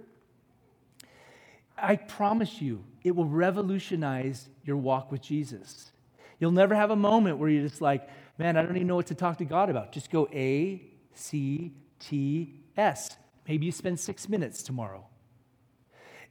I 1.77 1.95
promise 1.95 2.61
you, 2.61 2.83
it 3.03 3.15
will 3.15 3.27
revolutionize 3.27 4.49
your 4.63 4.77
walk 4.77 5.11
with 5.11 5.21
Jesus. 5.21 5.91
You'll 6.39 6.51
never 6.51 6.75
have 6.75 6.91
a 6.91 6.95
moment 6.95 7.37
where 7.37 7.49
you're 7.49 7.67
just 7.67 7.81
like, 7.81 8.07
man, 8.37 8.57
I 8.57 8.63
don't 8.63 8.75
even 8.75 8.87
know 8.87 8.95
what 8.95 9.07
to 9.07 9.15
talk 9.15 9.37
to 9.37 9.45
God 9.45 9.69
about. 9.69 9.91
Just 9.91 10.11
go 10.11 10.27
A, 10.33 10.81
C, 11.13 11.73
T, 11.99 12.59
S. 12.75 13.15
Maybe 13.47 13.65
you 13.65 13.71
spend 13.71 13.99
six 13.99 14.27
minutes 14.27 14.63
tomorrow. 14.63 15.05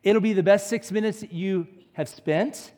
It'll 0.03 0.21
be 0.21 0.33
the 0.33 0.43
best 0.43 0.69
six 0.69 0.91
minutes 0.91 1.21
that 1.21 1.33
you 1.33 1.67
have 1.95 2.09
spent. 2.09 2.73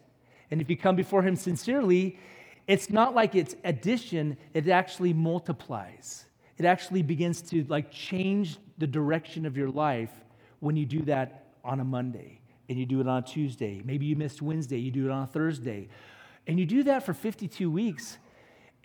And 0.50 0.60
if 0.60 0.68
you 0.68 0.76
come 0.76 0.96
before 0.96 1.22
Him 1.22 1.36
sincerely, 1.36 2.18
it's 2.66 2.90
not 2.90 3.14
like 3.14 3.34
it's 3.34 3.56
addition, 3.64 4.36
it 4.54 4.68
actually 4.68 5.12
multiplies. 5.12 6.24
It 6.56 6.64
actually 6.64 7.02
begins 7.02 7.42
to 7.42 7.64
like 7.64 7.90
change 7.90 8.58
the 8.78 8.86
direction 8.86 9.44
of 9.46 9.56
your 9.56 9.70
life 9.70 10.10
when 10.60 10.76
you 10.76 10.86
do 10.86 11.02
that 11.02 11.46
on 11.64 11.80
a 11.80 11.84
Monday 11.84 12.40
and 12.68 12.78
you 12.78 12.86
do 12.86 13.00
it 13.00 13.08
on 13.08 13.22
a 13.22 13.26
Tuesday. 13.26 13.82
Maybe 13.84 14.06
you 14.06 14.16
missed 14.16 14.40
Wednesday, 14.40 14.78
you 14.78 14.90
do 14.90 15.06
it 15.06 15.10
on 15.10 15.24
a 15.24 15.26
Thursday. 15.26 15.88
And 16.46 16.58
you 16.58 16.66
do 16.66 16.82
that 16.84 17.04
for 17.04 17.12
52 17.12 17.70
weeks. 17.70 18.18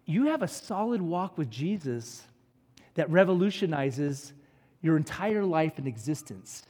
You 0.05 0.25
have 0.27 0.41
a 0.41 0.47
solid 0.47 1.01
walk 1.01 1.37
with 1.37 1.49
Jesus 1.49 2.23
that 2.95 3.09
revolutionizes 3.09 4.33
your 4.81 4.97
entire 4.97 5.43
life 5.43 5.77
and 5.77 5.87
existence 5.87 6.63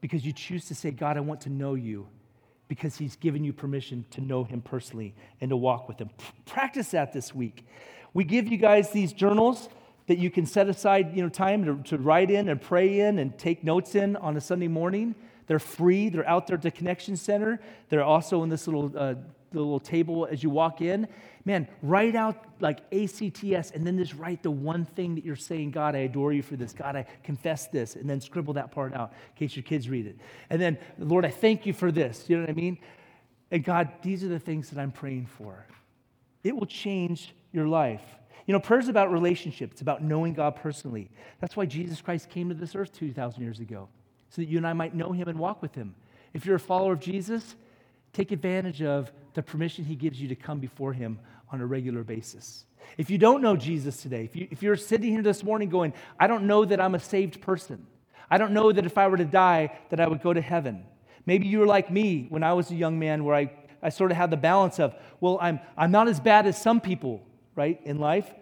because 0.00 0.26
you 0.26 0.32
choose 0.32 0.66
to 0.66 0.74
say, 0.74 0.90
God, 0.90 1.16
I 1.16 1.20
want 1.20 1.40
to 1.42 1.50
know 1.50 1.74
you 1.74 2.06
because 2.72 2.96
he's 2.96 3.16
given 3.16 3.44
you 3.44 3.52
permission 3.52 4.02
to 4.10 4.22
know 4.22 4.44
him 4.44 4.62
personally 4.62 5.14
and 5.42 5.50
to 5.50 5.56
walk 5.58 5.88
with 5.88 5.98
him. 5.98 6.08
Practice 6.46 6.92
that 6.92 7.12
this 7.12 7.34
week. 7.34 7.66
We 8.14 8.24
give 8.24 8.48
you 8.48 8.56
guys 8.56 8.88
these 8.92 9.12
journals 9.12 9.68
that 10.06 10.16
you 10.16 10.30
can 10.30 10.46
set 10.46 10.70
aside 10.70 11.14
you 11.14 11.22
know, 11.22 11.28
time 11.28 11.66
to, 11.66 11.82
to 11.90 11.98
write 11.98 12.30
in 12.30 12.48
and 12.48 12.58
pray 12.58 13.00
in 13.00 13.18
and 13.18 13.36
take 13.36 13.62
notes 13.62 13.94
in 13.94 14.16
on 14.16 14.38
a 14.38 14.40
Sunday 14.40 14.68
morning. 14.68 15.14
They're 15.48 15.58
free. 15.58 16.08
They're 16.08 16.26
out 16.26 16.46
there 16.46 16.56
at 16.56 16.62
the 16.62 16.70
Connection 16.70 17.14
Center. 17.14 17.60
They're 17.90 18.02
also 18.02 18.42
in 18.42 18.48
this 18.48 18.66
little, 18.66 18.90
uh, 18.96 19.16
little 19.60 19.80
table 19.80 20.26
as 20.30 20.42
you 20.42 20.50
walk 20.50 20.80
in 20.80 21.08
man, 21.44 21.68
write 21.82 22.14
out 22.14 22.44
like 22.60 22.80
ACTS 22.92 23.72
and 23.72 23.86
then 23.86 23.98
just 23.98 24.14
write 24.14 24.42
the 24.42 24.50
one 24.50 24.84
thing 24.84 25.14
that 25.14 25.24
you're 25.24 25.36
saying, 25.36 25.70
God, 25.70 25.94
I 25.94 26.00
adore 26.00 26.32
you 26.32 26.42
for 26.42 26.56
this. 26.56 26.72
God, 26.72 26.96
I 26.96 27.06
confess 27.24 27.66
this. 27.66 27.96
And 27.96 28.08
then 28.08 28.20
scribble 28.20 28.54
that 28.54 28.70
part 28.70 28.94
out 28.94 29.12
in 29.12 29.38
case 29.38 29.56
your 29.56 29.64
kids 29.64 29.88
read 29.88 30.06
it. 30.06 30.16
And 30.50 30.60
then, 30.60 30.78
Lord, 30.98 31.24
I 31.24 31.30
thank 31.30 31.66
you 31.66 31.72
for 31.72 31.90
this. 31.90 32.28
You 32.28 32.36
know 32.36 32.42
what 32.42 32.50
I 32.50 32.54
mean? 32.54 32.78
And 33.50 33.64
God, 33.64 33.90
these 34.02 34.24
are 34.24 34.28
the 34.28 34.38
things 34.38 34.70
that 34.70 34.80
I'm 34.80 34.92
praying 34.92 35.26
for. 35.26 35.66
It 36.44 36.56
will 36.56 36.66
change 36.66 37.34
your 37.52 37.66
life. 37.66 38.02
You 38.46 38.52
know, 38.52 38.60
prayer 38.60 38.80
is 38.80 38.88
about 38.88 39.12
relationship, 39.12 39.70
it's 39.70 39.82
about 39.82 40.02
knowing 40.02 40.34
God 40.34 40.56
personally. 40.56 41.10
That's 41.40 41.56
why 41.56 41.66
Jesus 41.66 42.00
Christ 42.00 42.28
came 42.28 42.48
to 42.48 42.54
this 42.54 42.74
earth 42.74 42.92
2,000 42.92 43.40
years 43.40 43.60
ago, 43.60 43.88
so 44.30 44.42
that 44.42 44.48
you 44.48 44.56
and 44.56 44.66
I 44.66 44.72
might 44.72 44.94
know 44.94 45.12
him 45.12 45.28
and 45.28 45.38
walk 45.38 45.62
with 45.62 45.74
him. 45.76 45.94
If 46.34 46.44
you're 46.44 46.56
a 46.56 46.60
follower 46.60 46.94
of 46.94 46.98
Jesus, 46.98 47.54
take 48.12 48.32
advantage 48.32 48.82
of 48.82 49.12
the 49.34 49.42
permission 49.42 49.84
he 49.84 49.94
gives 49.94 50.20
you 50.20 50.28
to 50.28 50.36
come 50.36 50.60
before 50.60 50.92
him 50.92 51.18
on 51.50 51.60
a 51.60 51.66
regular 51.66 52.02
basis. 52.02 52.64
If 52.98 53.10
you 53.10 53.18
don't 53.18 53.42
know 53.42 53.56
Jesus 53.56 54.02
today, 54.02 54.24
if, 54.24 54.36
you, 54.36 54.48
if 54.50 54.62
you're 54.62 54.76
sitting 54.76 55.12
here 55.12 55.22
this 55.22 55.42
morning 55.42 55.68
going, 55.68 55.92
I 56.18 56.26
don't 56.26 56.46
know 56.46 56.64
that 56.64 56.80
I'm 56.80 56.94
a 56.94 57.00
saved 57.00 57.40
person, 57.40 57.86
I 58.30 58.38
don't 58.38 58.52
know 58.52 58.72
that 58.72 58.86
if 58.86 58.96
I 58.98 59.08
were 59.08 59.16
to 59.16 59.24
die, 59.24 59.78
that 59.90 60.00
I 60.00 60.08
would 60.08 60.22
go 60.22 60.32
to 60.32 60.40
heaven. 60.40 60.84
Maybe 61.26 61.46
you 61.46 61.60
were 61.60 61.66
like 61.66 61.90
me 61.90 62.26
when 62.28 62.42
I 62.42 62.52
was 62.54 62.70
a 62.70 62.74
young 62.74 62.98
man, 62.98 63.24
where 63.24 63.36
I, 63.36 63.52
I 63.82 63.90
sort 63.90 64.10
of 64.10 64.16
had 64.16 64.30
the 64.30 64.36
balance 64.36 64.78
of, 64.78 64.94
well, 65.20 65.38
I'm, 65.40 65.60
I'm 65.76 65.90
not 65.90 66.08
as 66.08 66.18
bad 66.18 66.46
as 66.46 66.60
some 66.60 66.80
people, 66.80 67.22
right, 67.54 67.80
in 67.84 67.98
life, 67.98 68.32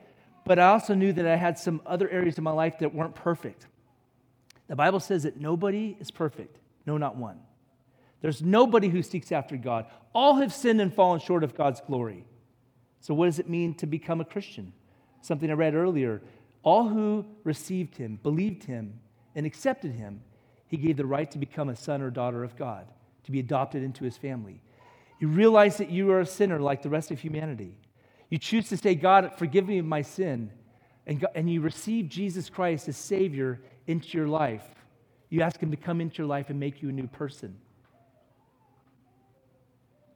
but 0.46 0.58
I 0.58 0.68
also 0.68 0.94
knew 0.94 1.12
that 1.12 1.26
I 1.26 1.36
had 1.36 1.58
some 1.58 1.82
other 1.84 2.08
areas 2.08 2.38
of 2.38 2.44
my 2.44 2.52
life 2.52 2.78
that 2.78 2.94
weren't 2.94 3.14
perfect. 3.14 3.66
The 4.68 4.76
Bible 4.76 5.00
says 5.00 5.24
that 5.24 5.40
nobody 5.40 5.96
is 6.00 6.10
perfect, 6.10 6.56
no, 6.86 6.96
not 6.96 7.16
one. 7.16 7.40
There's 8.20 8.42
nobody 8.42 8.88
who 8.88 9.02
seeks 9.02 9.32
after 9.32 9.56
God. 9.56 9.86
All 10.14 10.36
have 10.36 10.52
sinned 10.52 10.80
and 10.80 10.92
fallen 10.92 11.20
short 11.20 11.44
of 11.44 11.54
God's 11.54 11.80
glory. 11.80 12.24
So, 13.00 13.14
what 13.14 13.26
does 13.26 13.38
it 13.38 13.48
mean 13.48 13.74
to 13.76 13.86
become 13.86 14.20
a 14.20 14.24
Christian? 14.24 14.72
Something 15.22 15.50
I 15.50 15.54
read 15.54 15.74
earlier. 15.74 16.20
All 16.62 16.88
who 16.88 17.24
received 17.44 17.96
him, 17.96 18.18
believed 18.22 18.64
him, 18.64 19.00
and 19.34 19.46
accepted 19.46 19.92
him, 19.92 20.20
he 20.66 20.76
gave 20.76 20.96
the 20.96 21.06
right 21.06 21.30
to 21.30 21.38
become 21.38 21.68
a 21.68 21.76
son 21.76 22.02
or 22.02 22.10
daughter 22.10 22.44
of 22.44 22.56
God, 22.56 22.86
to 23.24 23.32
be 23.32 23.40
adopted 23.40 23.82
into 23.82 24.04
his 24.04 24.16
family. 24.16 24.60
You 25.18 25.28
realize 25.28 25.78
that 25.78 25.90
you 25.90 26.10
are 26.10 26.20
a 26.20 26.26
sinner 26.26 26.60
like 26.60 26.82
the 26.82 26.90
rest 26.90 27.10
of 27.10 27.18
humanity. 27.18 27.74
You 28.28 28.38
choose 28.38 28.68
to 28.68 28.76
say, 28.76 28.94
God, 28.94 29.32
forgive 29.36 29.66
me 29.66 29.78
of 29.78 29.86
my 29.86 30.02
sin, 30.02 30.50
and, 31.06 31.20
God, 31.20 31.30
and 31.34 31.50
you 31.50 31.60
receive 31.60 32.08
Jesus 32.08 32.50
Christ 32.50 32.88
as 32.88 32.96
Savior 32.96 33.60
into 33.86 34.16
your 34.16 34.28
life. 34.28 34.64
You 35.30 35.42
ask 35.42 35.58
him 35.60 35.70
to 35.70 35.76
come 35.76 36.00
into 36.00 36.18
your 36.18 36.26
life 36.26 36.50
and 36.50 36.60
make 36.60 36.82
you 36.82 36.90
a 36.90 36.92
new 36.92 37.08
person. 37.08 37.56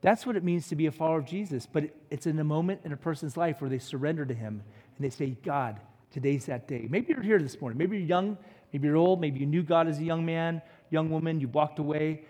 That's 0.05 0.23
what 0.23 0.35
it 0.35 0.43
means 0.43 0.67
to 0.67 0.75
be 0.75 0.85
a 0.85 0.91
follower 0.91 1.17
of 1.17 1.25
Jesus. 1.25 1.65
But 1.65 1.85
it's 2.11 2.27
in 2.27 2.37
a 2.37 2.43
moment 2.43 2.81
in 2.83 2.91
a 2.91 2.95
person's 2.95 3.35
life 3.35 3.59
where 3.59 3.71
they 3.71 3.79
surrender 3.79 4.23
to 4.23 4.35
Him 4.35 4.61
and 4.95 5.03
they 5.03 5.09
say, 5.09 5.35
God, 5.43 5.79
today's 6.11 6.45
that 6.45 6.67
day. 6.67 6.85
Maybe 6.87 7.07
you're 7.09 7.23
here 7.23 7.39
this 7.39 7.59
morning. 7.59 7.79
Maybe 7.79 7.97
you're 7.97 8.05
young. 8.05 8.37
Maybe 8.71 8.87
you're 8.87 8.97
old. 8.97 9.19
Maybe 9.19 9.39
you 9.39 9.47
knew 9.47 9.63
God 9.63 9.87
as 9.87 9.97
a 9.97 10.03
young 10.03 10.23
man, 10.23 10.61
young 10.91 11.09
woman. 11.09 11.39
You 11.39 11.47
walked 11.47 11.79
away. 11.79 12.21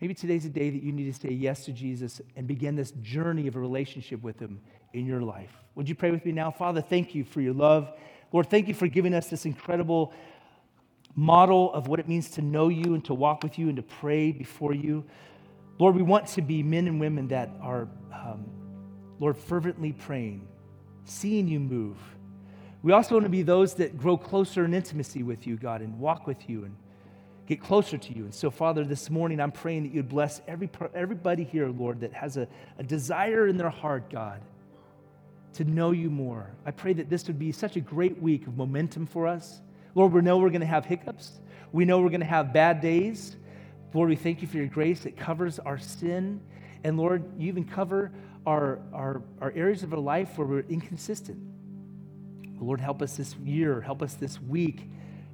Maybe 0.00 0.12
today's 0.12 0.44
a 0.44 0.48
day 0.48 0.70
that 0.70 0.82
you 0.82 0.90
need 0.90 1.04
to 1.14 1.28
say 1.28 1.32
yes 1.32 1.64
to 1.66 1.72
Jesus 1.72 2.20
and 2.34 2.48
begin 2.48 2.74
this 2.74 2.90
journey 3.00 3.46
of 3.46 3.54
a 3.54 3.60
relationship 3.60 4.20
with 4.24 4.40
Him 4.40 4.60
in 4.92 5.06
your 5.06 5.20
life. 5.20 5.52
Would 5.76 5.88
you 5.88 5.94
pray 5.94 6.10
with 6.10 6.24
me 6.24 6.32
now? 6.32 6.50
Father, 6.50 6.80
thank 6.80 7.14
you 7.14 7.22
for 7.22 7.40
your 7.40 7.54
love. 7.54 7.92
Lord, 8.32 8.50
thank 8.50 8.66
you 8.66 8.74
for 8.74 8.88
giving 8.88 9.14
us 9.14 9.30
this 9.30 9.44
incredible 9.44 10.12
model 11.14 11.72
of 11.74 11.86
what 11.86 12.00
it 12.00 12.08
means 12.08 12.28
to 12.30 12.42
know 12.42 12.66
you 12.66 12.94
and 12.94 13.04
to 13.04 13.14
walk 13.14 13.44
with 13.44 13.56
you 13.56 13.68
and 13.68 13.76
to 13.76 13.84
pray 13.84 14.32
before 14.32 14.74
you. 14.74 15.04
Lord, 15.78 15.94
we 15.94 16.02
want 16.02 16.26
to 16.28 16.42
be 16.42 16.62
men 16.62 16.88
and 16.88 17.00
women 17.00 17.28
that 17.28 17.50
are, 17.60 17.88
um, 18.12 18.46
Lord, 19.20 19.36
fervently 19.36 19.92
praying, 19.92 20.46
seeing 21.04 21.46
you 21.46 21.60
move. 21.60 21.96
We 22.82 22.92
also 22.92 23.14
want 23.14 23.24
to 23.24 23.30
be 23.30 23.42
those 23.42 23.74
that 23.74 23.96
grow 23.96 24.16
closer 24.16 24.64
in 24.64 24.74
intimacy 24.74 25.22
with 25.22 25.46
you, 25.46 25.56
God, 25.56 25.80
and 25.80 25.98
walk 25.98 26.26
with 26.26 26.48
you 26.48 26.64
and 26.64 26.76
get 27.46 27.62
closer 27.62 27.96
to 27.96 28.14
you. 28.14 28.24
And 28.24 28.34
so, 28.34 28.50
Father, 28.50 28.84
this 28.84 29.08
morning 29.08 29.40
I'm 29.40 29.52
praying 29.52 29.84
that 29.84 29.92
you'd 29.92 30.08
bless 30.08 30.40
every, 30.46 30.68
everybody 30.94 31.44
here, 31.44 31.68
Lord, 31.68 32.00
that 32.00 32.12
has 32.12 32.36
a, 32.36 32.46
a 32.78 32.82
desire 32.82 33.46
in 33.46 33.56
their 33.56 33.70
heart, 33.70 34.10
God, 34.10 34.40
to 35.54 35.64
know 35.64 35.92
you 35.92 36.10
more. 36.10 36.50
I 36.66 36.72
pray 36.72 36.92
that 36.94 37.08
this 37.08 37.26
would 37.26 37.38
be 37.38 37.52
such 37.52 37.76
a 37.76 37.80
great 37.80 38.20
week 38.20 38.46
of 38.46 38.56
momentum 38.56 39.06
for 39.06 39.26
us. 39.26 39.60
Lord, 39.94 40.12
we 40.12 40.20
know 40.20 40.38
we're 40.38 40.50
going 40.50 40.60
to 40.60 40.66
have 40.66 40.84
hiccups. 40.84 41.40
We 41.72 41.84
know 41.84 42.00
we're 42.00 42.10
going 42.10 42.20
to 42.20 42.26
have 42.26 42.52
bad 42.52 42.80
days. 42.80 43.36
Lord, 43.94 44.08
we 44.10 44.16
thank 44.16 44.42
you 44.42 44.48
for 44.48 44.58
your 44.58 44.66
grace 44.66 45.00
that 45.00 45.16
covers 45.16 45.58
our 45.58 45.78
sin. 45.78 46.40
And 46.84 46.96
Lord, 46.96 47.24
you 47.38 47.48
even 47.48 47.64
cover 47.64 48.12
our, 48.46 48.80
our, 48.92 49.22
our 49.40 49.52
areas 49.56 49.82
of 49.82 49.92
our 49.92 49.98
life 49.98 50.36
where 50.36 50.46
we're 50.46 50.60
inconsistent. 50.68 51.38
Lord, 52.60 52.80
help 52.80 53.02
us 53.02 53.16
this 53.16 53.34
year, 53.36 53.80
help 53.80 54.02
us 54.02 54.14
this 54.14 54.40
week 54.40 54.90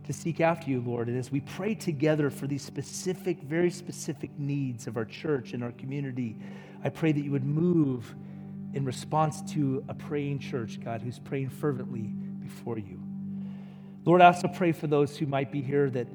to 0.06 0.12
seek 0.12 0.40
after 0.40 0.70
you, 0.70 0.80
Lord. 0.80 1.08
And 1.08 1.18
as 1.18 1.32
we 1.32 1.40
pray 1.40 1.74
together 1.74 2.30
for 2.30 2.46
these 2.46 2.62
specific, 2.62 3.42
very 3.42 3.70
specific 3.70 4.30
needs 4.38 4.86
of 4.86 4.96
our 4.96 5.04
church 5.04 5.52
and 5.54 5.64
our 5.64 5.72
community, 5.72 6.36
I 6.82 6.90
pray 6.90 7.12
that 7.12 7.20
you 7.20 7.30
would 7.30 7.44
move 7.44 8.14
in 8.74 8.84
response 8.84 9.40
to 9.52 9.82
a 9.88 9.94
praying 9.94 10.40
church, 10.40 10.80
God, 10.84 11.00
who's 11.00 11.18
praying 11.18 11.48
fervently 11.48 12.12
before 12.42 12.78
you. 12.78 13.00
Lord, 14.04 14.20
I 14.20 14.26
also 14.26 14.48
pray 14.48 14.72
for 14.72 14.86
those 14.86 15.16
who 15.16 15.26
might 15.26 15.50
be 15.50 15.62
here 15.62 15.88
that 15.90 16.06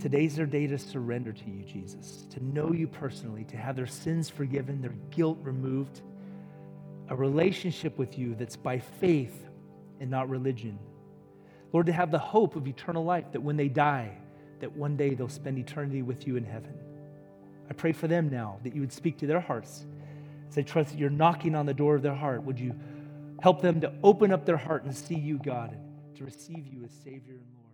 today's 0.00 0.36
their 0.36 0.46
day 0.46 0.66
to 0.66 0.78
surrender 0.78 1.32
to 1.32 1.50
you, 1.50 1.64
Jesus, 1.64 2.26
to 2.30 2.44
know 2.44 2.72
you 2.72 2.86
personally, 2.86 3.44
to 3.44 3.56
have 3.56 3.76
their 3.76 3.86
sins 3.86 4.28
forgiven, 4.28 4.80
their 4.80 4.94
guilt 5.10 5.38
removed, 5.42 6.02
a 7.08 7.16
relationship 7.16 7.98
with 7.98 8.18
you 8.18 8.34
that's 8.34 8.56
by 8.56 8.78
faith 8.78 9.48
and 10.00 10.10
not 10.10 10.28
religion. 10.28 10.78
Lord, 11.72 11.86
to 11.86 11.92
have 11.92 12.10
the 12.10 12.18
hope 12.18 12.56
of 12.56 12.66
eternal 12.66 13.04
life 13.04 13.32
that 13.32 13.42
when 13.42 13.56
they 13.56 13.68
die, 13.68 14.16
that 14.60 14.72
one 14.72 14.96
day 14.96 15.14
they'll 15.14 15.28
spend 15.28 15.58
eternity 15.58 16.02
with 16.02 16.26
you 16.26 16.36
in 16.36 16.44
heaven. 16.44 16.74
I 17.68 17.74
pray 17.74 17.92
for 17.92 18.08
them 18.08 18.30
now 18.30 18.58
that 18.62 18.74
you 18.74 18.80
would 18.80 18.92
speak 18.92 19.18
to 19.18 19.26
their 19.26 19.40
hearts. 19.40 19.84
As 20.56 20.64
trust 20.64 20.90
that 20.90 20.98
you're 20.98 21.10
knocking 21.10 21.54
on 21.54 21.66
the 21.66 21.74
door 21.74 21.96
of 21.96 22.02
their 22.02 22.14
heart, 22.14 22.42
would 22.44 22.58
you 22.58 22.74
help 23.40 23.60
them 23.60 23.80
to 23.82 23.92
open 24.02 24.32
up 24.32 24.46
their 24.46 24.56
heart 24.56 24.84
and 24.84 24.96
see 24.96 25.16
you, 25.16 25.38
God, 25.38 25.72
and 25.72 26.16
to 26.16 26.24
receive 26.24 26.66
you 26.66 26.82
as 26.84 26.90
Savior 27.04 27.34
and 27.34 27.44
Lord? 27.54 27.65